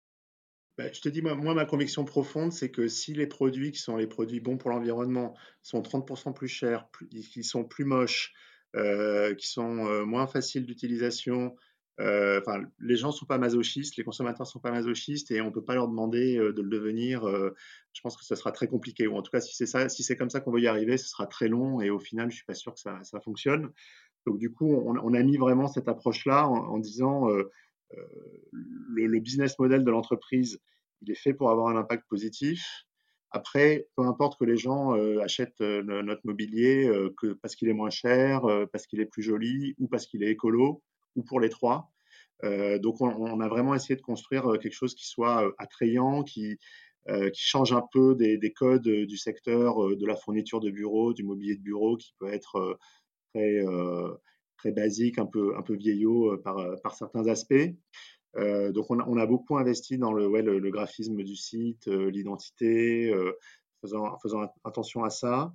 Bah, 0.80 0.90
je 0.94 1.00
te 1.02 1.10
dis, 1.10 1.20
moi, 1.20 1.54
ma 1.54 1.66
conviction 1.66 2.06
profonde, 2.06 2.52
c'est 2.52 2.70
que 2.70 2.88
si 2.88 3.12
les 3.12 3.26
produits 3.26 3.70
qui 3.70 3.80
sont 3.80 3.98
les 3.98 4.06
produits 4.06 4.40
bons 4.40 4.56
pour 4.56 4.70
l'environnement 4.70 5.36
sont 5.62 5.82
30% 5.82 6.32
plus 6.32 6.48
chers, 6.48 6.88
qui 7.10 7.44
sont 7.44 7.64
plus 7.64 7.84
moches, 7.84 8.32
euh, 8.76 9.34
qui 9.34 9.46
sont 9.46 9.86
euh, 9.86 10.06
moins 10.06 10.26
faciles 10.26 10.64
d'utilisation, 10.64 11.54
euh, 12.00 12.40
les 12.78 12.96
gens 12.96 13.08
ne 13.08 13.12
sont 13.12 13.26
pas 13.26 13.36
masochistes, 13.36 13.98
les 13.98 14.04
consommateurs 14.04 14.46
ne 14.46 14.50
sont 14.50 14.58
pas 14.58 14.70
masochistes 14.70 15.30
et 15.30 15.42
on 15.42 15.46
ne 15.46 15.50
peut 15.50 15.62
pas 15.62 15.74
leur 15.74 15.86
demander 15.86 16.36
de 16.36 16.62
le 16.62 16.70
devenir. 16.70 17.26
je 17.26 18.00
pense 18.00 18.16
que 18.16 18.24
ça 18.24 18.34
sera 18.34 18.50
très 18.50 18.66
compliqué. 18.66 19.06
Ou 19.06 19.16
en 19.16 19.22
tout 19.22 19.30
cas, 19.30 19.42
si 19.42 19.54
c'est 19.54 19.66
ça, 19.66 19.90
si 19.90 20.02
c'est 20.02 20.16
comme 20.16 20.30
ça 20.30 20.40
qu'on 20.40 20.50
veut 20.50 20.62
y 20.62 20.66
arriver, 20.66 20.96
ce 20.96 21.10
sera 21.10 21.26
très 21.26 21.48
long 21.48 21.82
et 21.82 21.90
au 21.90 21.98
final, 21.98 22.30
je 22.30 22.32
ne 22.32 22.36
suis 22.36 22.46
pas 22.46 22.54
sûr 22.54 22.72
que 22.72 22.80
ça, 22.80 22.98
ça 23.02 23.20
fonctionne. 23.20 23.70
Donc, 24.26 24.38
du 24.38 24.50
coup, 24.50 24.72
on, 24.72 25.12
a 25.12 25.22
mis 25.22 25.36
vraiment 25.36 25.66
cette 25.66 25.88
approche-là 25.88 26.48
en, 26.48 26.78
disant 26.78 27.26
le, 28.92 29.20
business 29.20 29.59
model 29.59 29.85
de 29.85 29.90
l'entreprise, 29.90 30.61
il 31.03 31.11
est 31.11 31.20
fait 31.20 31.35
pour 31.35 31.50
avoir 31.50 31.68
un 31.68 31.76
impact 31.76 32.09
positif. 32.09 32.87
Après, 33.33 33.87
peu 33.96 34.03
importe 34.03 34.38
que 34.38 34.44
les 34.44 34.57
gens 34.57 34.96
euh, 34.96 35.20
achètent 35.20 35.61
euh, 35.61 35.83
notre 35.83 36.22
mobilier 36.24 36.87
euh, 36.88 37.14
parce 37.40 37.55
qu'il 37.55 37.68
est 37.68 37.74
moins 37.74 37.90
cher, 37.90 38.42
parce 38.72 38.87
qu'il 38.87 39.00
est 39.00 39.07
plus 39.07 39.22
joli 39.22 39.74
ou 39.79 39.87
parce 39.87 40.07
qu'il 40.07 40.22
est 40.22 40.31
écolo 40.31 40.83
ou 41.16 41.22
pour 41.22 41.40
les 41.40 41.48
trois. 41.48 41.90
donc, 42.42 43.00
on, 43.00 43.40
a 43.40 43.48
vraiment 43.48 43.74
essayé 43.74 43.96
de 43.96 44.03
construire 44.03 44.44
quelque 44.61 44.72
chose 44.72 44.94
qui 44.94 45.07
soit 45.07 45.53
attrayant, 45.59 46.22
qui, 46.22 46.59
change 47.35 47.72
un 47.72 47.85
peu 47.92 48.14
des, 48.14 48.38
des 48.38 48.53
codes 48.53 48.88
du 48.88 49.16
secteur 49.16 49.96
de 49.96 50.07
la 50.07 50.16
fourniture 50.16 50.61
de 50.61 50.70
bureau, 50.70 51.12
du 51.12 51.24
mobilier 51.24 51.57
de 51.57 51.62
bureau, 51.62 51.96
qui 51.96 52.14
peut 52.18 52.33
être 52.33 52.79
très, 53.35 53.62
très 54.60 54.72
basique, 54.72 55.18
un 55.18 55.26
peu, 55.26 55.56
un 55.56 55.62
peu 55.62 55.74
vieillot 55.74 56.36
par, 56.38 56.56
par 56.82 56.94
certains 56.94 57.26
aspects. 57.26 57.74
Euh, 58.36 58.72
donc, 58.72 58.90
on 58.90 59.16
a, 59.16 59.26
beaucoup 59.26 59.56
investi 59.56 59.98
dans 59.98 60.12
le, 60.12 60.28
le, 60.40 60.70
graphisme 60.70 61.22
du 61.22 61.36
site, 61.36 61.88
euh, 61.88 62.10
l'identité, 62.10 63.12
euh, 63.12 63.32
faisant, 63.80 64.18
faisant, 64.18 64.52
attention 64.64 65.04
à 65.04 65.10
ça. 65.10 65.52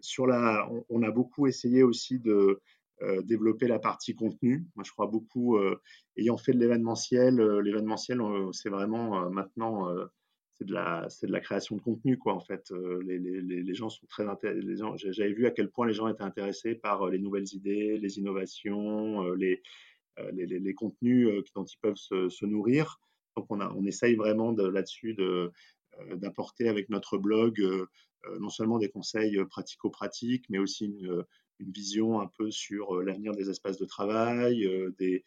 sur 0.00 0.26
la, 0.26 0.68
on, 0.88 1.02
a 1.02 1.10
beaucoup 1.10 1.46
essayé 1.46 1.82
aussi 1.82 2.18
de 2.18 2.60
développer 3.24 3.66
la 3.66 3.78
partie 3.78 4.14
contenu. 4.14 4.66
Moi, 4.76 4.84
je 4.86 4.92
crois 4.92 5.06
beaucoup, 5.06 5.58
ayant 6.16 6.36
fait 6.36 6.52
de 6.52 6.58
l'événementiel, 6.58 7.40
l'événementiel, 7.60 8.20
c'est 8.52 8.68
vraiment 8.68 9.30
maintenant 9.30 9.88
c'est 10.60 10.66
de 10.66 10.74
la 10.74 11.08
c'est 11.08 11.26
de 11.26 11.32
la 11.32 11.40
création 11.40 11.76
de 11.76 11.80
contenu 11.80 12.18
quoi 12.18 12.34
en 12.34 12.40
fait. 12.40 12.70
Les, 13.02 13.18
les, 13.18 13.40
les, 13.40 13.74
gens 13.74 13.88
sont 13.88 14.06
très 14.06 14.28
intéressés 14.28 14.60
j'avais 14.96 15.32
vu 15.32 15.46
à 15.46 15.50
quel 15.50 15.70
point 15.70 15.86
les 15.86 15.94
gens 15.94 16.06
étaient 16.06 16.22
intéressés 16.22 16.74
par 16.74 17.08
les 17.08 17.18
nouvelles 17.18 17.48
idées 17.54 17.96
les 17.96 18.18
innovations 18.18 19.32
les 19.32 19.62
les, 20.32 20.46
les, 20.46 20.74
contenus 20.74 21.28
dont 21.54 21.64
ils 21.64 21.78
peuvent 21.80 21.96
se, 21.96 22.28
se 22.28 22.44
nourrir. 22.44 23.00
Donc 23.36 23.46
on 23.48 23.58
a 23.60 23.72
on 23.74 23.86
essaye 23.86 24.16
vraiment 24.16 24.52
de, 24.52 24.66
là-dessus 24.66 25.14
de 25.14 25.50
d'apporter 26.14 26.68
avec 26.68 26.90
notre 26.90 27.16
blog 27.16 27.62
non 28.38 28.50
seulement 28.50 28.78
des 28.78 28.90
conseils 28.90 29.42
pratico-pratiques 29.46 30.44
mais 30.50 30.58
aussi 30.58 30.86
une, 30.86 31.24
une 31.58 31.70
vision 31.72 32.20
un 32.20 32.30
peu 32.38 32.50
sur 32.50 33.00
l'avenir 33.02 33.32
des 33.32 33.48
espaces 33.48 33.78
de 33.78 33.86
travail 33.86 34.68
des 34.98 35.24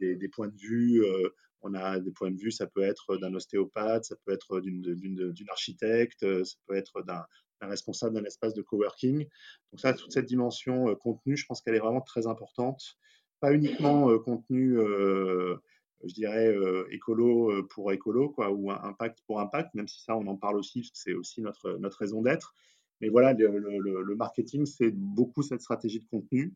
des, 0.00 0.16
des, 0.16 0.28
points 0.28 0.48
de 0.48 0.56
vue 0.56 1.02
on 1.62 1.74
a 1.74 1.98
des 1.98 2.10
points 2.10 2.30
de 2.30 2.36
vue, 2.36 2.50
ça 2.50 2.66
peut 2.66 2.82
être 2.82 3.16
d'un 3.16 3.34
ostéopathe, 3.34 4.04
ça 4.04 4.16
peut 4.24 4.32
être 4.32 4.60
d'une 4.60 5.50
architecte, 5.50 6.22
euh, 6.22 6.44
ça 6.44 6.56
peut 6.66 6.76
être 6.76 7.02
d'un 7.02 7.26
responsable 7.60 8.14
d'un 8.14 8.24
espace 8.24 8.54
de 8.54 8.62
coworking. 8.62 9.26
Donc 9.72 9.80
ça, 9.80 9.92
toute 9.92 10.12
cette 10.12 10.26
dimension 10.26 10.88
euh, 10.88 10.94
contenu, 10.94 11.36
je 11.36 11.46
pense 11.46 11.60
qu'elle 11.60 11.74
est 11.74 11.80
vraiment 11.80 12.00
très 12.00 12.26
importante. 12.26 12.96
Pas 13.40 13.52
uniquement 13.52 14.10
euh, 14.10 14.18
contenu, 14.18 14.76
je 14.76 16.14
dirais, 16.14 16.54
écolo 16.90 17.64
pour 17.68 17.92
écolo, 17.92 18.30
quoi, 18.30 18.50
ou 18.50 18.70
impact 18.70 19.20
pour 19.26 19.40
impact, 19.40 19.74
même 19.74 19.88
si 19.88 20.00
ça, 20.02 20.16
on 20.16 20.26
en 20.26 20.36
parle 20.36 20.56
aussi, 20.56 20.80
parce 20.80 20.90
que 20.90 20.98
c'est 20.98 21.14
aussi 21.14 21.40
notre 21.40 21.98
raison 21.98 22.22
d'être. 22.22 22.54
Mais 23.00 23.08
voilà, 23.08 23.32
le 23.32 24.14
marketing, 24.14 24.66
c'est 24.66 24.90
beaucoup 24.90 25.42
cette 25.42 25.60
stratégie 25.60 26.00
de 26.00 26.06
contenu. 26.06 26.54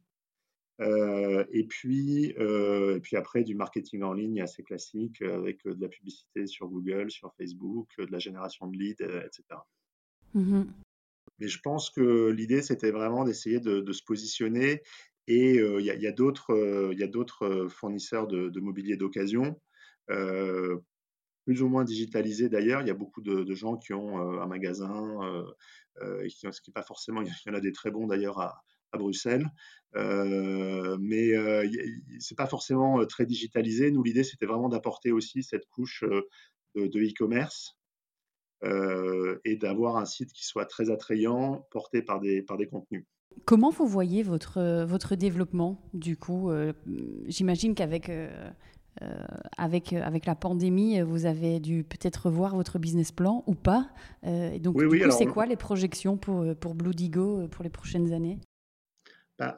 Euh, 0.81 1.45
et, 1.51 1.65
puis, 1.65 2.35
euh, 2.39 2.97
et 2.97 3.01
puis 3.01 3.17
après, 3.17 3.45
du 3.45 3.55
marketing 3.55 4.03
en 4.03 4.13
ligne 4.13 4.41
assez 4.41 4.63
classique 4.63 5.23
avec 5.23 5.65
de 5.65 5.81
la 5.81 5.89
publicité 5.89 6.47
sur 6.47 6.69
Google, 6.69 7.11
sur 7.11 7.33
Facebook, 7.35 7.89
de 7.99 8.11
la 8.11 8.19
génération 8.19 8.67
de 8.67 8.77
leads, 8.77 9.03
etc. 9.03 9.61
Mmh 10.35 10.63
Mais 11.39 11.49
je 11.49 11.61
pense 11.61 11.91
que 11.91 12.31
l'idée, 12.31 12.63
c'était 12.63 12.91
vraiment 12.91 13.25
d'essayer 13.25 13.61
de, 13.61 13.93
se 13.93 14.03
positionner. 14.03 14.83
Et 15.29 15.57
il 15.57 15.85
y 15.85 16.07
a, 16.07 16.13
d'autres 16.13 17.69
fournisseurs 17.69 18.27
de, 18.27 18.61
mobilier 18.61 18.97
d'occasion, 18.97 19.61
plus 20.09 21.63
ou 21.63 21.69
moins 21.69 21.85
digitalisés 21.85 22.49
d'ailleurs. 22.49 22.81
Il 22.81 22.89
y 22.89 22.91
a 22.91 22.95
beaucoup 22.95 23.21
de, 23.21 23.55
gens 23.55 23.77
qui 23.77 23.93
ont 23.93 24.19
un 24.19 24.47
magasin, 24.47 25.45
ce 26.01 26.27
qui 26.61 26.71
n'est 26.71 26.73
pas 26.73 26.83
forcément, 26.83 27.23
il 27.23 27.29
y 27.47 27.51
en 27.51 27.55
a 27.55 27.61
des 27.61 27.73
très 27.73 27.91
bons 27.91 28.07
d'ailleurs 28.07 28.41
à, 28.41 28.65
à 28.92 28.98
Bruxelles. 28.98 29.50
Euh, 29.94 30.96
mais 31.00 31.37
euh, 31.37 31.68
c'est 32.18 32.37
pas 32.37 32.46
forcément 32.46 33.00
euh, 33.00 33.07
très 33.07 33.26
digitalisé. 33.26 33.90
Nous, 33.90 34.02
l'idée, 34.02 34.24
c'était 34.24 34.46
vraiment 34.46 34.68
d'apporter 34.68 35.12
aussi 35.12 35.42
cette 35.42 35.66
couche 35.68 36.05
de 36.74 37.00
e-commerce 37.00 37.76
et 39.44 39.57
d'avoir 39.57 39.96
un 39.96 40.05
site 40.05 40.33
qui 40.33 40.46
soit 40.46 40.66
très 40.66 40.90
attrayant, 40.90 41.66
porté 41.70 42.00
par 42.00 42.20
des, 42.20 42.42
par 42.42 42.57
des 42.57 42.66
contenus. 42.66 43.05
Comment 43.44 43.70
vous 43.70 43.87
voyez 43.87 44.22
votre, 44.22 44.85
votre 44.85 45.16
développement 45.16 45.83
du 45.94 46.16
coup 46.16 46.50
J'imagine 47.26 47.74
qu'avec 47.74 48.11
avec, 49.59 49.92
avec 49.92 50.26
la 50.26 50.37
pandémie, 50.37 51.00
vous 51.00 51.26
avez 51.26 51.59
dû 51.59 51.83
peut-être 51.83 52.26
revoir 52.26 52.55
votre 52.55 52.78
business 52.78 53.11
plan 53.11 53.42
ou 53.48 53.57
pas. 53.57 53.90
donc, 54.22 54.78
du 54.78 54.88
coup, 54.88 55.11
c'est 55.11 55.26
quoi 55.26 55.46
les 55.46 55.57
projections 55.57 56.16
pour, 56.16 56.44
pour 56.55 56.76
Blue 56.76 56.94
Digo 56.94 57.48
pour 57.48 57.64
les 57.64 57.70
prochaines 57.70 58.12
années? 58.12 58.38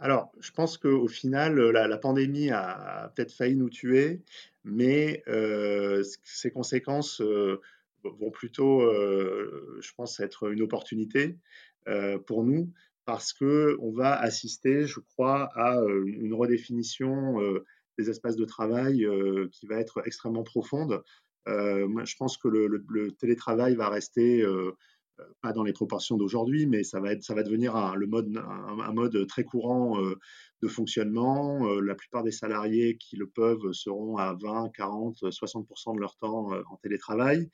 Alors, 0.01 0.33
je 0.41 0.51
pense 0.51 0.79
qu'au 0.79 1.09
final, 1.09 1.59
la, 1.59 1.99
pandémie 1.99 2.51
a, 2.51 3.13
peut-être 3.15 3.33
failli 3.33 3.57
nous 3.57 3.71
tuer, 3.71 4.23
mais 4.65 5.23
euh, 5.29 6.03
ses 6.23 6.51
conséquences 6.51 7.21
euh, 7.21 7.61
vont 8.03 8.31
plutôt, 8.31 8.83
euh, 8.83 9.79
je 9.81 9.93
pense, 9.97 10.21
être 10.21 10.53
une 10.53 10.63
opportunité 10.63 11.39
pour 12.27 12.45
nous 12.45 12.73
parce 13.05 13.35
qu'on 13.35 13.93
va 13.93 14.19
assister, 14.19 14.87
je 14.87 15.01
crois, 15.01 15.51
à 15.55 15.79
une 16.07 16.33
redéfinition 16.33 17.37
des 17.99 18.09
espaces 18.09 18.37
de 18.37 18.47
travail 18.47 19.07
qui 19.53 19.67
va 19.67 19.77
être 19.77 20.01
extrêmement 20.07 20.45
profonde. 20.45 21.03
je 21.47 22.17
pense 22.17 22.39
que 22.39 22.49
le 22.49 23.13
télétravail 23.13 23.75
va 23.75 23.91
rester 23.91 24.41
euh, 24.41 24.73
pas 25.43 25.53
dans 25.53 25.63
les 25.63 25.73
proportions 25.73 26.17
d'aujourd'hui, 26.17 26.67
mais 26.67 26.83
ça 26.83 27.01
va, 27.01 27.15
devenir 27.15 27.77
un, 27.77 27.95
le 27.95 28.07
mode, 28.07 28.37
un, 28.37 28.93
mode 28.93 29.27
très 29.27 29.45
courant 29.45 30.01
euh, 30.01 30.19
de 30.63 30.69
fonctionnement. 30.69 31.67
Euh, 31.69 31.81
la 31.81 31.95
plupart 31.95 32.23
des 32.23 32.33
salariés 32.33 32.97
qui 32.97 33.17
le 33.17 33.29
peuvent 33.29 33.73
seront 33.73 34.17
à 34.17 34.35
20, 34.35 34.71
40, 34.75 35.17
60% 35.25 35.95
de 35.95 36.01
leur 36.01 36.17
temps 36.17 36.51
en 36.71 36.77
télétravail. 36.77 37.51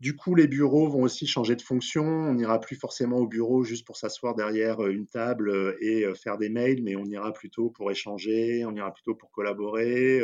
Du 0.00 0.16
coup, 0.16 0.34
les 0.34 0.48
bureaux 0.48 0.88
vont 0.88 1.02
aussi 1.02 1.26
changer 1.26 1.56
de 1.56 1.62
fonction. 1.62 2.04
On 2.04 2.34
n'ira 2.34 2.58
plus 2.58 2.76
forcément 2.76 3.18
au 3.18 3.26
bureau 3.26 3.64
juste 3.64 3.86
pour 3.86 3.96
s'asseoir 3.96 4.34
derrière 4.34 4.86
une 4.86 5.06
table 5.06 5.76
et 5.80 6.06
faire 6.14 6.38
des 6.38 6.48
mails, 6.48 6.82
mais 6.82 6.96
on 6.96 7.04
ira 7.04 7.32
plutôt 7.32 7.68
pour 7.68 7.90
échanger, 7.90 8.64
on 8.64 8.74
ira 8.74 8.92
plutôt 8.94 9.14
pour 9.14 9.30
collaborer, 9.30 10.22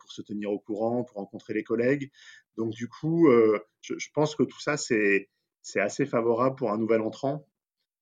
pour 0.00 0.10
se 0.10 0.22
tenir 0.22 0.50
au 0.50 0.58
courant, 0.58 1.04
pour 1.04 1.18
rencontrer 1.18 1.54
les 1.54 1.62
collègues. 1.62 2.10
Donc 2.56 2.72
du 2.72 2.88
coup, 2.88 3.28
euh, 3.28 3.58
je, 3.80 4.08
pense 4.12 4.36
que 4.36 4.42
tout 4.42 4.60
ça, 4.60 4.76
c'est 4.76 5.28
assez 5.76 6.04
favorable 6.04 6.56
pour 6.56 6.70
un 6.70 6.78
nouvel 6.78 7.00
entrant. 7.00 7.46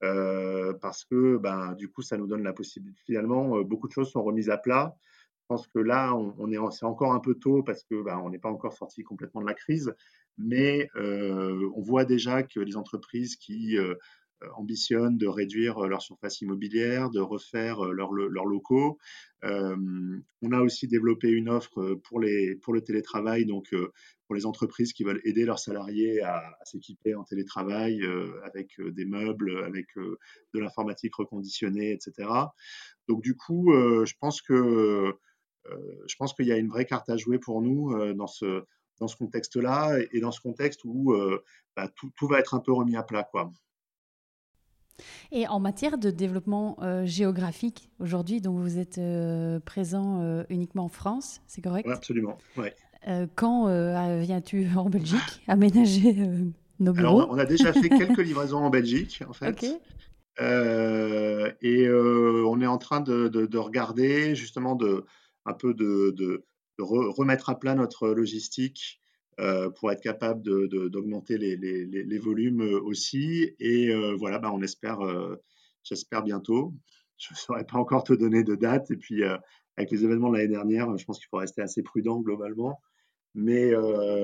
Euh, 0.04 0.74
parce 0.74 1.04
que 1.04 1.38
ben, 1.38 1.72
du 1.74 1.88
coup, 1.88 2.02
ça 2.02 2.16
nous 2.16 2.26
donne 2.28 2.44
la 2.44 2.52
possibilité. 2.52 3.00
Finalement, 3.04 3.58
euh, 3.58 3.64
beaucoup 3.64 3.88
de 3.88 3.92
choses 3.92 4.10
sont 4.10 4.22
remises 4.22 4.50
à 4.50 4.56
plat. 4.56 4.96
Je 5.42 5.46
pense 5.48 5.66
que 5.66 5.78
là, 5.78 6.14
on, 6.14 6.52
est, 6.52 6.58
c'est 6.72 6.84
encore 6.84 7.12
un 7.12 7.20
peu 7.20 7.34
tôt 7.34 7.62
parce 7.62 7.82
que 7.82 8.02
ben, 8.02 8.18
on 8.18 8.30
n'est 8.30 8.38
pas 8.38 8.50
encore 8.50 8.74
sorti 8.74 9.02
complètement 9.02 9.40
de 9.40 9.46
la 9.46 9.54
crise, 9.54 9.94
mais 10.38 10.88
on 10.96 11.82
voit 11.82 12.04
déjà 12.04 12.42
que 12.42 12.60
les 12.60 12.76
entreprises 12.76 13.36
qui 13.36 13.76
euh, 14.44 14.48
ambitionnent 14.54 15.18
de 15.18 15.26
réduire 15.26 15.78
euh, 15.78 15.88
leur 15.88 16.02
surface 16.02 16.40
immobilière, 16.40 17.10
de 17.10 17.20
refaire 17.20 17.84
euh, 17.84 17.92
leurs 17.92 18.12
locaux. 18.12 18.98
on 19.42 20.52
a 20.52 20.60
aussi 20.60 20.86
développé 20.86 21.28
une 21.28 21.48
offre 21.48 21.94
pour 22.04 22.20
le 22.20 22.80
télétravail, 22.80 23.46
donc 23.46 23.74
pour 24.26 24.34
les 24.34 24.46
entreprises 24.46 24.92
qui 24.92 25.04
veulent 25.04 25.20
aider 25.24 25.44
leurs 25.44 25.58
salariés 25.58 26.22
à, 26.22 26.42
s'équiper 26.64 27.14
en 27.14 27.24
télétravail 27.24 28.00
avec 28.44 28.80
des 28.80 29.04
meubles, 29.04 29.64
avec 29.64 29.86
de 29.96 30.60
l'informatique 30.60 31.14
reconditionnée, 31.14 31.92
etc. 31.92 32.28
Donc 33.08 33.22
du 33.22 33.36
coup, 33.36 33.72
je 33.72 34.12
pense 34.20 34.42
que 34.42 35.14
je 35.64 36.16
pense 36.18 36.34
qu'il 36.34 36.46
y 36.46 36.52
a 36.52 36.56
une 36.56 36.68
vraie 36.68 36.86
carte 36.86 37.08
à 37.08 37.16
jouer 37.16 37.38
pour 37.38 37.62
nous 37.62 38.14
dans 38.14 38.26
ce 38.26 38.64
dans 39.00 39.08
ce 39.08 39.16
contexte-là 39.16 39.98
et 40.12 40.20
dans 40.20 40.32
ce 40.32 40.40
contexte 40.40 40.80
où 40.84 41.14
bah, 41.76 41.88
tout, 41.94 42.10
tout, 42.16 42.26
va 42.26 42.38
être 42.38 42.54
un 42.54 42.60
peu 42.60 42.72
remis 42.72 42.96
à 42.96 43.02
plat, 43.02 43.24
quoi. 43.24 43.52
Et 45.32 45.46
en 45.46 45.60
matière 45.60 45.98
de 45.98 46.10
développement 46.10 46.76
euh, 46.82 47.04
géographique, 47.04 47.90
aujourd'hui, 48.00 48.40
donc 48.40 48.58
vous 48.58 48.78
êtes 48.78 48.98
euh, 48.98 49.60
présent 49.60 50.20
euh, 50.20 50.44
uniquement 50.48 50.84
en 50.84 50.88
France, 50.88 51.40
c'est 51.46 51.62
correct? 51.62 51.88
Absolument. 51.88 52.38
Ouais. 52.56 52.74
quand 53.34 53.66
viens-tu 54.20 54.68
en 54.76 54.88
Belgique 54.88 55.42
aménager 55.46 56.14
nos 56.80 56.92
bureaux? 56.92 57.20
Alors, 57.20 57.30
on 57.30 57.38
a 57.38 57.46
déjà 57.46 57.72
fait 57.72 57.88
quelques 57.88 58.18
livraisons 58.18 58.58
en 58.58 58.70
Belgique, 58.70 59.22
en 59.28 59.32
fait. 59.32 59.64
et 61.62 61.88
on 61.90 62.60
est 62.60 62.66
en 62.66 62.78
train 62.78 63.00
de, 63.00 63.28
de, 63.28 63.58
regarder 63.58 64.34
justement 64.34 64.74
de, 64.74 65.04
un 65.44 65.54
peu 65.54 65.74
de, 65.74 66.44
remettre 66.78 67.50
à 67.50 67.58
plat 67.58 67.74
notre 67.74 68.08
logistique 68.08 69.00
euh, 69.40 69.70
pour 69.70 69.92
être 69.92 70.00
capable 70.00 70.42
d'augmenter 70.42 71.38
les, 71.38 72.18
volumes 72.18 72.62
euh, 72.62 72.80
aussi. 72.80 73.54
Et 73.60 73.88
euh, 73.88 74.16
voilà, 74.18 74.40
bah, 74.40 74.50
on 74.52 74.62
espère, 74.62 74.98
j'espère 75.84 76.24
bientôt. 76.24 76.74
Je 77.18 77.32
ne 77.32 77.36
saurais 77.36 77.64
pas 77.64 77.78
encore 77.78 78.02
te 78.02 78.12
donner 78.12 78.42
de 78.42 78.56
date. 78.56 78.90
Et 78.90 78.96
puis, 78.96 79.22
avec 79.76 79.90
les 79.92 80.04
événements 80.04 80.30
de 80.30 80.38
l'année 80.38 80.48
dernière, 80.48 80.96
je 80.96 81.04
pense 81.04 81.18
qu'il 81.18 81.28
faut 81.30 81.36
rester 81.36 81.62
assez 81.62 81.82
prudent 81.82 82.20
globalement. 82.20 82.80
Mais, 83.34 83.72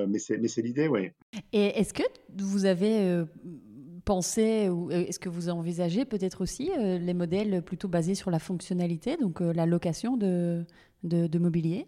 mais 0.08 0.18
c'est 0.18 0.62
l'idée, 0.62 0.88
oui. 0.88 1.10
Et 1.52 1.66
est-ce 1.78 1.94
que 1.94 2.02
vous 2.36 2.64
avez 2.64 3.22
pensé, 4.04 4.68
ou 4.68 4.90
est-ce 4.90 5.20
que 5.20 5.28
vous 5.28 5.48
envisagez 5.48 6.04
peut-être 6.04 6.40
aussi 6.40 6.70
les 6.76 7.14
modèles 7.14 7.62
plutôt 7.62 7.86
basés 7.86 8.16
sur 8.16 8.32
la 8.32 8.40
fonctionnalité, 8.40 9.16
donc 9.16 9.38
la 9.38 9.66
location 9.66 10.16
de, 10.16 10.64
de, 11.04 11.28
de 11.28 11.38
mobilier? 11.38 11.86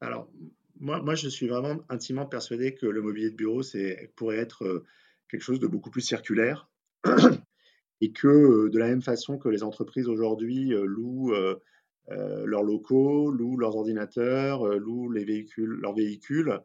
Alors, 0.00 0.30
moi, 0.80 1.14
je 1.14 1.28
suis 1.28 1.48
vraiment 1.48 1.78
intimement 1.88 2.26
persuadé 2.26 2.74
que 2.74 2.86
le 2.86 3.02
mobilier 3.02 3.30
de 3.30 3.36
bureau 3.36 3.62
pourrait 4.16 4.36
être 4.36 4.64
euh, 4.64 4.84
quelque 5.28 5.42
chose 5.42 5.58
de 5.58 5.66
beaucoup 5.66 5.90
plus 5.90 6.02
circulaire 6.02 6.68
et 8.00 8.12
que 8.12 8.28
euh, 8.28 8.70
de 8.70 8.78
la 8.78 8.86
même 8.86 9.02
façon 9.02 9.38
que 9.38 9.48
les 9.48 9.64
entreprises 9.64 10.08
aujourd'hui 10.08 10.72
euh, 10.72 10.84
louent 10.84 11.34
leurs 12.10 12.62
locaux, 12.62 13.30
louent 13.30 13.58
leurs 13.58 13.76
ordinateurs, 13.76 14.66
louent 14.78 15.10
les 15.10 15.26
véhicules, 15.26 15.78
leurs 15.82 15.94
véhicules, 15.94 16.58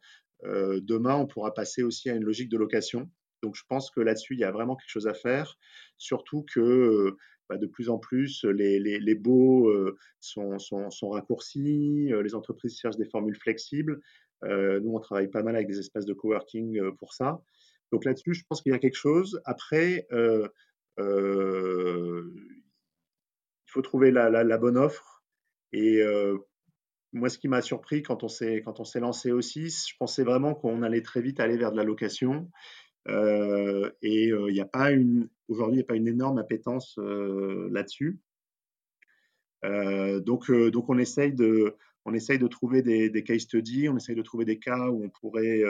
demain 0.45 1.15
on 1.15 1.27
pourra 1.27 1.53
passer 1.53 1.83
aussi 1.83 2.09
à 2.09 2.15
une 2.15 2.23
logique 2.23 2.47
de 2.47 2.57
location. 2.57 3.11
Donc 3.41 3.55
je 3.55 3.63
pense 3.67 3.91
que 3.91 3.99
là-dessus 3.99 4.35
il 4.35 4.39
y 4.39 4.45
a 4.45 4.51
vraiment 4.51 4.77
quelque 4.77 4.89
chose 4.89 5.07
à 5.07 5.13
faire, 5.13 5.57
surtout 5.97 6.45
que 6.53 7.17
bah, 7.49 7.57
de 7.57 7.65
plus 7.67 7.89
en 7.89 7.97
plus, 7.97 8.45
les, 8.45 8.79
les, 8.79 8.99
les 8.99 9.15
baux 9.15 9.73
sont, 10.19 10.59
sont, 10.59 10.89
sont, 10.89 11.09
raccourcis, 11.09 12.11
les 12.23 12.35
entreprises 12.35 12.77
cherchent 12.77 12.97
des 12.97 13.09
formules 13.09 13.35
flexibles. 13.35 14.01
nous, 14.43 14.91
on 14.93 14.99
travaille 14.99 15.29
pas 15.29 15.43
mal 15.43 15.55
avec 15.55 15.67
des 15.67 15.79
espaces 15.79 16.05
de 16.05 16.13
coworking 16.13 16.91
pour 16.99 17.13
ça. 17.13 17.41
Donc 17.91 18.05
là-dessus, 18.05 18.33
je 18.33 18.43
pense 18.47 18.61
qu'il 18.61 18.71
y 18.71 18.75
a 18.75 18.79
quelque 18.79 18.95
chose. 18.95 19.41
Après, 19.45 20.07
il 20.09 20.49
faut 23.67 23.81
trouver 23.81 24.11
la, 24.11 24.29
la 24.29 24.57
bonne 24.57 24.77
offre. 24.77 25.23
Et 25.73 26.01
moi, 27.13 27.29
ce 27.29 27.37
qui 27.37 27.47
m'a 27.47 27.61
surpris 27.61 28.01
quand 28.01 28.23
on 28.23 28.27
s'est 28.27 28.61
quand 28.65 28.79
on 28.79 28.83
s'est 28.83 28.99
lancé 28.99 29.31
aussi, 29.31 29.69
je 29.69 29.95
pensais 29.97 30.23
vraiment 30.23 30.55
qu'on 30.55 30.81
allait 30.81 31.01
très 31.01 31.21
vite 31.21 31.39
aller 31.39 31.57
vers 31.57 31.71
de 31.71 31.77
la 31.77 31.83
location. 31.83 32.49
Euh, 33.07 33.89
et 34.01 34.31
euh, 34.31 34.49
il 34.49 34.53
n'y 34.53 34.61
a 34.61 34.65
pas 34.65 34.91
une 34.91 35.29
aujourd'hui, 35.47 35.75
il 35.75 35.79
n'y 35.79 35.83
a 35.83 35.87
pas 35.87 35.95
une 35.95 36.07
énorme 36.07 36.37
appétence 36.37 36.97
euh, 36.99 37.69
là-dessus. 37.71 38.19
donc, 39.63 40.51
donc 40.51 40.89
on 40.89 40.97
essaye 40.97 41.33
de 41.33 41.75
on 42.05 42.13
essaye 42.13 42.37
de 42.37 42.47
trouver 42.47 42.81
des, 42.81 43.09
des, 43.09 43.23
case 43.23 43.43
studies, 43.43 43.87
on 43.87 43.95
essaye 43.95 44.15
de 44.15 44.21
trouver 44.21 44.43
des 44.43 44.59
cas 44.59 44.89
où 44.89 45.05
on 45.05 45.09
pourrait 45.09 45.63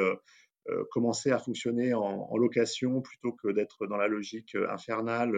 commencer 0.89 1.29
à 1.29 1.37
fonctionner 1.37 1.93
en, 1.93 2.35
location 2.35 3.01
plutôt 3.01 3.33
que 3.33 3.51
d'être 3.51 3.85
dans 3.85 3.97
la 3.97 4.07
logique 4.07 4.55
infernale. 4.69 5.35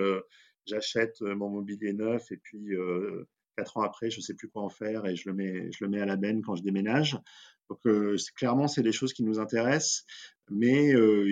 J'achète 0.65 1.19
mon 1.19 1.49
mobilier 1.49 1.91
neuf 1.91 2.31
et 2.31 2.38
puis 2.38 2.77
quatre 3.57 3.77
ans 3.77 3.81
après, 3.81 4.09
je 4.09 4.17
ne 4.17 4.21
sais 4.21 4.33
plus 4.33 4.49
quoi 4.49 4.63
en 4.63 4.69
faire 4.69 5.05
et 5.05 5.15
je 5.15 5.29
le 5.29 5.36
mets, 5.36 5.69
je 5.71 5.86
à 5.86 6.05
la 6.05 6.15
benne 6.15 6.41
quand 6.41 6.55
je 6.55 6.63
déménage. 6.63 7.17
Donc, 7.69 7.79
euh, 7.86 8.15
clairement, 8.36 8.67
c'est 8.67 8.83
des 8.83 8.91
choses 8.91 9.13
qui 9.13 9.23
nous 9.23 9.39
intéressent, 9.39 10.05
mais 10.49 10.93
euh, 10.93 11.27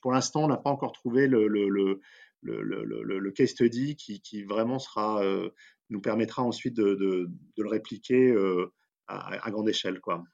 pour 0.00 0.12
l'instant, 0.12 0.44
on 0.44 0.48
n'a 0.48 0.56
pas 0.56 0.70
encore 0.70 0.92
trouvé 0.92 1.26
le, 1.26 1.48
le, 1.48 1.68
le, 1.68 2.00
le, 2.42 3.30
case 3.30 3.50
study 3.50 3.96
qui, 3.96 4.20
qui 4.20 4.42
vraiment 4.42 4.78
sera, 4.78 5.22
euh, 5.22 5.50
nous 5.90 6.00
permettra 6.00 6.42
ensuite 6.42 6.74
de, 6.74 6.94
de, 6.94 7.30
le 7.56 7.68
répliquer 7.68 8.34
à, 9.06 9.46
à, 9.46 9.50
grande 9.50 9.68
échelle. 9.68 10.00
Quoi. 10.00 10.24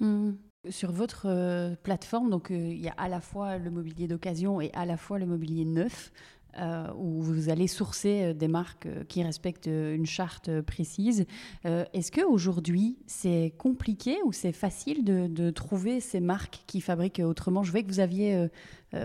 Mmh. 0.00 0.32
Sur 0.68 0.90
votre 0.90 1.76
plateforme, 1.82 2.30
donc 2.30 2.48
il 2.50 2.80
y 2.80 2.88
a 2.88 2.94
à 2.96 3.08
la 3.08 3.20
fois 3.20 3.58
le 3.58 3.70
mobilier 3.70 4.08
d'occasion 4.08 4.60
et 4.60 4.72
à 4.72 4.84
la 4.84 4.96
fois 4.96 5.18
le 5.18 5.26
mobilier 5.26 5.64
neuf. 5.64 6.10
Euh, 6.58 6.86
où 6.96 7.20
vous 7.20 7.50
allez 7.50 7.66
sourcer 7.66 8.22
euh, 8.22 8.32
des 8.32 8.48
marques 8.48 8.86
euh, 8.86 9.04
qui 9.04 9.22
respectent 9.22 9.66
une 9.66 10.06
charte 10.06 10.62
précise. 10.62 11.26
Est-ce 11.64 12.10
qu'aujourd'hui, 12.10 12.96
c'est 13.06 13.52
compliqué 13.58 14.16
ou 14.24 14.32
c'est 14.32 14.52
facile 14.52 15.04
de, 15.04 15.50
trouver 15.50 16.00
ces 16.00 16.20
marques 16.20 16.62
qui 16.66 16.80
fabriquent 16.80 17.20
autrement? 17.24 17.62
Je 17.62 17.72
vois 17.72 17.82
que 17.82 17.88
vous 17.88 18.00
aviez, 18.00 18.48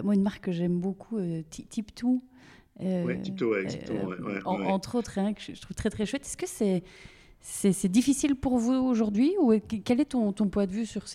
moi, 0.03 0.13
une 0.15 0.21
marque 0.21 0.45
que 0.45 0.51
j'aime 0.51 0.79
beaucoup, 0.79 1.19
Tip 1.49 1.91
2. 2.01 2.07
oui, 3.05 3.21
Tip 3.21 3.35
2, 3.35 3.61
exactement. 3.61 4.11
Entre 4.45 4.95
autres, 4.95 5.17
hein, 5.17 5.33
que 5.33 5.41
je 5.41 5.59
trouve 5.59 5.75
très 5.75 5.89
très 5.89 6.05
chouette. 6.05 6.23
Est-ce 6.25 6.37
que 6.37 6.47
c'est 6.47 6.83
c'est 7.41 7.89
difficile 7.89 8.35
pour 8.35 8.59
vous 8.59 8.73
aujourd'hui 8.73 9.33
ou 9.41 9.59
quel 9.83 9.99
est 9.99 10.11
ton, 10.11 10.31
ton, 10.31 10.47
point 10.47 10.67
de 10.67 10.71
vue 10.71 10.85
sur 10.85 11.05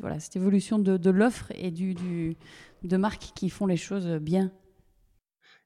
voilà, 0.00 0.18
cette 0.18 0.34
évolution 0.34 0.80
de, 0.80 0.96
de 0.96 1.10
l'offre 1.10 1.52
et 1.54 1.70
du, 1.70 1.94
du, 1.94 2.36
de 2.82 2.96
marques 2.96 3.30
qui 3.36 3.48
font 3.48 3.66
les 3.66 3.76
choses 3.76 4.08
bien? 4.20 4.50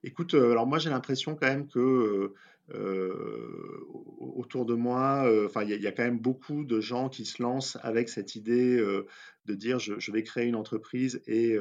Écoute, 0.05 0.34
euh, 0.34 0.50
alors 0.50 0.66
moi 0.66 0.78
j'ai 0.78 0.90
l'impression 0.90 1.36
quand 1.36 1.46
même 1.46 1.68
que 1.68 1.78
euh, 1.78 2.34
euh, 2.74 3.86
autour 4.18 4.66
de 4.66 4.74
moi, 4.74 5.28
il 5.62 5.68
y, 5.68 5.86
a 5.86 5.92
quand 5.92 6.05
même 6.05 6.18
beaucoup 6.18 6.64
de 6.64 6.80
gens 6.80 7.09
qui 7.09 7.24
se 7.24 7.42
lancent 7.42 7.76
avec 7.82 8.09
cette 8.09 8.34
idée 8.34 8.78
de 8.78 9.55
dire 9.55 9.78
je, 9.78 10.11
vais 10.11 10.22
créer 10.22 10.46
une 10.46 10.55
entreprise 10.55 11.20
et 11.26 11.57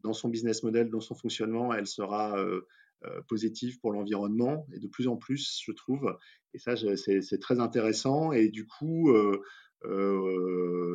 dans 0.00 0.12
son 0.12 0.28
business 0.28 0.62
model, 0.62 0.90
dans 0.90 1.00
son 1.00 1.14
fonctionnement, 1.14 1.72
elle 1.72 1.86
sera 1.86 2.36
positive 3.26 3.80
pour 3.80 3.92
l'environnement 3.92 4.66
et 4.72 4.78
de 4.78 4.86
plus 4.86 5.08
en 5.08 5.16
plus, 5.16 5.60
je 5.64 5.72
trouve. 5.72 6.16
Et 6.52 6.58
ça, 6.58 6.74
c'est 6.76 7.40
très 7.40 7.58
intéressant. 7.58 8.30
Et 8.30 8.48
du 8.48 8.66
coup, 8.66 9.12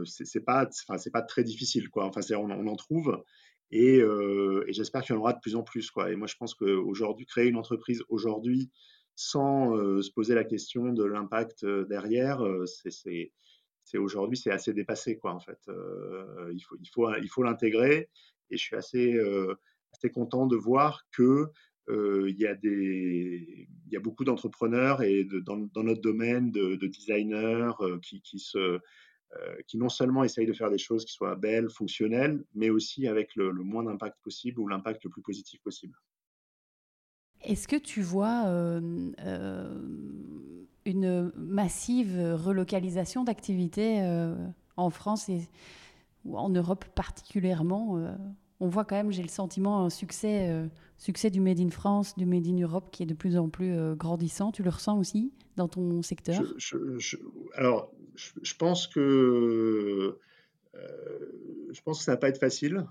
c'est 0.05 0.45
pas, 0.45 0.69
c'est 0.71 1.11
pas 1.11 1.23
très 1.23 1.43
difficile, 1.43 1.89
quoi. 1.89 2.05
Enfin, 2.05 2.21
on, 2.35 2.51
on, 2.51 2.67
en 2.67 2.75
trouve. 2.75 3.23
Euh, 3.73 4.63
et, 4.67 4.73
j'espère 4.73 5.03
qu'il 5.03 5.15
y 5.15 5.17
en 5.17 5.21
aura 5.21 5.33
de 5.33 5.39
plus 5.39 5.55
en 5.55 5.63
plus. 5.63 5.91
Quoi. 5.91 6.11
Et 6.11 6.15
moi, 6.15 6.27
je 6.27 6.35
pense 6.35 6.55
qu'aujourd'hui, 6.55 7.25
créer 7.25 7.47
une 7.47 7.57
entreprise 7.57 8.03
aujourd'hui 8.09 8.71
sans 9.15 9.75
euh, 9.75 10.01
se 10.01 10.11
poser 10.11 10.33
la 10.33 10.45
question 10.45 10.93
de 10.93 11.03
l'impact 11.03 11.63
euh, 11.63 11.85
derrière, 11.85 12.41
c'est 12.65 13.97
aujourd'hui 13.97 14.37
c'est 14.37 14.51
assez 14.51 14.71
dépassé 14.71 15.17
quoi 15.17 15.33
en 15.33 15.39
fait. 15.39 15.57
il 16.53 16.61
faut 16.61 16.77
il 16.79 16.87
faut 16.89 17.11
il 17.15 17.27
faut 17.27 17.41
l'intégrer 17.41 18.07
et 18.51 18.57
je 18.57 18.61
suis 18.61 18.75
assez 18.75 19.19
assez 19.91 20.11
content 20.11 20.45
de 20.45 20.55
voir 20.55 21.07
que 21.11 21.47
il 21.89 22.37
y 22.37 22.45
a 22.45 22.53
des 22.53 23.67
il 23.87 23.91
y 23.91 23.97
a 23.97 23.99
beaucoup 23.99 24.25
d'entrepreneurs 24.25 25.01
et 25.01 25.23
de, 25.23 25.39
dans, 25.39 25.57
dans, 25.57 25.81
notre 25.81 26.01
domaine 26.01 26.51
de, 26.51 26.75
de 26.75 26.85
designers 26.85 27.71
qui, 28.03 28.21
qui 28.21 28.37
se 28.37 28.59
euh, 28.59 28.79
qui 29.67 29.77
non 29.77 29.89
seulement 29.89 30.23
essayent 30.23 30.47
de 30.47 30.53
faire 30.53 30.71
des 30.71 30.77
choses 30.77 31.05
qui 31.05 31.13
soient 31.13 31.35
belles, 31.35 31.69
fonctionnelles, 31.69 32.43
mais 32.55 32.69
aussi 32.69 33.07
avec 33.07 33.35
le, 33.35 33.51
moins 33.53 33.83
d'impact 33.83 34.17
possible 34.23 34.59
ou 34.59 34.67
l'impact 34.67 35.03
le 35.03 35.09
plus 35.09 35.21
positif 35.21 35.61
possible. 35.61 35.97
Est-ce 37.43 37.67
que 37.67 37.75
tu 37.75 38.01
vois 38.01 38.45
euh, 38.47 39.11
euh, 39.19 39.79
une 40.85 41.31
massive 41.35 42.19
relocalisation 42.19 43.23
d'activités 43.23 44.01
en 44.75 44.89
France 44.89 45.29
et 45.29 45.47
ou 46.25 46.37
en 46.37 46.49
Europe 46.49 46.85
particulièrement 46.95 47.97
On 48.59 48.67
voit 48.67 48.85
quand 48.85 48.95
même, 48.95 49.11
j'ai 49.11 49.23
le 49.23 49.29
sentiment, 49.29 49.85
un 49.85 49.89
succès, 49.89 50.53
succès 50.97 51.29
du 51.29 51.39
Made 51.39 51.59
in 51.59 51.69
France, 51.69 52.15
du 52.17 52.25
Made 52.25 52.45
in 52.45 52.59
Europe 52.61 52.89
qui 52.91 53.03
est 53.03 53.05
de 53.05 53.13
plus 53.13 53.37
en 53.37 53.49
plus 53.49 53.73
grandissant. 53.95 54.51
Tu 54.51 54.63
le 54.63 54.69
ressens 54.69 54.99
aussi 54.99 55.31
dans 55.55 55.67
ton 55.67 56.01
secteur? 56.01 56.41
Alors, 57.53 57.93
je, 58.15 58.55
pense 58.55 58.87
que 58.87 60.17
euh, 60.75 61.69
je 61.71 61.81
pense 61.81 61.99
que 61.99 62.03
ça 62.05 62.13
va 62.13 62.17
pas 62.17 62.29
être 62.29 62.39
facile 62.39 62.85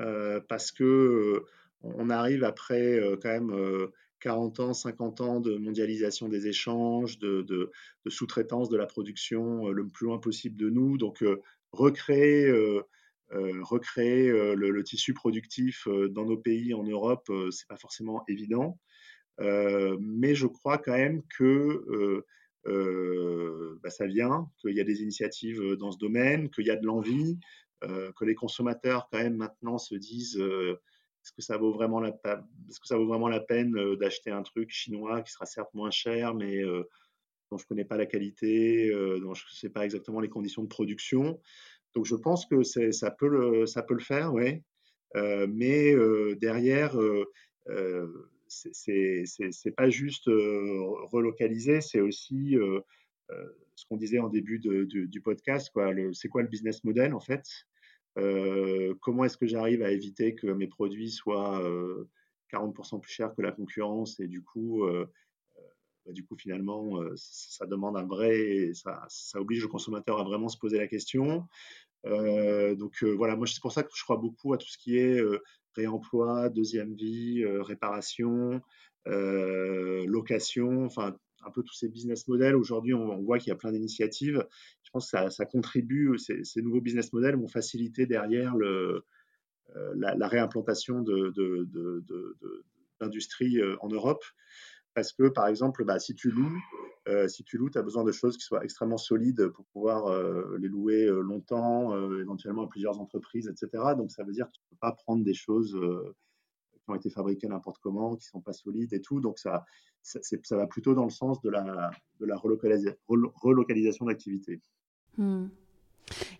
euh, 0.00 0.40
parce 0.48 0.72
que 0.72 0.84
euh, 0.84 1.46
on 1.82 2.10
arrive 2.10 2.44
après 2.44 3.00
quand 3.20 3.28
même 3.28 3.88
40 4.20 4.60
ans, 4.60 4.72
50 4.72 5.20
ans 5.20 5.40
de 5.40 5.56
mondialisation 5.56 6.28
des 6.28 6.46
échanges, 6.46 7.18
de, 7.18 7.70
sous-traitance 8.06 8.68
de 8.68 8.76
la 8.76 8.86
production 8.86 9.68
le 9.68 9.86
plus 9.88 10.06
loin 10.06 10.18
possible 10.18 10.56
de 10.56 10.70
nous. 10.70 10.96
Donc, 10.96 11.24
recréer, 11.72 12.52
recréer 13.32 14.30
le, 14.30 14.82
tissu 14.82 15.14
productif 15.14 15.88
dans 16.10 16.24
nos 16.24 16.36
pays 16.36 16.74
en 16.74 16.82
Europe, 16.82 17.30
c'est 17.50 17.66
pas 17.68 17.76
forcément 17.76 18.24
évident. 18.28 18.78
mais 19.38 20.34
je 20.34 20.46
crois 20.46 20.78
quand 20.78 20.96
même 20.96 21.22
que 21.38 22.24
euh, 22.66 23.78
bah, 23.82 23.90
ça 23.90 24.06
vient, 24.06 24.48
qu'il 24.60 24.74
y 24.76 24.80
a 24.80 24.84
des 24.84 25.02
initiatives 25.02 25.60
euh, 25.60 25.76
dans 25.76 25.90
ce 25.90 25.98
domaine, 25.98 26.48
qu'il 26.50 26.66
y 26.66 26.70
a 26.70 26.76
de 26.76 26.86
l'envie, 26.86 27.38
euh, 27.82 28.12
que 28.12 28.24
les 28.24 28.36
consommateurs 28.36 29.08
quand 29.10 29.18
même 29.18 29.36
maintenant 29.36 29.78
se 29.78 29.96
disent 29.96 30.36
est-ce 30.38 31.32
que 31.32 31.42
ça 31.42 31.56
vaut 31.56 31.72
vraiment 31.72 32.00
la, 32.00 32.10
est-ce 32.68 32.80
que 32.80 32.86
ça 32.86 32.96
vaut 32.96 33.06
vraiment 33.06 33.28
la 33.28 33.40
peine 33.40 33.96
d'acheter 33.96 34.30
un 34.30 34.42
truc 34.42 34.70
chinois 34.70 35.22
qui 35.22 35.32
sera 35.32 35.46
certes 35.46 35.72
moins 35.74 35.90
cher, 35.90 36.34
mais 36.34 36.62
dont 37.50 37.58
je 37.58 37.66
connais 37.66 37.84
pas 37.84 37.96
la 37.96 38.06
qualité, 38.06 38.90
dont 39.20 39.34
je 39.34 39.44
ne 39.44 39.50
sais 39.50 39.70
pas 39.70 39.84
exactement 39.84 40.20
les 40.20 40.28
conditions 40.28 40.62
de 40.62 40.68
production. 40.68 41.40
Donc 41.94 42.06
je 42.06 42.14
pense 42.14 42.46
que 42.46 42.62
ça 42.62 43.10
peut 43.10 43.28
le, 43.28 43.98
faire, 43.98 44.32
oui. 44.32 44.62
mais 45.14 45.94
derrière, 46.36 46.96
c'est 48.48 49.74
pas 49.76 49.90
juste 49.90 50.26
relocaliser, 50.26 51.80
c'est 51.80 52.00
aussi 52.00 52.56
ce 53.74 53.86
qu'on 53.86 53.96
disait 53.96 54.18
en 54.18 54.28
début 54.28 54.58
du 54.58 55.20
podcast. 55.20 55.70
C'est 56.12 56.28
quoi 56.28 56.42
le 56.42 56.48
business 56.48 56.84
model 56.84 57.14
en 57.14 57.20
fait? 57.20 57.44
Comment 58.14 59.24
est-ce 59.24 59.36
que 59.36 59.46
j'arrive 59.46 59.82
à 59.82 59.90
éviter 59.90 60.34
que 60.34 60.46
mes 60.46 60.66
produits 60.66 61.10
soient 61.10 61.62
40% 62.52 63.00
plus 63.00 63.12
chers 63.12 63.34
que 63.34 63.42
la 63.42 63.52
concurrence 63.52 64.20
et 64.20 64.28
du 64.28 64.42
coup, 64.42 64.86
bah, 66.06 66.12
du 66.12 66.24
coup 66.24 66.36
finalement, 66.36 66.98
ça 67.16 67.66
demande 67.66 67.96
un 67.96 68.06
vrai, 68.06 68.72
ça, 68.74 69.06
oblige 69.34 69.62
le 69.62 69.68
consommateur 69.68 70.18
à 70.18 70.24
vraiment 70.24 70.48
se 70.48 70.58
poser 70.58 70.78
la 70.78 70.86
question. 70.86 71.46
donc 72.04 73.02
voilà, 73.02 73.36
moi 73.36 73.46
c'est 73.46 73.60
pour 73.60 73.72
ça 73.72 73.82
que 73.82 73.90
je 73.94 74.02
crois 74.02 74.16
beaucoup 74.16 74.52
à 74.52 74.58
tout 74.58 74.68
ce 74.68 74.78
qui 74.78 74.96
est 74.96 75.20
réemploi, 75.74 76.48
deuxième 76.48 76.94
vie, 76.94 77.42
euh, 77.42 77.62
réparation, 77.62 78.60
euh, 79.08 80.04
location, 80.06 80.84
enfin 80.84 81.16
un 81.44 81.50
peu 81.50 81.62
tous 81.64 81.74
ces 81.74 81.88
business 81.88 82.28
models. 82.28 82.54
Aujourd'hui, 82.54 82.94
on, 82.94 83.20
voit 83.22 83.38
qu'il 83.38 83.48
y 83.48 83.52
a 83.52 83.56
plein 83.56 83.72
d'initiatives. 83.72 84.46
Je 84.84 84.90
pense 84.92 85.10
que 85.10 85.28
ça, 85.28 85.44
contribue, 85.44 86.16
ces, 86.16 86.62
nouveaux 86.62 86.80
business 86.80 87.12
models 87.12 87.34
vont 87.34 87.48
faciliter 87.48 88.06
derrière 88.06 88.54
euh, 88.58 89.04
la, 89.96 90.28
réimplantation 90.28 91.02
d'industries 93.00 93.54
de, 93.54 93.76
en 93.80 93.88
Europe. 93.88 94.22
Parce 94.94 95.12
que, 95.12 95.28
par 95.28 95.46
exemple, 95.46 95.84
bah, 95.84 95.98
si 95.98 96.14
tu 96.14 96.30
loues, 96.30 96.58
euh, 97.08 97.26
si 97.26 97.42
tu 97.42 97.56
loues, 97.58 97.70
as 97.74 97.82
besoin 97.82 98.04
de 98.04 98.12
choses 98.12 98.36
qui 98.36 98.44
soient 98.44 98.62
extrêmement 98.62 98.98
solides 98.98 99.48
pour 99.48 99.64
pouvoir 99.66 100.06
euh, 100.06 100.56
les 100.60 100.68
louer 100.68 101.04
euh, 101.04 101.20
longtemps, 101.20 101.96
éventuellement 102.18 102.64
à 102.64 102.68
plusieurs 102.68 103.00
entreprises, 103.00 103.48
etc. 103.48 103.94
Donc 103.96 104.10
ça 104.10 104.22
veut 104.22 104.32
dire 104.32 104.46
que 104.46 104.52
tu 104.52 104.60
ne 104.64 104.70
peux 104.70 104.80
pas 104.80 104.92
prendre 104.92 105.24
des 105.24 105.34
choses 105.34 105.78
qui 106.72 106.90
ont 106.90 106.94
été 106.94 107.10
fabriquées 107.10 107.48
n'importe 107.48 107.78
comment, 107.82 108.16
qui 108.16 108.26
ne 108.26 108.30
sont 108.30 108.40
pas 108.40 108.52
solides 108.52 108.92
et 108.92 109.00
tout. 109.00 109.20
Donc 109.20 109.38
ça, 109.38 109.64
ça, 110.02 110.56
va 110.56 110.66
plutôt 110.66 110.94
dans 110.94 111.04
le 111.04 111.10
sens 111.10 111.40
de 111.40 111.50
la, 111.50 111.90
de 112.20 112.26
la 112.26 112.36
relocalisation 112.36 114.06
d'activité. 114.06 114.60
Hmm. 115.16 115.46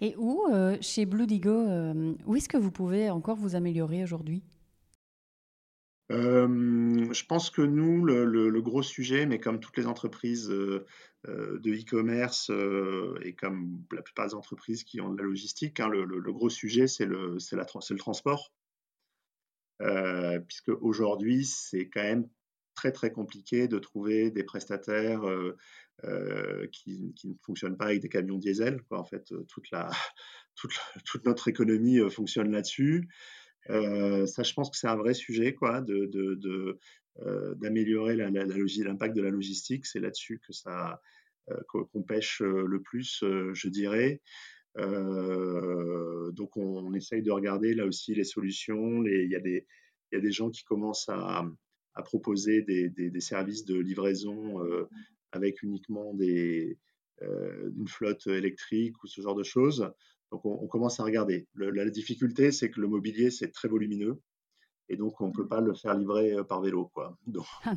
Et 0.00 0.14
où, 0.16 0.44
chez 0.80 1.06
Blue 1.06 1.26
Digo, 1.26 1.66
où 2.26 2.36
est-ce 2.36 2.48
que 2.48 2.56
vous 2.56 2.70
pouvez 2.72 3.10
encore 3.10 3.36
vous 3.36 3.56
améliorer 3.56 4.02
aujourd'hui? 4.02 4.42
Je 6.12 7.24
pense 7.26 7.50
que 7.50 7.62
nous, 7.62 8.04
le, 8.04 8.60
gros 8.60 8.82
sujet, 8.82 9.26
mais 9.26 9.40
comme 9.40 9.60
toutes 9.60 9.76
les 9.76 9.86
entreprises 9.86 10.48
de 10.48 10.84
e-commerce 11.26 12.50
et 13.22 13.34
comme 13.34 13.84
la 13.92 14.02
plupart 14.02 14.26
des 14.26 14.34
entreprises 14.34 14.84
qui 14.84 15.00
ont 15.00 15.10
de 15.10 15.18
la 15.18 15.24
logistique, 15.24 15.80
hein, 15.80 15.88
le, 15.88 16.32
gros 16.32 16.50
sujet, 16.50 16.86
c'est 16.86 17.06
le, 17.06 17.38
transport. 17.96 18.52
puisque 20.46 20.70
aujourd'hui, 20.80 21.44
c'est 21.44 21.88
quand 21.88 22.02
même 22.02 22.28
très 22.74 22.92
très 22.92 23.12
compliqué 23.12 23.68
de 23.68 23.78
trouver 23.78 24.30
des 24.30 24.44
prestataires 24.44 25.22
qui, 26.72 27.14
ne 27.24 27.34
fonctionnent 27.42 27.76
pas 27.76 27.86
avec 27.86 28.00
des 28.00 28.08
camions 28.08 28.38
diesel. 28.38 28.80
En 28.90 29.04
fait, 29.04 29.32
toute 29.48 29.70
notre 31.24 31.48
économie 31.48 31.98
fonctionne 32.10 32.50
là-dessus. 32.50 33.08
Euh, 33.70 34.26
ça, 34.26 34.42
je 34.42 34.52
pense 34.54 34.70
que 34.70 34.76
c'est 34.76 34.88
un 34.88 34.96
vrai 34.96 35.14
sujet, 35.14 35.54
quoi, 35.54 35.84
euh, 35.88 37.54
d'améliorer 37.56 38.16
l'impact 38.16 39.16
de 39.16 39.22
la 39.22 39.30
logistique. 39.30 39.86
C'est 39.86 40.00
là-dessus 40.00 40.40
que 40.40 40.52
ça 40.52 41.00
euh, 41.50 41.60
qu'on 41.68 42.02
pêche 42.02 42.40
le 42.40 42.80
plus, 42.80 43.22
je 43.22 43.68
dirais. 43.68 44.20
donc, 44.76 46.56
on, 46.56 46.94
essaye 46.94 47.22
de 47.22 47.30
regarder 47.30 47.74
là 47.74 47.86
aussi 47.86 48.14
les 48.14 48.24
solutions. 48.24 49.04
Il 49.04 49.28
y, 49.28 49.30
y 49.32 50.16
a 50.16 50.20
des 50.20 50.32
gens 50.32 50.50
qui 50.50 50.64
commencent 50.64 51.08
à, 51.08 51.44
proposer 52.04 52.62
des, 52.62 52.88
des, 52.88 53.20
services 53.20 53.64
de 53.66 53.78
livraison 53.78 54.60
avec 55.32 55.62
uniquement 55.62 56.14
des, 56.14 56.78
une 57.20 57.88
flotte 57.88 58.26
électrique 58.26 59.02
ou 59.04 59.06
ce 59.06 59.20
genre 59.20 59.34
de 59.34 59.42
choses. 59.42 59.92
Donc 60.32 60.46
on, 60.46 60.66
commence 60.66 60.98
à 60.98 61.04
regarder. 61.04 61.46
la, 61.54 61.90
difficulté, 61.90 62.52
c'est 62.52 62.70
que 62.70 62.80
le 62.80 62.88
mobilier, 62.88 63.30
c'est 63.30 63.52
très 63.52 63.68
volumineux. 63.68 64.18
Et 64.88 64.96
donc, 64.96 65.20
on 65.20 65.28
ne 65.28 65.32
peut 65.32 65.46
pas 65.46 65.60
le 65.60 65.74
faire 65.74 65.94
livrer 65.94 66.32
euh, 66.32 66.42
par 66.42 66.62
vélo. 66.62 66.90
Quoi. 66.94 67.16
Ah 67.64 67.74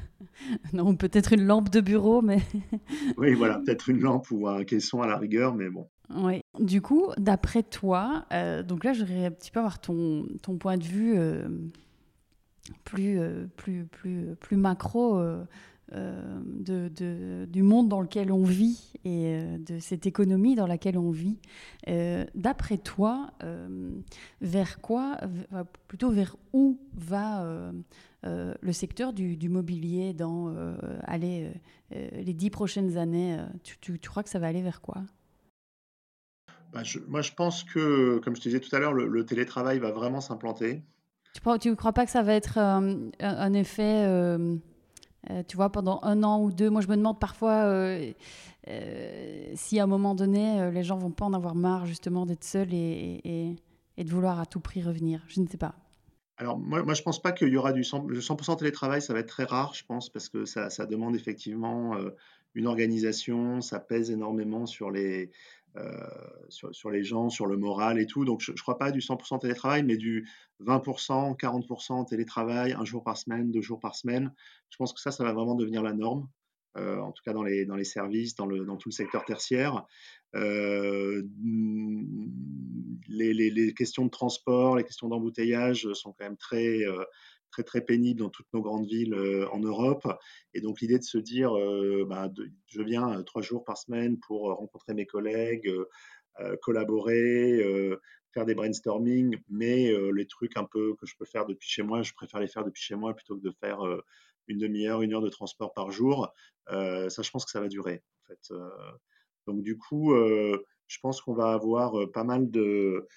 non, 0.74 0.94
peut-être 0.94 1.32
une 1.32 1.44
lampe 1.44 1.70
de 1.70 1.80
bureau, 1.80 2.20
mais... 2.20 2.42
oui, 3.16 3.32
voilà, 3.32 3.58
peut-être 3.60 3.88
une 3.88 4.00
lampe 4.00 4.30
ou 4.30 4.46
un 4.46 4.64
caisson 4.64 5.00
à 5.00 5.06
la 5.06 5.16
rigueur, 5.16 5.54
mais 5.54 5.70
bon. 5.70 5.88
Oui. 6.14 6.42
Du 6.60 6.82
coup, 6.82 7.08
d'après 7.16 7.62
toi, 7.62 8.26
euh, 8.32 8.62
donc 8.62 8.84
là, 8.84 8.92
j'aurais 8.92 9.24
un 9.24 9.30
petit 9.30 9.50
peu 9.50 9.60
avoir 9.60 9.80
ton, 9.80 10.26
ton 10.42 10.58
point 10.58 10.76
de 10.76 10.84
vue 10.84 11.14
euh, 11.16 11.48
plus, 12.84 13.18
plus, 13.56 13.86
plus, 13.86 14.36
plus 14.38 14.56
macro 14.56 15.18
euh, 15.92 16.40
de, 16.44 17.46
du 17.46 17.62
monde 17.62 17.88
dans 17.88 18.00
lequel 18.00 18.32
on 18.32 18.42
vit 18.42 18.92
et 19.04 19.26
euh, 19.26 19.56
de 19.58 19.78
cette 19.78 20.04
économie 20.04 20.56
dans 20.56 20.66
laquelle 20.66 20.98
on 20.98 21.12
vit. 21.12 21.38
Euh, 21.86 22.24
d'après 22.34 22.76
toi, 22.76 23.30
vers 24.40 24.80
quoi, 24.80 25.16
plutôt 25.86 26.10
vers 26.10 26.36
où 26.52 26.80
va 26.94 27.72
le 28.24 28.72
secteur 28.72 29.12
du, 29.12 29.48
mobilier 29.48 30.12
dans 30.12 30.52
allez, 31.04 31.52
les 31.90 32.34
dix 32.34 32.50
prochaines 32.50 32.98
années 32.98 33.38
tu, 33.62 33.98
crois 34.00 34.24
que 34.24 34.30
ça 34.30 34.40
va 34.40 34.48
aller 34.48 34.62
vers 34.62 34.80
quoi? 34.80 35.02
Bah, 36.72 36.82
Moi, 37.06 37.22
je 37.22 37.32
pense 37.32 37.62
que, 37.62 38.18
comme 38.18 38.34
je 38.34 38.40
te 38.40 38.48
disais 38.48 38.60
tout 38.60 38.74
à 38.74 38.80
l'heure, 38.80 38.92
le, 38.92 39.24
télétravail 39.24 39.78
va 39.78 39.92
vraiment 39.92 40.20
s'implanter. 40.20 40.82
Tu 41.60 41.70
ne 41.70 41.74
crois 41.74 41.92
pas 41.92 42.06
que 42.06 42.10
ça 42.10 42.22
va 42.22 42.34
être 42.34 42.58
un 42.58 43.52
effet 43.52 44.04
euh, 44.06 44.56
tu 45.48 45.56
vois, 45.56 45.70
pendant 45.70 46.00
un 46.02 46.22
an 46.22 46.40
ou 46.42 46.52
deux, 46.52 46.70
moi 46.70 46.80
je 46.80 46.88
me 46.88 46.96
demande 46.96 47.18
parfois 47.18 47.64
euh, 47.64 48.12
euh, 48.68 49.52
si 49.54 49.78
à 49.80 49.84
un 49.84 49.86
moment 49.86 50.14
donné, 50.14 50.70
les 50.70 50.82
gens 50.82 50.96
vont 50.96 51.10
pas 51.10 51.24
en 51.24 51.32
avoir 51.32 51.54
marre 51.54 51.86
justement 51.86 52.26
d'être 52.26 52.44
seuls 52.44 52.72
et, 52.72 53.56
de 53.98 54.10
vouloir 54.10 54.40
à 54.40 54.46
tout 54.46 54.60
prix 54.60 54.82
revenir. 54.82 55.22
Je 55.28 55.40
ne 55.40 55.46
sais 55.46 55.56
pas. 55.56 55.74
Alors 56.38 56.58
moi, 56.58 56.82
moi 56.82 56.94
je 56.94 57.02
pense 57.02 57.20
pas 57.20 57.32
qu'il 57.32 57.48
y 57.48 57.56
aura 57.56 57.72
du 57.72 57.82
100%, 57.82 58.58
télétravail, 58.58 59.00
ça 59.00 59.14
va 59.14 59.20
être 59.20 59.28
très 59.28 59.44
rare, 59.44 59.74
je 59.74 59.84
pense, 59.86 60.10
parce 60.10 60.28
que 60.28 60.44
ça 60.44 60.86
demande 60.86 61.16
effectivement 61.16 61.96
une 62.56 62.66
organisation, 62.66 63.60
ça 63.60 63.78
pèse 63.78 64.10
énormément 64.10 64.66
sur 64.66 64.90
les, 64.90 65.30
euh, 65.76 66.08
sur, 66.48 66.90
les 66.90 67.02
gens, 67.02 67.28
sur 67.28 67.46
le 67.46 67.56
moral 67.56 67.98
et 67.98 68.06
tout. 68.06 68.24
Donc, 68.24 68.40
je 68.40 68.52
ne 68.52 68.56
crois 68.56 68.78
pas 68.78 68.90
du 68.90 69.00
100% 69.00 69.40
télétravail, 69.40 69.82
mais 69.82 69.96
du 69.96 70.28
20%, 70.64 71.36
40% 71.36 72.08
télétravail, 72.08 72.72
un 72.72 72.84
jour 72.84 73.04
par 73.04 73.16
semaine, 73.16 73.50
deux 73.50 73.62
jours 73.62 73.80
par 73.80 73.94
semaine. 73.94 74.32
Je 74.70 74.76
pense 74.76 74.92
que 74.92 75.00
ça, 75.00 75.10
ça 75.10 75.24
va 75.24 75.32
vraiment 75.32 75.54
devenir 75.54 75.82
la 75.82 75.92
norme. 75.92 76.28
Euh, 76.76 76.98
en 76.98 77.10
tout 77.10 77.22
cas 77.24 77.32
dans 77.32 77.42
les, 77.42 77.84
services, 77.84 78.34
dans, 78.34 78.46
tout 78.48 78.88
le 78.90 78.92
secteur 78.92 79.24
tertiaire. 79.24 79.86
Euh, 80.34 81.22
les, 83.08 83.74
questions 83.74 84.04
de 84.04 84.10
transport, 84.10 84.76
les 84.76 84.84
questions 84.84 85.08
d'embouteillage 85.08 85.90
sont 85.94 86.12
quand 86.12 86.24
même 86.26 86.36
très, 86.36 86.80
très 87.50 87.62
très 87.62 87.80
pénible 87.80 88.20
dans 88.20 88.30
toutes 88.30 88.52
nos 88.52 88.62
grandes 88.62 88.86
villes 88.86 89.14
euh, 89.14 89.48
en 89.50 89.60
Europe. 89.60 90.06
Et 90.54 90.60
donc 90.60 90.80
l'idée 90.80 90.98
de 90.98 91.04
se 91.04 91.18
dire, 91.18 91.56
euh, 91.56 92.04
bah, 92.08 92.30
je 92.66 92.82
viens 92.82 93.18
euh, 93.18 93.22
trois 93.22 93.42
jours 93.42 93.64
par 93.64 93.78
semaine 93.78 94.18
pour 94.18 94.54
rencontrer 94.54 94.94
mes 94.94 95.06
collègues, 95.06 95.72
collaborer, 96.60 97.62
faire 98.34 98.44
des 98.44 98.54
brainstorming, 98.54 99.38
mais 99.48 99.90
les 100.12 100.26
trucs 100.26 100.58
un 100.58 100.64
peu 100.64 100.94
que 100.96 101.06
je 101.06 101.14
peux 101.18 101.24
faire 101.24 101.46
depuis 101.46 101.66
chez 101.66 101.82
moi, 101.82 102.02
je 102.02 102.12
préfère 102.12 102.40
les 102.40 102.46
faire 102.46 102.62
depuis 102.62 102.82
chez 102.82 102.94
moi 102.94 103.14
plutôt 103.14 103.38
que 103.38 103.42
de 103.42 103.54
faire 103.58 103.80
une 104.46 104.58
demi-heure, 104.58 105.00
une 105.00 105.14
heure 105.14 105.22
de 105.22 105.30
transport 105.30 105.72
par 105.72 105.90
jour. 105.90 106.30
ça, 106.68 107.08
je 107.08 107.30
pense 107.30 107.46
que 107.46 107.50
ça 107.50 107.62
va 107.62 107.68
durer. 107.68 108.02
En 108.20 108.26
fait. 108.26 108.54
donc 109.46 109.62
du 109.62 109.78
coup, 109.78 110.14
je 110.14 110.98
pense 111.00 111.22
qu'on 111.22 111.32
va 111.32 111.54
avoir 111.54 112.10
pas 112.12 112.24
mal 112.24 112.50
de... 112.50 113.08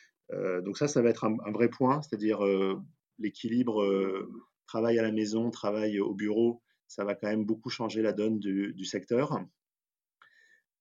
donc 0.62 0.78
ça, 0.78 0.88
ça 0.88 1.02
va 1.02 1.10
être 1.10 1.26
un, 1.26 1.36
un 1.46 1.52
vrai 1.52 1.68
point, 1.68 2.02
c'est-à-dire 2.02 2.40
l'équilibre 3.20 3.82
euh, 3.82 4.30
travail 4.66 5.00
à 5.00 5.02
la 5.02 5.12
maison, 5.12 5.52
travail 5.52 6.00
au 6.00 6.14
bureau, 6.14 6.62
ça 6.88 7.04
va 7.04 7.16
quand 7.16 7.28
même 7.28 7.46
beaucoup 7.46 7.70
changer 7.70 8.02
la 8.02 8.14
donne 8.14 8.40
du, 8.40 8.86
secteur. 8.86 9.44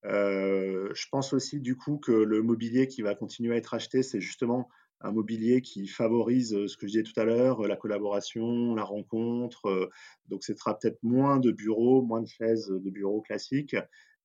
Euh, 0.04 0.90
je 0.94 1.06
pense 1.10 1.32
aussi 1.32 1.60
du 1.60 1.76
coup 1.76 1.98
que 1.98 2.12
le 2.12 2.42
mobilier 2.42 2.86
qui 2.86 3.02
va 3.02 3.14
continuer 3.14 3.54
à 3.54 3.58
être 3.58 3.74
acheté, 3.74 4.02
c'est 4.02 4.20
justement 4.20 4.68
un 5.00 5.12
mobilier 5.12 5.60
qui 5.60 5.86
favorise 5.86 6.54
euh, 6.54 6.66
ce 6.66 6.76
que 6.76 6.86
je 6.86 6.92
disais 6.92 7.02
tout 7.02 7.18
à 7.20 7.24
l'heure, 7.24 7.62
la 7.66 7.76
collaboration, 7.76 8.74
la 8.74 8.84
rencontre. 8.84 9.90
Donc, 10.26 10.44
ce 10.44 10.54
sera 10.54 10.78
peut-être 10.78 11.02
moins 11.02 11.38
de 11.38 11.50
bureaux, 11.50 12.02
moins 12.02 12.22
de 12.22 12.28
chaises 12.28 12.68
de 12.68 12.90
bureaux 12.90 13.20
classiques, 13.20 13.76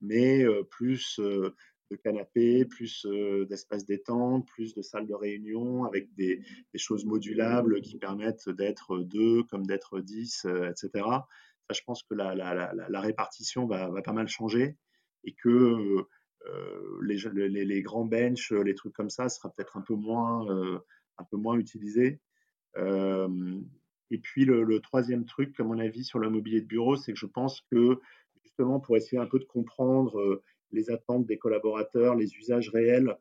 mais 0.01 0.45
plus 0.70 1.20
de 1.93 2.01
canapés, 2.01 2.65
plus 2.65 3.05
euh, 3.05 3.45
d'espaces 3.45 3.85
détente, 3.85 4.47
plus 4.47 4.73
de 4.73 4.81
salles 4.81 5.07
de 5.07 5.13
réunion 5.13 5.85
avec 5.85 6.13
des, 6.15 6.43
choses 6.75 7.05
modulables 7.05 7.81
qui 7.81 7.97
permettent 7.97 8.49
d'être 8.49 8.99
deux 8.99 9.43
comme 9.43 9.65
d'être 9.65 9.99
dix, 9.99 10.45
euh, 10.45 10.69
etc. 10.69 10.89
Ça, 11.05 11.73
je 11.73 11.81
pense 11.85 12.03
que 12.03 12.13
la, 12.13 12.35
la, 12.35 13.01
répartition 13.01 13.65
va, 13.67 13.89
pas 14.01 14.11
mal 14.11 14.27
changer 14.27 14.75
et 15.23 15.33
que 15.33 16.05
euh, 16.45 16.99
les, 17.01 17.81
grands 17.81 18.05
benches, 18.05 18.51
les 18.51 18.75
trucs 18.75 18.93
comme 18.93 19.09
ça, 19.09 19.29
sera 19.29 19.49
peut-être 19.49 19.77
un 19.77 19.81
peu 19.81 19.95
moins, 19.95 20.45
un 21.17 21.23
peu 21.23 21.37
moins 21.37 21.57
utilisé. 21.57 22.19
et 22.75 24.17
puis 24.17 24.43
le, 24.43 24.63
le, 24.63 24.79
troisième 24.81 25.23
truc, 25.23 25.57
à 25.59 25.63
mon 25.63 25.79
avis, 25.79 26.03
sur 26.03 26.19
le 26.19 26.29
mobilier 26.29 26.59
de 26.59 26.67
bureau, 26.67 26.97
c'est 26.97 27.13
que 27.13 27.19
je 27.19 27.27
pense 27.27 27.61
que 27.71 28.01
justement 28.43 28.81
pour 28.81 28.97
essayer 28.97 29.21
un 29.21 29.25
peu 29.25 29.39
de 29.39 29.45
comprendre 29.45 30.43
les 30.74 30.89
attentes 30.89 31.26
des 31.26 31.38
collaborateurs, 31.38 32.15
les 32.15 32.36
usages 32.36 32.69
réels, 32.69 33.15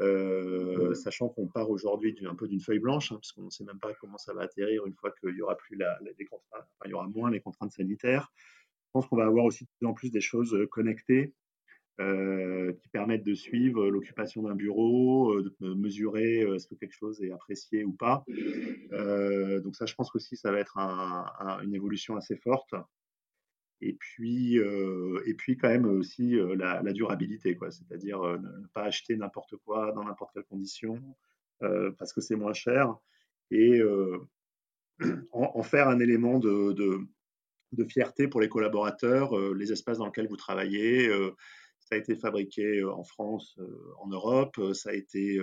euh, 0.00 0.94
sachant 0.94 1.28
qu'on 1.28 1.48
part 1.48 1.70
aujourd'hui 1.70 2.16
un 2.24 2.34
peu 2.36 2.46
d'une 2.46 2.60
feuille 2.60 2.78
blanche, 2.78 3.10
hein, 3.10 3.16
parce 3.16 3.32
qu'on 3.32 3.42
ne 3.42 3.50
sait 3.50 3.64
même 3.64 3.80
pas 3.80 3.92
comment 3.94 4.18
ça 4.18 4.32
va 4.32 4.42
atterrir 4.42 4.86
une 4.86 4.94
fois 4.94 5.10
qu'il 5.10 5.34
y 5.34 5.42
aura 5.42 5.56
plus 5.56 5.76
la, 5.76 5.98
les 6.16 6.24
contraintes, 6.24 6.68
il 6.84 6.90
y 6.90 6.94
aura 6.94 7.08
moins 7.08 7.30
les 7.30 7.40
contraintes 7.40 7.72
sanitaires. 7.72 8.32
Je 8.36 8.90
pense 8.92 9.06
qu'on 9.06 9.16
va 9.16 9.26
avoir 9.26 9.44
aussi 9.44 9.64
de 9.64 9.70
plus 9.78 9.86
en 9.86 9.94
plus 9.94 10.10
des 10.12 10.20
choses 10.20 10.54
euh, 10.54 10.66
connectées 10.66 11.34
euh, 12.00 12.72
qui 12.74 12.88
permettent 12.90 13.24
de 13.24 13.34
suivre 13.34 13.88
l'occupation 13.88 14.42
d'un 14.42 14.54
bureau, 14.54 15.42
de 15.42 15.74
mesurer 15.74 16.42
est-ce 16.42 16.68
que 16.68 16.76
quelque 16.76 16.94
chose 16.94 17.20
est 17.20 17.32
apprécié 17.32 17.82
ou 17.82 17.92
pas. 17.92 18.24
donc 18.28 19.74
ça, 19.74 19.84
je 19.84 19.94
pense 19.94 20.14
aussi, 20.14 20.36
ça 20.36 20.52
va 20.52 20.60
être 20.60 20.78
une 20.78 21.74
évolution 21.74 22.14
assez 22.14 22.36
forte 22.36 22.72
et 23.80 23.94
puis, 23.94 24.56
et 24.56 25.34
puis 25.34 25.56
quand 25.56 25.68
même 25.68 25.86
aussi 25.86 26.36
la, 26.56 26.92
durabilité, 26.92 27.56
quoi. 27.56 27.70
C'est-à-dire 27.70 28.20
ne 28.20 28.66
pas 28.74 28.84
acheter 28.84 29.16
n'importe 29.16 29.56
quoi 29.56 29.92
dans 29.92 30.04
n'importe 30.04 30.34
quelle 30.34 30.44
condition 30.44 31.00
parce 31.60 32.12
que 32.12 32.20
c'est 32.20 32.36
moins 32.36 32.52
cher 32.52 32.94
et 33.50 33.80
en, 35.32 35.62
faire 35.62 35.88
un 35.88 36.00
élément 36.00 36.38
de, 36.38 36.72
de, 37.72 37.84
fierté 37.84 38.28
pour 38.28 38.40
les 38.40 38.48
collaborateurs, 38.48 39.38
les 39.54 39.72
espaces 39.72 39.98
dans 39.98 40.06
lesquels 40.06 40.28
vous 40.28 40.36
travaillez. 40.36 41.08
ça 41.78 41.94
a 41.94 41.98
été 41.98 42.16
fabriqué 42.16 42.84
en 42.84 43.04
France, 43.04 43.58
en 44.00 44.08
Europe, 44.08 44.60
ça 44.74 44.90
a 44.90 44.94
été 44.94 45.38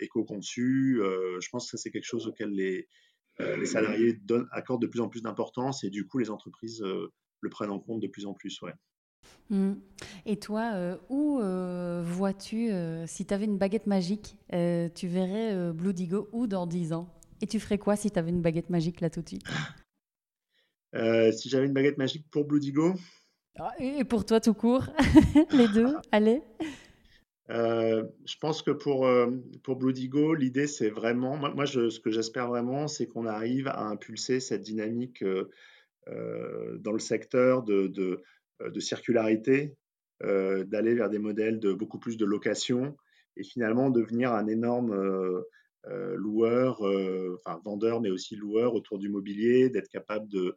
éco-conçu. 0.00 1.00
je 1.00 1.48
pense 1.50 1.70
que 1.70 1.76
c'est 1.76 1.90
quelque 1.90 2.06
chose 2.06 2.26
auquel 2.26 2.50
les, 2.50 2.88
les 3.38 3.66
salariés 3.66 4.18
accordent 4.52 4.82
de 4.82 4.86
plus 4.86 5.00
en 5.00 5.08
plus 5.08 5.22
d'importance 5.22 5.84
et 5.84 5.90
du 5.90 6.06
coup 6.06 6.18
les 6.18 6.30
entreprises 6.30 6.82
le 7.42 7.50
prennent 7.50 7.70
en 7.70 7.78
compte 7.78 8.00
de 8.00 8.06
plus 8.06 8.26
en 8.26 8.32
plus. 8.32 8.60
Ouais. 8.62 8.72
Mmh. 9.50 9.74
Et 10.26 10.38
toi, 10.38 10.98
où 11.08 11.40
vois-tu, 12.02 12.70
si 13.06 13.26
tu 13.26 13.34
avais 13.34 13.44
une 13.44 13.58
baguette 13.58 13.86
magique, 13.86 14.36
tu 14.50 15.08
verrais 15.08 15.72
Blue 15.72 15.92
Digo 15.92 16.28
où 16.32 16.46
dans 16.46 16.66
10 16.66 16.92
ans? 16.92 17.08
Et 17.40 17.46
tu 17.46 17.60
ferais 17.60 17.78
quoi 17.78 17.96
si 17.96 18.10
tu 18.10 18.18
avais 18.18 18.30
une 18.30 18.42
baguette 18.42 18.70
magique 18.70 19.00
là 19.00 19.10
tout 19.10 19.22
de 19.22 19.28
suite? 19.28 19.44
Si 20.94 21.48
j'avais 21.48 21.64
une 21.64 21.72
baguette 21.72 21.96
magique 21.96 22.26
pour 22.30 22.44
Blue 22.44 22.60
Digo? 22.60 22.92
Ah, 23.58 23.72
Et 23.78 24.04
pour 24.04 24.26
toi 24.26 24.40
tout 24.40 24.52
court, 24.52 24.84
les 25.52 25.68
deux, 25.68 25.96
allez 26.10 26.42
euh, 27.50 28.04
je 28.24 28.36
pense 28.40 28.62
que 28.62 28.70
pour, 28.70 29.06
euh, 29.06 29.30
pour 29.62 29.76
Blue 29.76 29.92
Digo, 29.92 30.34
l'idée, 30.34 30.66
c'est 30.66 30.88
vraiment, 30.88 31.36
moi, 31.36 31.64
je, 31.64 31.90
ce 31.90 32.00
que 32.00 32.10
j'espère 32.10 32.48
vraiment, 32.48 32.88
c'est 32.88 33.06
qu'on 33.06 33.26
arrive 33.26 33.68
à 33.68 33.82
impulser 33.82 34.40
cette 34.40 34.62
dynamique 34.62 35.22
euh, 35.22 35.50
dans 36.06 36.92
le 36.92 36.98
secteur 36.98 37.62
de, 37.62 37.86
de, 37.86 38.22
de 38.64 38.80
circularité, 38.80 39.76
d'aller 40.20 40.94
vers 40.94 41.10
des 41.10 41.18
modèles 41.18 41.60
de 41.60 41.72
beaucoup 41.72 41.98
plus 41.98 42.16
de 42.16 42.24
location 42.24 42.96
et 43.36 43.44
finalement 43.44 43.90
devenir 43.90 44.32
un 44.32 44.46
énorme 44.46 45.44
loueur, 45.86 46.82
enfin 47.44 47.60
vendeur, 47.64 48.00
mais 48.00 48.10
aussi 48.10 48.36
loueur 48.36 48.74
autour 48.74 48.98
du 48.98 49.08
mobilier, 49.08 49.68
d'être 49.70 49.88
capable 49.88 50.28
de, 50.28 50.56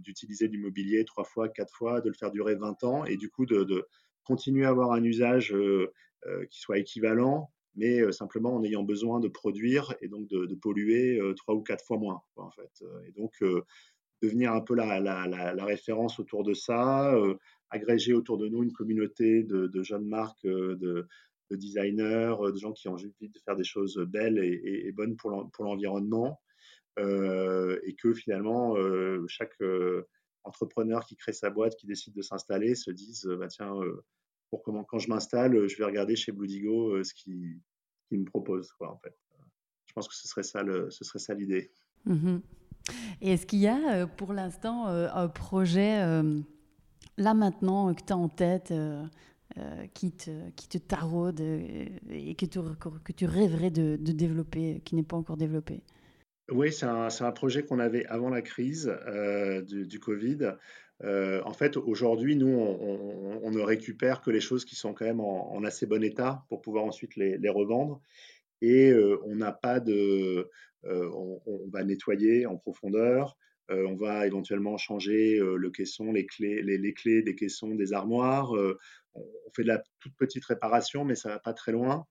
d'utiliser 0.00 0.48
du 0.48 0.58
mobilier 0.58 1.04
trois 1.04 1.24
fois, 1.24 1.48
quatre 1.48 1.74
fois, 1.74 2.00
de 2.00 2.08
le 2.08 2.14
faire 2.14 2.30
durer 2.30 2.54
20 2.56 2.84
ans 2.84 3.04
et 3.04 3.16
du 3.16 3.30
coup 3.30 3.46
de, 3.46 3.86
continuer 4.28 4.66
à 4.66 4.68
avoir 4.68 4.92
un 4.92 5.02
usage 5.02 5.54
euh, 5.54 5.90
euh, 6.26 6.44
qui 6.50 6.60
soit 6.60 6.78
équivalent, 6.78 7.50
mais 7.74 8.10
simplement 8.12 8.54
en 8.54 8.64
ayant 8.64 8.82
besoin 8.82 9.20
de 9.20 9.28
produire 9.28 9.94
et 10.00 10.08
donc 10.08 10.28
de, 10.28 10.54
polluer 10.54 11.20
trois 11.36 11.54
ou 11.54 11.62
quatre 11.62 11.84
fois 11.84 11.98
moins. 11.98 12.22
en 12.36 12.50
fait. 12.50 12.84
Et 13.06 13.12
donc, 13.12 13.32
devenir 14.22 14.52
un 14.52 14.60
peu 14.60 14.74
la, 14.74 15.00
la, 15.00 15.64
référence 15.64 16.18
autour 16.18 16.42
de 16.44 16.54
ça, 16.54 17.14
agréger 17.70 18.14
autour 18.14 18.38
de 18.38 18.48
nous 18.48 18.62
une 18.62 18.72
communauté 18.72 19.44
de, 19.44 19.82
jeunes 19.82 20.06
marques, 20.06 20.44
de, 20.44 21.06
designers, 21.50 22.36
de 22.52 22.56
gens 22.56 22.72
qui 22.72 22.88
ont 22.88 22.94
envie 22.94 23.12
de 23.20 23.38
faire 23.44 23.56
des 23.56 23.64
choses 23.64 23.96
belles 24.08 24.38
et, 24.38 24.92
bonnes 24.92 25.16
pour 25.16 25.30
l'environnement. 25.60 26.40
et 26.98 27.94
que 27.96 28.12
finalement, 28.14 28.76
chaque 29.28 29.56
entrepreneur 30.44 31.04
qui 31.04 31.16
crée 31.16 31.32
sa 31.32 31.50
boîte, 31.50 31.76
qui 31.76 31.86
décide 31.86 32.14
de 32.14 32.22
s'installer, 32.22 32.74
se 32.74 32.90
dise 32.90 33.24
bah, 33.38 33.48
tiens, 33.48 33.74
pour 34.50 34.62
comment, 34.62 34.84
quand 34.84 34.98
je 34.98 35.08
m'installe, 35.08 35.54
euh, 35.56 35.68
je 35.68 35.76
vais 35.76 35.84
regarder 35.84 36.16
chez 36.16 36.32
Bludigo 36.32 36.94
euh, 36.94 37.04
ce 37.04 37.14
qu'ils 37.14 37.60
me 38.10 38.24
proposent. 38.24 38.72
Quoi, 38.72 38.92
en 38.92 38.98
fait. 38.98 39.14
Je 39.86 39.92
pense 39.92 40.08
que 40.08 40.14
ce 40.14 40.28
serait 40.28 40.42
ça, 40.42 40.62
le, 40.62 40.90
ce 40.90 41.04
serait 41.04 41.18
ça 41.18 41.34
l'idée. 41.34 41.70
Mhm. 42.04 42.40
Et 43.20 43.32
est-ce 43.32 43.46
qu'il 43.46 43.58
y 43.58 43.66
a 43.66 44.02
euh, 44.02 44.06
pour 44.06 44.32
l'instant 44.32 44.86
un 44.86 45.28
projet 45.28 46.00
là 47.16 47.34
maintenant 47.34 47.92
que 47.94 48.02
tu 48.02 48.12
as 48.12 48.16
en 48.16 48.28
tête 48.28 48.72
qui, 49.94 50.12
te, 50.12 50.50
qui 50.50 50.68
te 50.68 50.78
taraude 50.78 51.40
et 51.40 52.34
que 52.36 52.46
tu, 52.46 52.60
que 53.04 53.12
tu 53.12 53.26
rêverais 53.26 53.70
de, 53.70 53.96
de 53.96 54.12
développer, 54.12 54.80
qui 54.84 54.94
n'est 54.94 55.02
pas 55.02 55.16
encore 55.16 55.36
développé? 55.36 55.82
Oui, 56.50 56.72
c'est 56.72 56.86
un, 56.86 57.08
un, 57.08 57.32
projet 57.32 57.64
qu'on 57.64 57.78
avait 57.78 58.06
avant 58.06 58.30
la 58.30 58.40
crise 58.40 58.90
du, 59.66 59.86
du, 59.86 60.00
Covid. 60.00 60.54
Euh, 61.04 61.40
en 61.44 61.52
fait, 61.52 61.76
aujourd'hui, 61.76 62.36
nous, 62.36 62.48
on, 62.48 63.50
ne 63.50 63.60
récupère 63.60 64.20
que 64.20 64.30
les 64.30 64.40
choses 64.40 64.64
qui 64.64 64.76
sont 64.76 64.92
quand 64.92 65.04
même 65.04 65.20
en, 65.20 65.62
assez 65.64 65.86
bon 65.86 66.02
état 66.02 66.44
pour 66.48 66.60
pouvoir 66.60 66.84
ensuite 66.84 67.16
les, 67.16 67.48
revendre. 67.48 68.00
Et 68.60 68.90
euh, 68.90 69.18
on 69.24 69.36
n'a 69.36 69.52
pas 69.52 69.80
de. 69.80 70.50
Euh, 70.84 71.10
on, 71.12 71.68
va 71.72 71.84
nettoyer 71.84 72.46
en 72.46 72.56
profondeur. 72.56 73.36
on 73.68 73.94
va 73.94 74.26
éventuellement 74.26 74.76
changer 74.76 75.38
le 75.38 75.70
caisson, 75.70 76.12
les 76.12 76.26
clés, 76.26 76.62
les, 76.62 76.94
clés 76.94 77.22
des 77.22 77.34
caissons, 77.34 77.74
des 77.74 77.92
armoires. 77.92 78.52
on 78.52 79.50
fait 79.54 79.62
de 79.62 79.68
la 79.68 79.82
toute 80.00 80.16
petite 80.16 80.44
réparation, 80.44 81.04
mais 81.04 81.14
ça 81.14 81.28
va 81.28 81.38
pas 81.38 81.52
très 81.52 81.72
loin. 81.72 82.06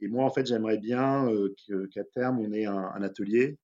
Et 0.00 0.08
moi, 0.08 0.24
en 0.24 0.30
fait, 0.30 0.46
j'aimerais 0.46 0.78
bien 0.78 1.28
qu'à 1.90 2.04
terme, 2.04 2.38
on 2.40 2.52
ait 2.52 2.66
un, 2.66 2.90
un 2.94 3.02
atelier 3.02 3.56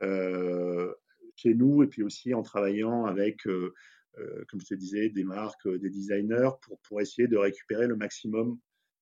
chez 0.00 1.54
nous 1.54 1.82
et 1.82 1.86
puis 1.86 2.02
aussi 2.02 2.34
en 2.34 2.42
travaillant 2.42 3.06
avec 3.06 3.46
comme 4.48 4.60
je 4.60 4.66
te 4.66 4.74
disais, 4.74 5.08
des 5.08 5.24
marques, 5.24 5.66
euh, 5.66 5.78
des 5.78 5.90
designers, 5.90 6.50
pour, 6.62 6.78
pour 6.80 7.00
essayer 7.00 7.28
de 7.28 7.36
récupérer 7.36 7.86
le 7.86 7.96
maximum 7.96 8.58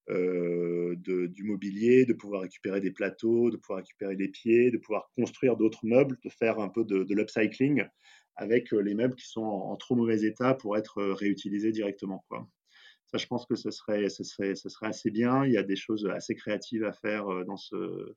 euh, 0.08 0.96
du 0.96 1.44
mobilier, 1.44 2.04
de 2.04 2.12
pouvoir 2.12 2.42
récupérer 2.42 2.80
des 2.80 2.90
plateaux, 2.90 3.50
de 3.50 3.56
pouvoir 3.56 3.78
récupérer 3.78 4.16
des 4.16 4.28
pieds, 4.28 4.70
de 4.70 4.78
pouvoir 4.78 5.10
construire 5.16 5.56
d'autres 5.56 5.84
meubles, 5.84 6.18
de 6.24 6.30
faire 6.30 6.58
un 6.58 6.68
peu 6.68 6.84
de, 6.84 7.04
de 7.04 7.14
l'upcycling 7.14 7.84
avec 8.36 8.72
les 8.72 8.94
meubles 8.94 9.14
qui 9.14 9.28
sont 9.28 9.42
en, 9.42 9.76
trop 9.76 9.94
mauvais 9.94 10.22
état 10.22 10.54
pour 10.54 10.76
être 10.76 11.02
réutilisés 11.02 11.72
directement. 11.72 12.24
Ça, 13.06 13.18
je 13.18 13.26
pense 13.26 13.44
que 13.44 13.54
ce 13.54 13.70
serait, 13.70 14.08
ce, 14.08 14.24
serait, 14.24 14.54
ce 14.54 14.68
serait 14.68 14.86
assez 14.86 15.10
bien. 15.10 15.44
Il 15.44 15.52
y 15.52 15.58
a 15.58 15.62
des 15.62 15.76
choses 15.76 16.06
assez 16.06 16.34
créatives 16.34 16.84
à 16.84 16.92
faire 16.92 17.26
dans 17.44 17.58
ce, 17.58 18.14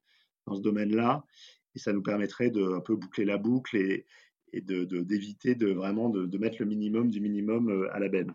dans 0.47 0.55
ce 0.55 0.61
domaine-là. 0.61 1.25
Et 1.75 1.79
ça 1.79 1.91
nous 1.91 2.03
permettrait 2.03 2.51
de 2.51 2.63
un 2.63 2.79
peu 2.79 2.95
boucler 2.95 3.25
la 3.25 3.37
boucle 3.37 3.75
et, 3.75 4.05
et 4.53 4.61
d'éviter 4.61 5.55
de, 5.55 5.67
vraiment 5.71 6.09
de, 6.09 6.37
mettre 6.37 6.57
le 6.59 6.65
minimum 6.65 7.09
du 7.09 7.19
minimum 7.19 7.69
euh, 7.69 7.93
à 7.93 7.99
la 7.99 8.07
benne. 8.07 8.33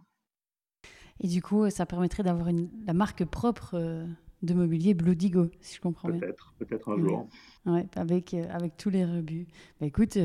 Et 1.20 1.28
du 1.28 1.42
coup, 1.42 1.68
ça 1.70 1.86
permettrait 1.86 2.22
d'avoir 2.22 2.48
la 2.86 2.92
marque 2.92 3.24
propre 3.24 3.72
euh, 3.74 4.06
de 4.42 4.54
mobilier 4.54 4.94
Blue 4.94 5.16
Digo, 5.16 5.48
si 5.60 5.76
je 5.76 5.80
comprends 5.80 6.10
bien. 6.10 6.20
Peut-être, 6.20 6.54
peut-être 6.58 6.92
un 6.92 6.98
jour. 6.98 7.28
Ouais, 7.66 7.86
avec, 7.96 8.34
euh, 8.34 8.44
avec 8.50 8.76
tous 8.76 8.90
les 8.90 9.04
rebuts. 9.04 9.46
Bah, 9.80 9.86
écoute, 9.86 10.18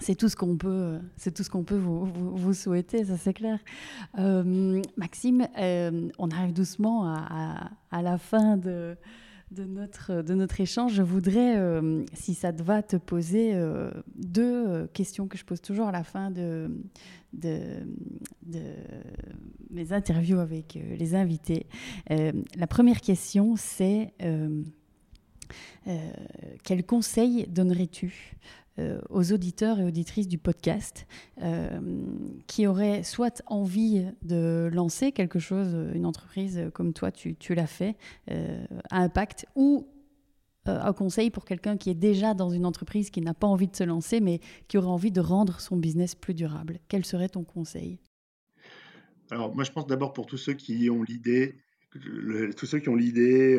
c'est 0.00 0.14
tout 0.14 0.28
ce 0.28 0.36
qu'on 0.36 0.56
peut, 0.56 0.98
c'est 1.16 1.32
tout 1.32 1.42
ce 1.42 1.50
qu'on 1.50 1.64
peut 1.64 1.76
vous, 1.76 2.04
vous, 2.06 2.52
souhaiter, 2.54 3.04
ça 3.04 3.16
c'est 3.16 3.34
clair. 3.34 3.58
Maxime, 4.96 5.48
on 6.18 6.30
arrive 6.30 6.52
doucement 6.52 7.06
à, 7.06 7.70
à 7.90 8.02
la 8.02 8.18
fin 8.18 8.56
de 8.56 8.96
de 9.50 9.64
notre, 10.34 10.60
échange, 10.60 10.92
je 10.92 11.02
voudrais, 11.02 11.56
euh, 11.56 12.04
si 12.12 12.34
ça 12.34 12.52
te 12.52 12.62
va, 12.62 12.82
te 12.82 12.96
poser 12.96 13.54
euh, 13.54 13.90
deux 14.14 14.66
euh, 14.66 14.86
questions 14.88 15.26
que 15.26 15.38
je 15.38 15.44
pose 15.44 15.62
toujours 15.62 15.88
à 15.88 15.92
la 15.92 16.04
fin 16.04 16.30
de 16.30 16.70
mes 19.70 19.92
interviews 19.92 20.38
avec 20.38 20.78
les 20.98 21.14
invités. 21.14 21.66
la 22.08 22.66
première 22.66 23.00
question, 23.00 23.54
c'est 23.56 24.12
quel 26.64 26.84
conseil 26.84 27.46
donnerais-tu 27.48 28.36
euh, 28.78 29.00
aux 29.08 29.32
auditeurs 29.32 29.80
et 29.80 29.84
auditrices 29.84 30.28
du 30.28 30.38
podcast 30.38 31.06
euh, 31.42 31.80
qui 32.46 32.66
auraient 32.66 33.02
soit 33.02 33.42
envie 33.46 34.04
de 34.22 34.70
lancer 34.72 35.10
quelque 35.10 35.40
chose, 35.40 35.76
une 35.94 36.06
entreprise 36.06 36.70
comme 36.74 36.92
toi, 36.92 37.10
tu, 37.10 37.36
l'as 37.54 37.66
fait, 37.66 37.96
euh, 38.30 38.64
à 38.90 39.00
impact, 39.02 39.46
ou 39.56 39.88
un 40.66 40.92
conseil 40.92 41.30
pour 41.30 41.46
quelqu'un 41.46 41.78
qui 41.78 41.88
est 41.88 41.94
déjà 41.94 42.34
dans 42.34 42.50
une 42.50 42.66
entreprise 42.66 43.10
qui 43.10 43.22
n'a 43.22 43.32
pas 43.32 43.46
envie 43.46 43.68
de 43.68 43.74
se 43.74 43.84
lancer, 43.84 44.20
mais 44.20 44.38
qui 44.68 44.76
aurait 44.76 44.86
envie 44.86 45.10
de 45.10 45.20
rendre 45.20 45.60
son 45.60 45.76
business 45.76 46.14
plus 46.14 46.34
durable. 46.34 46.78
Quel 46.88 47.06
serait 47.06 47.30
ton 47.30 47.42
conseil? 47.42 47.98
Alors, 49.30 49.54
moi, 49.54 49.64
je 49.64 49.72
pense 49.72 49.86
d'abord 49.86 50.12
pour 50.12 50.26
tous 50.26 50.36
ceux 50.36 50.52
qui 50.52 50.90
ont 50.90 51.02
l'idée 51.02 51.56
tous 52.56 52.66
ceux 52.66 52.78
qui 52.80 52.90
ont 52.90 52.94
l'idée, 52.94 53.58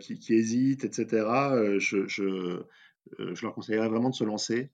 qui, 0.00 0.34
hésitent, 0.34 0.84
etc., 0.84 1.26
je, 1.78 2.22
euh, 2.22 2.66
je 3.18 3.42
leur 3.42 3.54
conseillerais 3.54 3.88
vraiment 3.88 4.10
de 4.10 4.14
se 4.14 4.24
lancer 4.24 4.70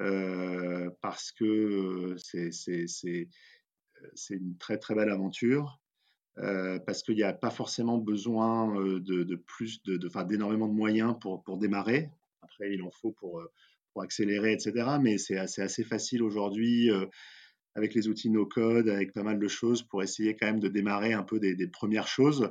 euh, 0.00 0.90
parce 1.00 1.30
que 1.32 2.16
c'est 2.24 3.28
une 4.30 4.56
très 4.58 4.78
très 4.78 4.94
belle 4.94 5.10
aventure. 5.10 5.80
Euh, 6.38 6.80
parce 6.80 7.04
qu'il 7.04 7.14
n'y 7.14 7.22
a 7.22 7.32
pas 7.32 7.50
forcément 7.50 7.96
besoin 7.96 8.74
de, 8.74 9.34
plus 9.36 9.80
d'énormément 9.84 10.66
de, 10.66 10.72
moyens 10.72 11.14
pour, 11.20 11.58
démarrer. 11.58 12.10
Après, 12.42 12.74
il 12.74 12.82
en 12.82 12.90
faut 12.90 13.12
pour, 13.12 13.40
accélérer, 14.02 14.52
etc. 14.52 14.96
Mais 15.00 15.18
c'est 15.18 15.38
assez, 15.38 15.84
facile 15.84 16.24
aujourd'hui 16.24 16.90
avec 17.76 17.94
les 17.94 18.08
outils 18.08 18.30
no 18.30 18.46
code, 18.46 18.88
avec 18.88 19.12
pas 19.12 19.22
mal 19.22 19.38
de 19.38 19.46
choses 19.46 19.82
pour 19.84 20.02
essayer 20.02 20.34
quand 20.34 20.46
même 20.46 20.58
de 20.58 20.66
démarrer 20.66 21.12
un 21.12 21.22
peu 21.22 21.38
des 21.38 21.68
premières 21.68 22.08
choses. 22.08 22.50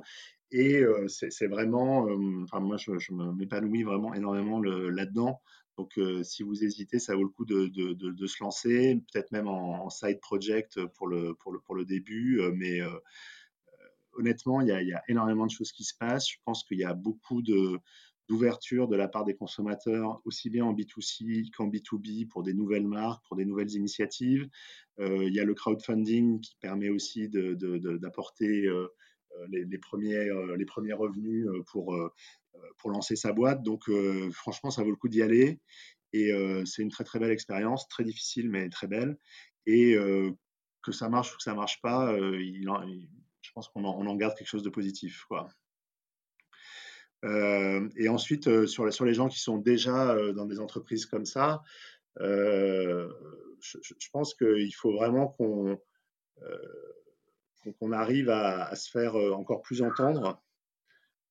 Et 0.54 0.84
euh, 0.84 1.08
c'est 1.08 1.48
vraiment, 1.48 2.08
euh, 2.08 2.44
enfin 2.44 2.60
moi 2.60 2.78
je, 2.78 2.92
m'épanouis 3.12 3.82
vraiment 3.82 4.14
énormément 4.14 4.62
là-dedans. 4.62 5.42
Donc 5.80 5.98
euh, 5.98 6.22
si 6.22 6.44
vous 6.44 6.64
hésitez, 6.64 7.00
ça 7.00 7.16
vaut 7.16 7.24
le 7.24 7.30
coup 7.30 7.44
de, 7.44 8.28
se 8.28 8.44
lancer, 8.44 9.02
peut-être 9.12 9.32
même 9.32 9.48
en, 9.48 9.90
side 9.90 10.20
project 10.20 10.80
pour 10.86 11.08
le, 11.08 11.34
pour 11.34 11.52
le, 11.52 11.60
pour 11.60 11.74
le 11.74 11.86
début. 11.86 12.40
mais 12.54 12.82
honnêtement, 14.14 14.62
il 14.62 14.68
y, 14.68 14.94
a, 14.94 15.02
énormément 15.08 15.48
de 15.48 15.52
choses 15.52 15.72
qui 15.72 15.84
se 15.84 15.96
passent. 15.98 16.30
Je 16.30 16.38
pense 16.46 16.64
qu'il 16.66 16.78
y 16.78 16.84
a 16.84 16.94
beaucoup 16.94 17.42
d'ouverture 17.42 18.88
de 18.88 18.96
la 18.96 19.08
part 19.08 19.26
des 19.26 19.34
consommateurs, 19.34 20.22
aussi 20.24 20.52
bien 20.52 20.66
en 20.66 20.76
B2C 20.76 21.50
qu'en 21.50 21.68
B2B, 21.68 22.28
pour 22.28 22.44
des 22.44 22.54
nouvelles 22.54 22.88
marques, 22.88 23.26
pour 23.28 23.38
des 23.38 23.46
nouvelles 23.46 23.72
initiatives. 23.72 24.48
il 25.00 25.34
y 25.34 25.40
a 25.40 25.46
le 25.46 25.56
crowdfunding 25.56 26.42
qui 26.42 26.56
permet 26.62 26.90
aussi 26.90 27.28
d'apporter 27.28 28.70
les, 29.50 29.78
premiers, 29.78 30.30
euh, 30.30 30.56
les 30.56 30.66
premiers 30.66 30.94
revenus 30.94 31.48
euh, 31.48 31.64
pour, 31.72 31.96
pour 32.78 32.90
lancer 32.92 33.16
sa 33.16 33.34
boîte. 33.34 33.64
Donc, 33.64 33.90
franchement, 34.32 34.72
ça 34.72 34.84
vaut 34.84 34.92
le 34.92 34.96
coup 34.96 35.10
d'y 35.10 35.22
aller. 35.22 35.60
Et 36.14 36.32
c'est 36.66 36.84
une 36.84 36.92
très, 36.92 37.04
très 37.04 37.20
belle 37.20 37.32
expérience, 37.32 37.88
très 37.88 38.04
difficile, 38.04 38.50
mais 38.50 38.70
très 38.70 38.88
belle. 38.88 39.18
Et 39.66 39.96
que 40.84 40.92
ça 40.92 41.10
marche 41.10 41.34
ou 41.34 41.38
que 41.38 41.44
ça 41.44 41.56
marche 41.56 41.82
pas, 41.82 42.16
je 42.16 43.52
pense 43.56 43.70
qu'on 43.70 43.84
en, 43.84 44.16
garde 44.16 44.36
quelque 44.38 44.48
chose 44.48 44.64
de 44.64 44.70
positif. 44.70 45.24
Quoi. 45.28 45.48
et 47.24 48.10
ensuite, 48.10 48.68
sur, 48.68 48.94
sur, 48.94 49.06
les 49.06 49.14
gens 49.16 49.28
qui 49.28 49.40
sont 49.40 49.58
déjà 49.58 50.16
dans 50.34 50.46
des 50.46 50.60
entreprises 50.60 51.08
comme 51.08 51.26
ça, 51.26 51.64
je, 52.20 53.10
je, 53.82 54.10
pense 54.12 54.36
qu'il 54.36 54.76
faut 54.76 54.94
vraiment 54.94 55.30
qu'on 55.30 55.80
qu'on 57.80 57.92
arrive 57.92 58.30
à, 58.30 58.76
se 58.76 58.90
faire 58.90 59.16
encore 59.16 59.62
plus 59.62 59.82
entendre. 59.82 60.42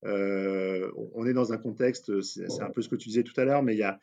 on 0.03 1.25
est 1.25 1.33
dans 1.33 1.53
un 1.53 1.57
contexte, 1.57 2.21
c'est 2.21 2.61
un 2.61 2.71
peu 2.71 2.81
ce 2.81 2.89
que 2.89 2.95
tu 2.95 3.09
disais 3.09 3.23
tout 3.23 3.39
à 3.39 3.45
l'heure, 3.45 3.63
mais 3.63 3.75
il 3.75 3.79
y 3.79 3.83
a, 3.83 3.99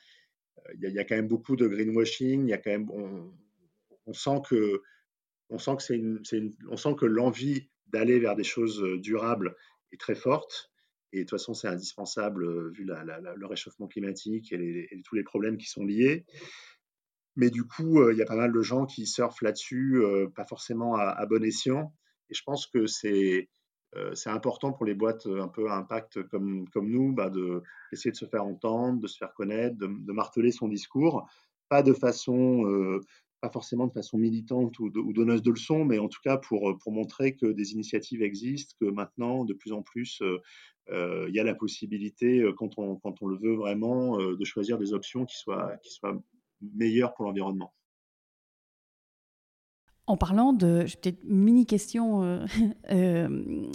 y, 0.79 0.99
a, 0.99 1.05
quand 1.05 1.17
même 1.17 1.29
beaucoup 1.29 1.57
de 1.57 1.67
greenwashing. 1.67 2.47
Il 2.47 2.51
y 2.51 2.53
a 2.53 2.59
quand 2.59 2.71
même, 2.71 2.91
on, 4.07 4.13
sent 4.13 4.43
que, 4.49 4.83
on 5.49 5.59
sent 5.59 5.77
que 5.77 5.93
une, 5.93 6.23
on 6.69 6.77
sent 6.77 6.95
que 6.99 7.07
l'envie 7.07 7.69
d'aller 7.89 8.19
vers 8.19 8.37
des 8.37 8.45
choses 8.45 8.83
durables 9.01 9.57
est 9.93 10.01
très 10.01 10.15
forte. 10.15 10.71
Et 11.13 11.19
de 11.19 11.23
toute 11.23 11.31
façon, 11.31 11.55
c'est 11.55 11.69
indispensable 11.69 12.71
vu 12.71 12.85
la, 12.85 13.03
le 13.35 13.47
réchauffement 13.47 13.89
climatique 13.89 14.53
et, 14.53 15.03
tous 15.05 15.17
les 15.17 15.25
problèmes 15.25 15.57
qui 15.57 15.67
sont 15.67 15.85
liés. 15.85 16.25
Mais 17.37 17.51
du 17.51 17.65
coup, 17.65 18.09
il 18.11 18.17
y 18.17 18.23
a 18.23 18.27
pas 18.27 18.37
mal 18.37 18.53
de 18.53 18.61
gens 18.61 18.87
qui 18.87 19.07
surfent 19.07 19.43
là-dessus, 19.43 20.03
pas 20.35 20.45
forcément 20.45 20.97
à, 20.97 21.27
bon 21.27 21.43
escient. 21.43 21.95
Et 22.31 22.35
je 22.35 22.43
pense 22.45 22.67
que 22.67 22.87
c'est 22.87 23.49
c'est 24.15 24.31
important 24.31 24.73
pour 24.73 24.87
les 24.87 24.95
boîtes 24.95 25.27
un 25.27 25.49
peu 25.49 25.69
à 25.69 25.75
impact 25.75 26.23
comme, 26.29 26.69
comme 26.69 26.89
nous 26.89 27.13
bah 27.13 27.29
de, 27.29 27.61
d'essayer 27.91 28.13
de 28.13 28.17
se 28.17 28.25
faire 28.25 28.45
entendre, 28.45 29.01
de 29.01 29.09
se 29.09 29.19
faire 29.19 29.35
connaître, 29.35 29.77
de, 29.79 29.89
de 29.89 30.13
marteler 30.13 30.53
son 30.53 30.69
discours, 30.69 31.29
pas 31.69 31.83
de 31.83 31.93
façon, 31.93 32.67
euh, 32.67 33.01
pas 33.41 33.51
forcément 33.51 33.87
de 33.87 33.93
façon 33.93 34.19
militante 34.19 34.79
ou, 34.79 34.93
ou, 34.95 35.13
donneuse 35.13 35.43
de 35.43 35.51
leçons, 35.51 35.85
mais 35.85 35.99
en 35.99 36.09
tout 36.09 36.21
cas 36.23 36.37
pour, 36.37 36.79
montrer 36.87 37.35
que 37.35 37.47
des 37.47 37.73
initiatives 37.73 38.23
existent, 38.23 38.75
que 38.79 38.91
maintenant, 38.91 39.45
de 39.45 39.55
plus 39.55 39.73
en 39.73 39.83
plus, 39.83 40.23
euh, 40.23 41.27
il 41.29 41.35
y 41.35 41.41
a 41.41 41.45
la 41.45 41.55
possibilité, 41.55 42.45
quand 42.57 42.79
on, 42.79 43.27
le 43.27 43.37
veut 43.39 43.55
vraiment, 43.55 44.19
de 44.19 44.45
choisir 44.45 44.77
des 44.77 44.93
options 44.93 45.25
qui 45.25 45.37
soient 45.37 45.79
meilleures 46.61 47.15
pour 47.15 47.25
l'environnement. 47.25 47.73
En 50.11 50.17
parlant 50.17 50.53
de, 50.53 50.87
peut-être 51.01 51.23
mini 51.23 51.67
question, 51.67 52.25
euh, 52.25 52.45
euh, 52.91 53.71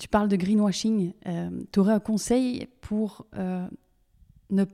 tu 0.00 0.08
parles 0.08 0.28
de 0.28 0.34
greenwashing. 0.34 1.12
Euh, 1.26 1.50
tu 1.70 1.78
aurais 1.78 1.92
un 1.92 2.00
conseil 2.00 2.66
pour 2.80 3.28
ne 4.50 4.64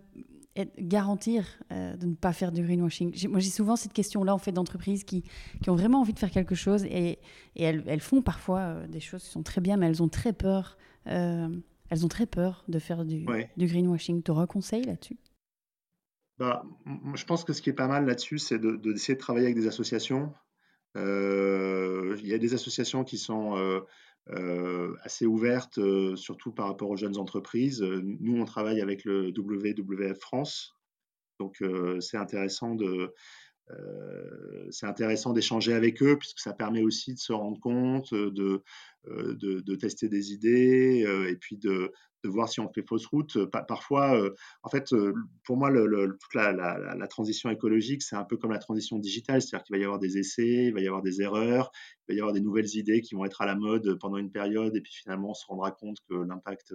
garantir 0.78 1.44
de 1.70 2.06
ne 2.06 2.14
pas 2.14 2.32
faire 2.32 2.52
du 2.52 2.62
greenwashing? 2.62 3.28
Moi, 3.28 3.38
j'ai 3.40 3.50
souvent 3.50 3.76
cette 3.76 3.92
question-là 3.92 4.34
en 4.34 4.38
fait 4.38 4.52
d'entreprises 4.52 5.04
qui, 5.04 5.24
qui, 5.62 5.68
ont 5.68 5.76
vraiment 5.76 6.00
envie 6.00 6.14
de 6.14 6.18
faire 6.18 6.30
quelque 6.30 6.54
chose 6.54 6.84
et, 6.86 7.18
et 7.54 7.62
elles, 7.62 7.84
elles, 7.86 8.00
font 8.00 8.22
parfois 8.22 8.86
des 8.88 9.00
choses 9.00 9.22
qui 9.22 9.30
sont 9.30 9.42
très 9.42 9.60
bien, 9.60 9.76
mais 9.76 9.88
elles 9.88 10.02
ont 10.02 10.08
très 10.08 10.32
peur. 10.32 10.78
elles 11.04 12.04
ont 12.04 12.08
très 12.08 12.26
peur 12.26 12.64
de 12.66 12.78
faire 12.78 13.04
du, 13.04 13.26
du 13.58 13.66
greenwashing. 13.66 14.22
Tu 14.22 14.30
aurais 14.30 14.44
un 14.44 14.46
conseil 14.46 14.84
là-dessus? 14.84 15.18
Bah, 16.38 16.64
je 17.14 17.24
pense 17.24 17.44
que 17.44 17.52
ce 17.52 17.60
qui 17.60 17.68
est 17.68 17.74
pas 17.74 17.88
mal 17.88 18.06
là-dessus, 18.06 18.38
c'est 18.38 18.58
d'essayer 18.58 19.14
de, 19.14 19.18
de, 19.18 19.20
travailler 19.20 19.46
avec 19.46 19.56
des 19.56 19.66
associations 19.66 20.32
il 20.96 22.26
y 22.26 22.34
a 22.34 22.38
des 22.38 22.54
associations 22.54 23.04
qui 23.04 23.18
sont 23.18 23.56
euh, 23.56 23.80
euh, 24.30 24.94
assez 25.02 25.26
ouvertes, 25.26 25.78
surtout 26.16 26.52
par 26.52 26.66
rapport 26.66 26.90
aux 26.90 26.96
jeunes 26.96 27.16
entreprises. 27.16 27.82
Nous, 27.82 28.40
on 28.40 28.44
travaille 28.44 28.80
avec 28.80 29.04
le 29.04 29.28
WWF 29.28 30.18
France, 30.18 30.74
donc 31.38 31.62
c'est 32.00 32.16
intéressant 32.16 32.74
de 32.74 33.14
c'est 34.70 34.86
intéressant 34.86 35.32
d'échanger 35.32 35.72
avec 35.72 36.02
eux 36.02 36.16
puisque 36.18 36.38
ça 36.38 36.52
permet 36.52 36.82
aussi 36.82 37.14
de 37.14 37.18
se 37.18 37.32
rendre 37.32 37.60
compte, 37.60 38.12
de, 38.14 38.62
de, 39.06 39.60
de 39.60 39.74
tester 39.74 40.08
des 40.08 40.32
idées 40.32 41.06
et 41.28 41.36
puis 41.36 41.56
de, 41.56 41.92
de 42.24 42.28
voir 42.28 42.48
si 42.48 42.60
on 42.60 42.68
fait 42.72 42.82
fausse 42.86 43.06
route. 43.06 43.36
Euh, 43.36 43.46
parfois, 43.46 44.18
euh, 44.18 44.34
en 44.62 44.68
fait, 44.68 44.92
euh, 44.92 45.14
pour 45.44 45.56
moi, 45.56 45.70
toute 45.70 46.34
la, 46.34 46.52
la, 46.52 47.06
transition 47.06 47.50
écologique, 47.50 48.02
c'est 48.02 48.16
un 48.16 48.24
peu 48.24 48.36
comme 48.36 48.52
la 48.52 48.58
transition 48.58 48.98
digitale, 48.98 49.40
c'est-à-dire 49.40 49.64
qu'il 49.64 49.76
va 49.76 49.80
y 49.80 49.84
avoir 49.84 49.98
des 49.98 50.18
essais, 50.18 50.66
il 50.66 50.74
va 50.74 50.80
y 50.80 50.86
avoir 50.86 51.02
des 51.02 51.22
erreurs, 51.22 51.70
il 52.08 52.12
va 52.12 52.16
y 52.16 52.20
avoir 52.20 52.32
des 52.32 52.40
nouvelles 52.40 52.76
idées 52.76 53.00
qui 53.00 53.14
vont 53.14 53.24
être 53.24 53.40
à 53.40 53.46
la 53.46 53.54
mode 53.54 53.98
pendant 54.00 54.16
une 54.16 54.30
période, 54.30 54.74
et 54.76 54.80
puis 54.80 54.92
finalement, 54.92 55.30
on 55.30 55.34
se 55.34 55.46
rendra 55.46 55.70
compte 55.70 55.98
que 56.08 56.14
l'impact 56.14 56.74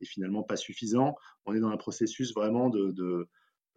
est 0.00 0.06
finalement 0.06 0.42
pas 0.42 0.56
suffisant. 0.56 1.14
On 1.44 1.54
est 1.54 1.60
dans 1.60 1.70
un 1.70 1.76
processus 1.76 2.32
vraiment 2.34 2.70
de, 2.70 3.28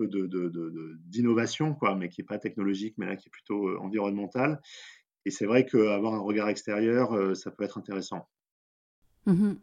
de 0.08 0.98
d'innovation, 1.06 1.74
quoi, 1.74 1.96
mais 1.96 2.10
qui 2.10 2.22
n'est 2.22 2.26
pas 2.26 2.40
technologique, 2.40 2.96
mais 2.98 3.06
là 3.06 3.16
qui 3.16 3.30
est 3.30 3.32
plutôt 3.32 3.78
environnemental. 3.80 4.62
Et 5.26 5.32
c'est 5.32 5.46
vrai 5.46 5.66
qu'avoir 5.66 6.14
un 6.14 6.20
regard 6.20 6.50
extérieur, 6.50 7.36
ça 7.36 7.52
peut 7.52 7.64
être 7.64 7.78
intéressant. 7.78 8.28
Mmh 9.28 9.54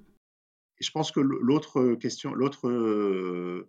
et 0.81 0.85
je 0.85 0.91
pense 0.91 1.11
que 1.11 1.21
l'autre 1.21 1.95
question, 1.95 2.35
l'autre 2.35 2.69
euh, 2.69 3.69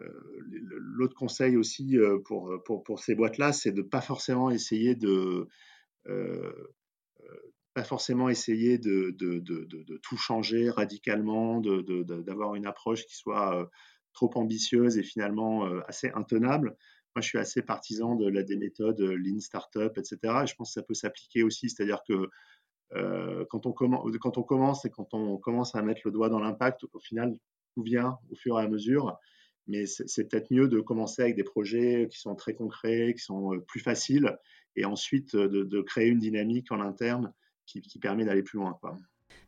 euh, 0.00 0.08
l'autre 0.38 1.14
conseil 1.14 1.56
aussi 1.56 1.96
euh, 1.96 2.18
pour, 2.24 2.62
pour, 2.64 2.82
pour 2.82 3.00
ces 3.00 3.14
boîtes-là, 3.14 3.52
c'est 3.52 3.72
de 3.72 3.82
pas 3.82 4.00
forcément 4.00 4.50
essayer 4.50 4.94
de 4.94 5.48
pas 7.74 7.84
forcément 7.84 8.28
essayer 8.28 8.78
de, 8.78 9.14
de, 9.18 9.38
de, 9.38 9.64
de, 9.64 9.96
tout 9.98 10.16
changer 10.16 10.70
radicalement, 10.70 11.60
d'avoir 11.60 12.54
une 12.56 12.66
approche 12.66 13.04
qui 13.04 13.14
soit 13.14 13.70
trop 14.18 14.30
ambitieuse 14.34 14.98
et 14.98 15.04
finalement 15.04 15.64
assez 15.86 16.10
intenable. 16.14 16.76
Moi, 17.14 17.22
je 17.22 17.28
suis 17.28 17.38
assez 17.38 17.62
partisan 17.62 18.16
de 18.16 18.28
la, 18.28 18.42
des 18.42 18.56
méthodes 18.56 19.00
Lean 19.00 19.38
Startup, 19.40 19.96
etc. 19.96 20.18
Et 20.42 20.46
je 20.46 20.54
pense 20.56 20.70
que 20.70 20.80
ça 20.80 20.82
peut 20.82 20.94
s'appliquer 20.94 21.42
aussi, 21.44 21.70
c'est-à-dire 21.70 22.02
que 22.06 22.28
euh, 22.94 23.44
quand, 23.50 23.66
on 23.66 23.72
commence 23.72 24.84
et 24.84 24.90
quand 24.90 25.14
on 25.14 25.36
commence 25.36 25.74
à 25.74 25.82
mettre 25.82 26.02
le 26.04 26.10
doigt 26.10 26.28
dans 26.28 26.40
l'impact, 26.40 26.84
au 26.92 26.98
final, 26.98 27.36
tout 27.74 27.82
vient 27.82 28.18
au 28.30 28.34
fur 28.34 28.58
et 28.58 28.64
à 28.64 28.68
mesure. 28.68 29.16
Mais 29.66 29.84
c'est 29.86 30.24
peut-être 30.24 30.50
mieux 30.50 30.66
de 30.66 30.80
commencer 30.80 31.22
avec 31.22 31.36
des 31.36 31.44
projets 31.44 32.08
qui 32.10 32.18
sont 32.18 32.34
très 32.34 32.54
concrets, 32.54 33.12
qui 33.14 33.22
sont 33.22 33.52
euh, 33.54 33.60
plus 33.60 33.80
faciles, 33.80 34.38
et 34.76 34.86
ensuite 34.86 35.34
euh, 35.34 35.48
de, 35.48 35.80
créer 35.82 36.08
une 36.08 36.18
dynamique 36.18 36.72
en 36.72 36.80
interne 36.80 37.34
qui, 37.66 37.82
permet 38.00 38.24
d'aller 38.24 38.42
plus 38.42 38.58
loin. 38.58 38.78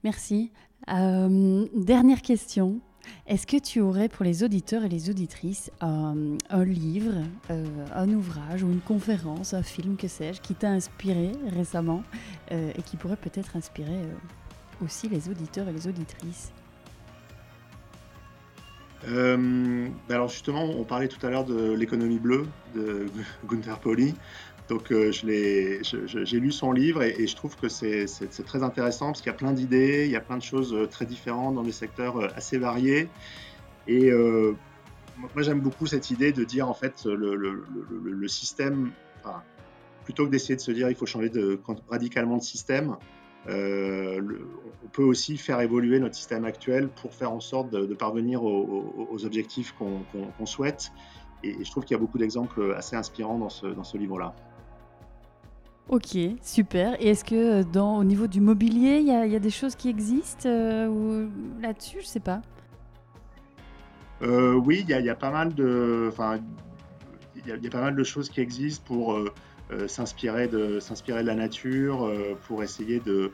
Merci. 0.05 0.53
dernière 0.87 2.21
question. 2.21 2.83
Est-ce 3.27 3.47
que 3.47 3.57
tu 3.57 3.81
aurais 3.81 4.09
pour 4.09 4.25
les 4.25 4.43
auditeurs 4.43 4.85
et 4.85 4.89
les 4.89 5.11
auditrices 5.11 5.71
un, 5.81 6.65
livre, 6.65 7.15
euh, 7.51 7.65
un 7.95 8.09
ouvrage 8.11 8.63
ou 8.63 8.71
une 8.71 8.81
conférence, 8.81 9.55
un 9.55 9.63
film, 9.63 9.97
que 9.97 10.09
sais-je, 10.09 10.41
qui 10.41 10.55
t'a 10.55 10.71
inspiré 10.71 11.33
récemment 11.49 12.03
euh, 12.53 12.73
et 12.77 12.83
qui 12.83 12.97
pourrait 12.97 13.17
peut-être 13.17 13.57
inspirer 13.57 13.91
euh, 13.91 14.85
aussi 14.85 15.09
les 15.09 15.29
auditeurs 15.29 15.69
et 15.69 15.73
les 15.73 15.87
auditrices? 15.87 16.53
Alors 20.11 20.29
justement, 20.29 20.65
on 20.65 20.85
parlait 20.85 21.09
tout 21.09 21.25
à 21.27 21.31
l'heure 21.31 21.45
de 21.45 21.73
l'économie 21.73 22.19
bleue 22.19 22.47
de 22.75 23.07
Gunther 23.49 23.79
Pauli. 23.79 24.15
Donc 24.71 24.93
euh, 24.93 25.11
j'ai 25.11 26.41
lu 26.41 26.53
son 26.53 26.71
livre 26.71 27.03
et, 27.03 27.27
je 27.27 27.35
trouve 27.35 27.57
que 27.57 27.69
c'est 27.69 28.07
très 28.47 28.63
intéressant 28.63 29.07
parce 29.07 29.21
qu'il 29.21 29.33
y 29.33 29.35
a 29.35 29.37
plein 29.37 29.53
d'idées, 29.53 30.05
il 30.07 30.13
y 30.13 30.17
a 30.17 30.21
plein 30.21 30.37
de 30.37 30.43
choses 30.43 30.73
euh, 30.73 30.87
très 30.87 31.07
différentes 31.07 31.57
dans 31.57 31.65
des 31.65 31.73
secteurs 31.73 32.19
euh, 32.19 32.29
assez 32.37 32.57
variés. 32.57 33.09
Et 33.89 34.13
moi 34.13 35.43
j'aime 35.43 35.59
beaucoup 35.59 35.87
cette 35.87 36.11
idée 36.11 36.31
de 36.33 36.45
dire 36.45 36.69
en 36.69 36.75
fait 36.75 37.05
le, 37.05 38.29
système, 38.29 38.93
plutôt 40.05 40.27
que 40.27 40.31
d'essayer 40.31 40.55
de 40.55 40.61
se 40.61 40.71
dire 40.71 40.89
il 40.89 40.95
faut 40.95 41.07
changer 41.07 41.33
radicalement 41.89 42.37
de 42.37 42.43
système, 42.43 42.97
on 43.49 44.89
peut 44.93 45.03
aussi 45.03 45.39
faire 45.39 45.61
évoluer 45.61 45.99
notre 45.99 46.15
système 46.15 46.45
actuel 46.45 46.89
pour 46.89 47.13
faire 47.13 47.33
en 47.33 47.41
sorte 47.41 47.71
de, 47.71 47.95
parvenir 47.95 48.45
aux, 48.45 49.25
objectifs 49.25 49.75
qu'on 49.75 50.47
souhaite. 50.47 50.93
Et, 51.43 51.65
je 51.65 51.71
trouve 51.73 51.85
qu'il 51.85 51.97
y 51.97 51.99
a 51.99 52.01
beaucoup 52.01 52.19
d'exemples 52.19 52.73
assez 52.77 52.95
inspirants 52.95 53.39
dans 53.39 53.49
ce 53.49 53.97
livre-là. 53.97 54.37
Ok, 55.91 56.17
super. 56.41 56.95
Et 57.03 57.09
est-ce 57.09 57.25
que 57.25 57.65
euh, 57.65 57.81
au 57.81 58.05
niveau 58.05 58.29
du 58.29 58.41
mobilier, 58.41 58.99
il 58.99 59.07
y, 59.09 59.37
a 59.37 59.39
des 59.41 59.51
choses 59.51 59.75
qui 59.75 59.89
existent 59.89 60.49
euh, 60.49 61.27
là-dessus 61.61 61.99
Je 62.03 62.07
sais 62.07 62.21
pas? 62.21 62.43
Euh, 64.23 64.55
oui, 64.55 64.85
il 64.89 64.89
y, 64.89 65.11
a 65.11 65.15
pas 65.17 65.33
mal 65.33 65.53
de, 65.53 66.07
enfin, 66.09 66.39
il 67.35 67.49
y, 67.49 67.67
a 67.67 67.71
pas 67.71 67.81
mal 67.81 67.97
de 67.97 68.05
choses 68.05 68.29
qui 68.29 68.41
existent 68.41 68.85
pour 68.87 69.19
s'inspirer 69.89 70.47
de 70.47 70.79
s'inspirer 70.79 71.23
de 71.23 71.27
la 71.27 71.35
nature, 71.35 72.09
pour 72.47 72.63
essayer 72.63 73.01
de, 73.01 73.33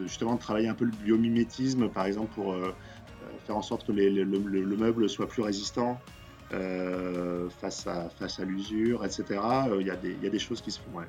justement 0.00 0.36
de 0.36 0.40
travailler 0.40 0.68
un 0.68 0.74
peu 0.74 0.84
le 0.84 0.92
biomimétisme, 0.92 1.88
par 1.88 2.06
exemple, 2.06 2.32
pour 2.34 2.54
faire 3.44 3.56
en 3.56 3.62
sorte 3.62 3.86
que 3.86 3.92
le, 3.92 4.76
meuble 4.76 5.08
soit 5.08 5.28
plus 5.28 5.42
résistant. 5.42 6.00
face 6.50 7.86
à, 7.86 8.44
l'usure, 8.44 9.04
etc. 9.04 9.40
Il 9.80 9.86
y, 9.86 9.90
a 10.26 10.30
des 10.30 10.38
choses 10.38 10.62
qui 10.62 10.70
se 10.70 10.78
font. 10.78 11.00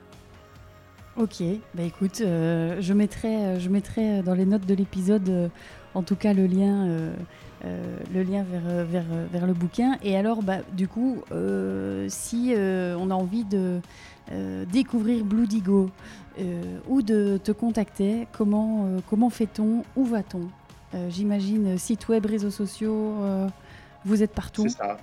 Ok, 1.19 1.43
bah 1.73 1.83
écoute, 1.83 2.21
euh, 2.21 2.77
je, 2.79 2.93
mettrai, 2.93 3.35
euh, 3.35 3.59
je 3.59 3.67
mettrai 3.67 4.21
dans 4.21 4.33
les 4.33 4.45
notes 4.45 4.65
de 4.65 4.73
l'épisode, 4.73 5.27
euh, 5.27 5.49
en 5.93 6.01
tout 6.01 6.15
cas 6.15 6.31
le 6.31 6.45
lien, 6.45 6.87
le 8.13 8.23
lien 8.23 8.45
vers, 8.49 8.85
vers, 8.85 9.03
vers, 9.29 9.45
le 9.45 9.51
bouquin. 9.51 9.97
Et 10.01 10.15
alors, 10.15 10.43
bah, 10.43 10.59
du 10.77 10.87
coup, 10.87 11.21
si 12.07 12.53
on 12.55 13.11
a 13.11 13.13
envie 13.13 13.43
de 13.43 13.81
découvrir 14.71 15.25
Blue 15.25 15.45
Digo 15.45 15.89
ou 16.87 17.01
de 17.01 17.37
te 17.43 17.51
contacter, 17.51 18.27
comment, 18.31 18.87
comment 19.09 19.29
fait-on 19.29 19.83
Où 19.97 20.05
va-t-on? 20.05 20.47
J'imagine 21.09 21.77
site 21.77 22.07
web, 22.07 22.27
réseaux 22.27 22.51
sociaux, 22.51 23.15
vous 24.05 24.23
êtes 24.23 24.33
partout. 24.33 24.61
C'est 24.61 24.77
ça. 24.77 24.97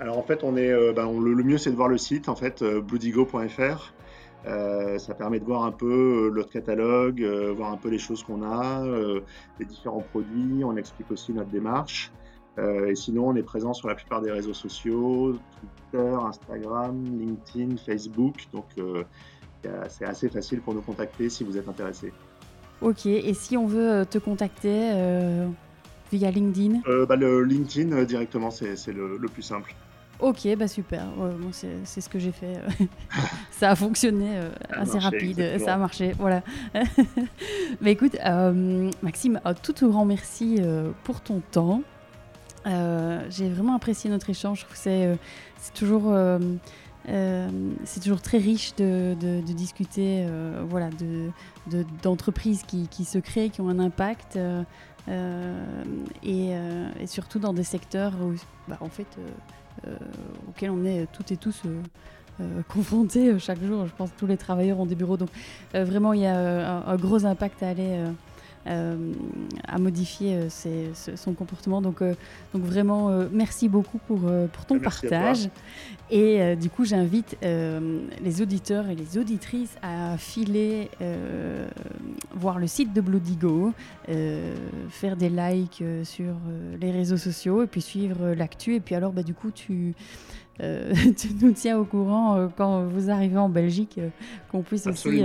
Alors 0.00 0.18
en 0.18 0.22
fait, 0.22 0.42
on 0.42 0.56
est, 0.56 0.72
bah, 0.94 1.04
le, 1.04 1.44
mieux 1.44 1.58
c'est 1.58 1.70
de 1.70 1.76
voir 1.76 1.88
le 1.88 1.98
site 1.98 2.28
en 2.28 2.34
fait, 2.34 2.64
bluedigo.fr. 2.64 3.92
Euh, 4.46 4.98
ça 4.98 5.14
permet 5.14 5.38
de 5.38 5.44
voir 5.44 5.64
un 5.64 5.72
peu 5.72 6.28
euh, 6.28 6.34
notre 6.34 6.50
catalogue, 6.50 7.22
euh, 7.22 7.52
voir 7.52 7.72
un 7.72 7.76
peu 7.76 7.88
les 7.90 7.98
choses 7.98 8.22
qu'on 8.22 8.42
a, 8.42 8.84
les 9.58 9.64
différents 9.66 10.04
produits. 10.10 10.64
On 10.64 10.76
explique 10.76 11.10
aussi 11.10 11.32
notre 11.32 11.50
démarche. 11.50 12.10
et 12.58 12.94
sinon, 12.94 13.28
on 13.28 13.36
est 13.36 13.42
présent 13.42 13.72
sur 13.72 13.88
la 13.88 13.94
plupart 13.94 14.20
des 14.20 14.30
réseaux 14.30 14.54
sociaux, 14.54 15.38
Twitter, 15.60 16.14
Instagram, 16.22 17.02
LinkedIn, 17.04 17.76
Facebook. 17.76 18.34
Donc, 18.52 18.66
c'est 19.88 20.04
assez 20.04 20.28
facile 20.28 20.60
pour 20.60 20.74
nous 20.74 20.82
contacter 20.82 21.28
si 21.30 21.44
vous 21.44 21.56
êtes 21.56 21.68
intéressé. 21.68 22.12
Ok, 22.82 23.06
et 23.06 23.34
si 23.34 23.56
on 23.56 23.66
veut 23.66 24.04
te 24.04 24.18
contacter 24.18 24.92
via 26.12 26.30
LinkedIn? 26.30 26.80
Bah, 27.06 27.16
Le 27.16 27.44
LinkedIn 27.44 28.04
directement, 28.04 28.50
c'est 28.50 28.92
le, 28.92 29.16
le, 29.16 29.28
plus 29.28 29.42
simple. 29.42 29.74
Ok, 30.20 30.46
bah 30.56 30.68
super. 30.68 31.04
c'est 31.52 32.00
ce 32.00 32.08
que 32.08 32.18
j'ai 32.18 32.32
fait. 32.32 32.60
ça 33.50 33.70
a 33.70 33.76
fonctionné 33.76 34.36
euh, 34.36 34.50
assez 34.70 34.98
rapide. 34.98 35.58
Ça 35.58 35.74
a 35.74 35.76
marché. 35.78 36.12
Voilà. 36.18 36.42
Mais 37.80 37.92
écoute, 37.92 38.16
euh, 38.24 38.90
Maxime, 39.02 39.40
un 39.44 39.54
tout, 39.54 39.88
grand 39.88 40.04
merci 40.04 40.56
euh, 40.60 40.90
pour 41.04 41.20
ton 41.22 41.40
temps. 41.50 41.82
j'ai 42.64 43.48
vraiment 43.48 43.74
apprécié 43.74 44.10
notre 44.10 44.28
échange. 44.28 44.66
C'est 44.74 45.16
toujours. 45.74 46.14
c'est 47.06 48.00
toujours 48.00 48.20
très 48.20 48.38
riche 48.38 48.74
de, 48.76 49.40
discuter 49.40 50.26
voilà, 50.68 50.90
d'entreprises 52.02 52.62
qui, 52.66 52.88
qui, 52.88 53.06
se 53.06 53.18
créent, 53.18 53.48
qui 53.48 53.62
ont 53.62 53.70
un 53.70 53.78
impact, 53.78 54.38
et, 55.08 56.54
surtout 57.06 57.38
dans 57.38 57.52
des 57.52 57.64
secteurs 57.64 58.12
où, 58.22 58.34
bah, 58.68 58.78
en 58.80 58.88
fait, 58.88 59.06
euh, 59.86 59.96
auxquels 60.48 60.70
on 60.70 60.84
est 60.84 61.06
toutes 61.12 61.32
et 61.32 61.36
tous 61.36 61.62
euh, 61.64 61.80
euh, 62.40 62.62
confrontés 62.68 63.38
chaque 63.38 63.62
jour. 63.62 63.86
Je 63.86 63.92
pense 63.96 64.10
que 64.10 64.18
tous 64.18 64.26
les 64.26 64.36
travailleurs 64.36 64.78
ont 64.78 64.86
des 64.86 64.94
bureaux. 64.94 65.16
Donc 65.16 65.30
vraiment, 65.72 66.12
il 66.12 66.20
y 66.20 66.26
a 66.26 66.86
un, 66.86 66.96
gros 66.96 67.24
impact 67.24 67.62
à 67.62 67.68
aller 67.68 67.96
euh, 67.96 68.10
à 68.66 69.78
modifier 69.78 70.34
euh, 70.36 70.92
son 71.16 71.32
comportement. 71.32 71.80
Donc, 71.80 72.02
euh, 72.02 72.14
donc 72.52 72.62
vraiment, 72.62 73.08
merci 73.32 73.68
beaucoup 73.68 73.98
pour, 74.06 74.20
pour 74.52 74.66
ton 74.66 74.78
partage. 74.78 75.48
Et 76.10 76.56
du 76.56 76.70
coup, 76.70 76.84
j'invite 76.84 77.36
les 77.42 78.42
auditeurs 78.42 78.88
et 78.88 78.94
les 78.94 79.16
auditrices 79.18 79.76
à 79.82 80.18
filer 80.18 80.90
voir 82.34 82.58
le 82.58 82.66
site 82.66 82.92
de 82.92 83.00
Bloodigo, 83.00 83.72
faire 84.88 85.16
des 85.16 85.28
likes 85.28 85.84
sur 86.04 86.34
les 86.80 86.90
réseaux 86.90 87.16
sociaux 87.16 87.62
et 87.62 87.66
puis 87.66 87.80
suivre 87.80 88.34
l'actu. 88.34 88.74
Et 88.74 88.80
puis 88.80 88.94
alors, 88.94 89.12
bah, 89.12 89.22
du 89.22 89.34
coup, 89.34 89.50
tu 89.50 89.94
euh, 90.60 90.92
tu 91.16 91.28
nous 91.40 91.52
tiens 91.52 91.78
au 91.78 91.84
courant 91.84 92.36
euh, 92.36 92.48
quand 92.56 92.84
vous 92.84 93.10
arrivez 93.10 93.38
en 93.38 93.48
Belgique, 93.48 93.98
euh, 93.98 94.10
qu'on 94.50 94.62
puisse 94.62 94.86
aussi 94.86 95.22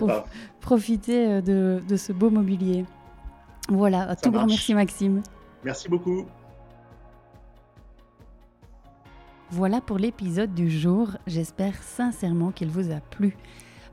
pas. 0.00 0.26
profiter 0.60 1.42
de, 1.42 1.80
de, 1.86 1.96
ce 1.96 2.12
beau 2.12 2.30
mobilier. 2.30 2.84
Voilà, 3.68 4.14
tout 4.16 4.30
grand 4.30 4.46
merci 4.46 4.74
Maxime. 4.74 5.22
Merci 5.64 5.88
beaucoup. 5.88 6.26
Voilà 9.50 9.80
pour 9.80 9.98
l'épisode 9.98 10.54
du 10.54 10.70
jour. 10.70 11.10
J'espère 11.26 11.82
sincèrement 11.82 12.50
qu'il 12.50 12.70
vous 12.70 12.90
a 12.90 13.00
plu. 13.00 13.36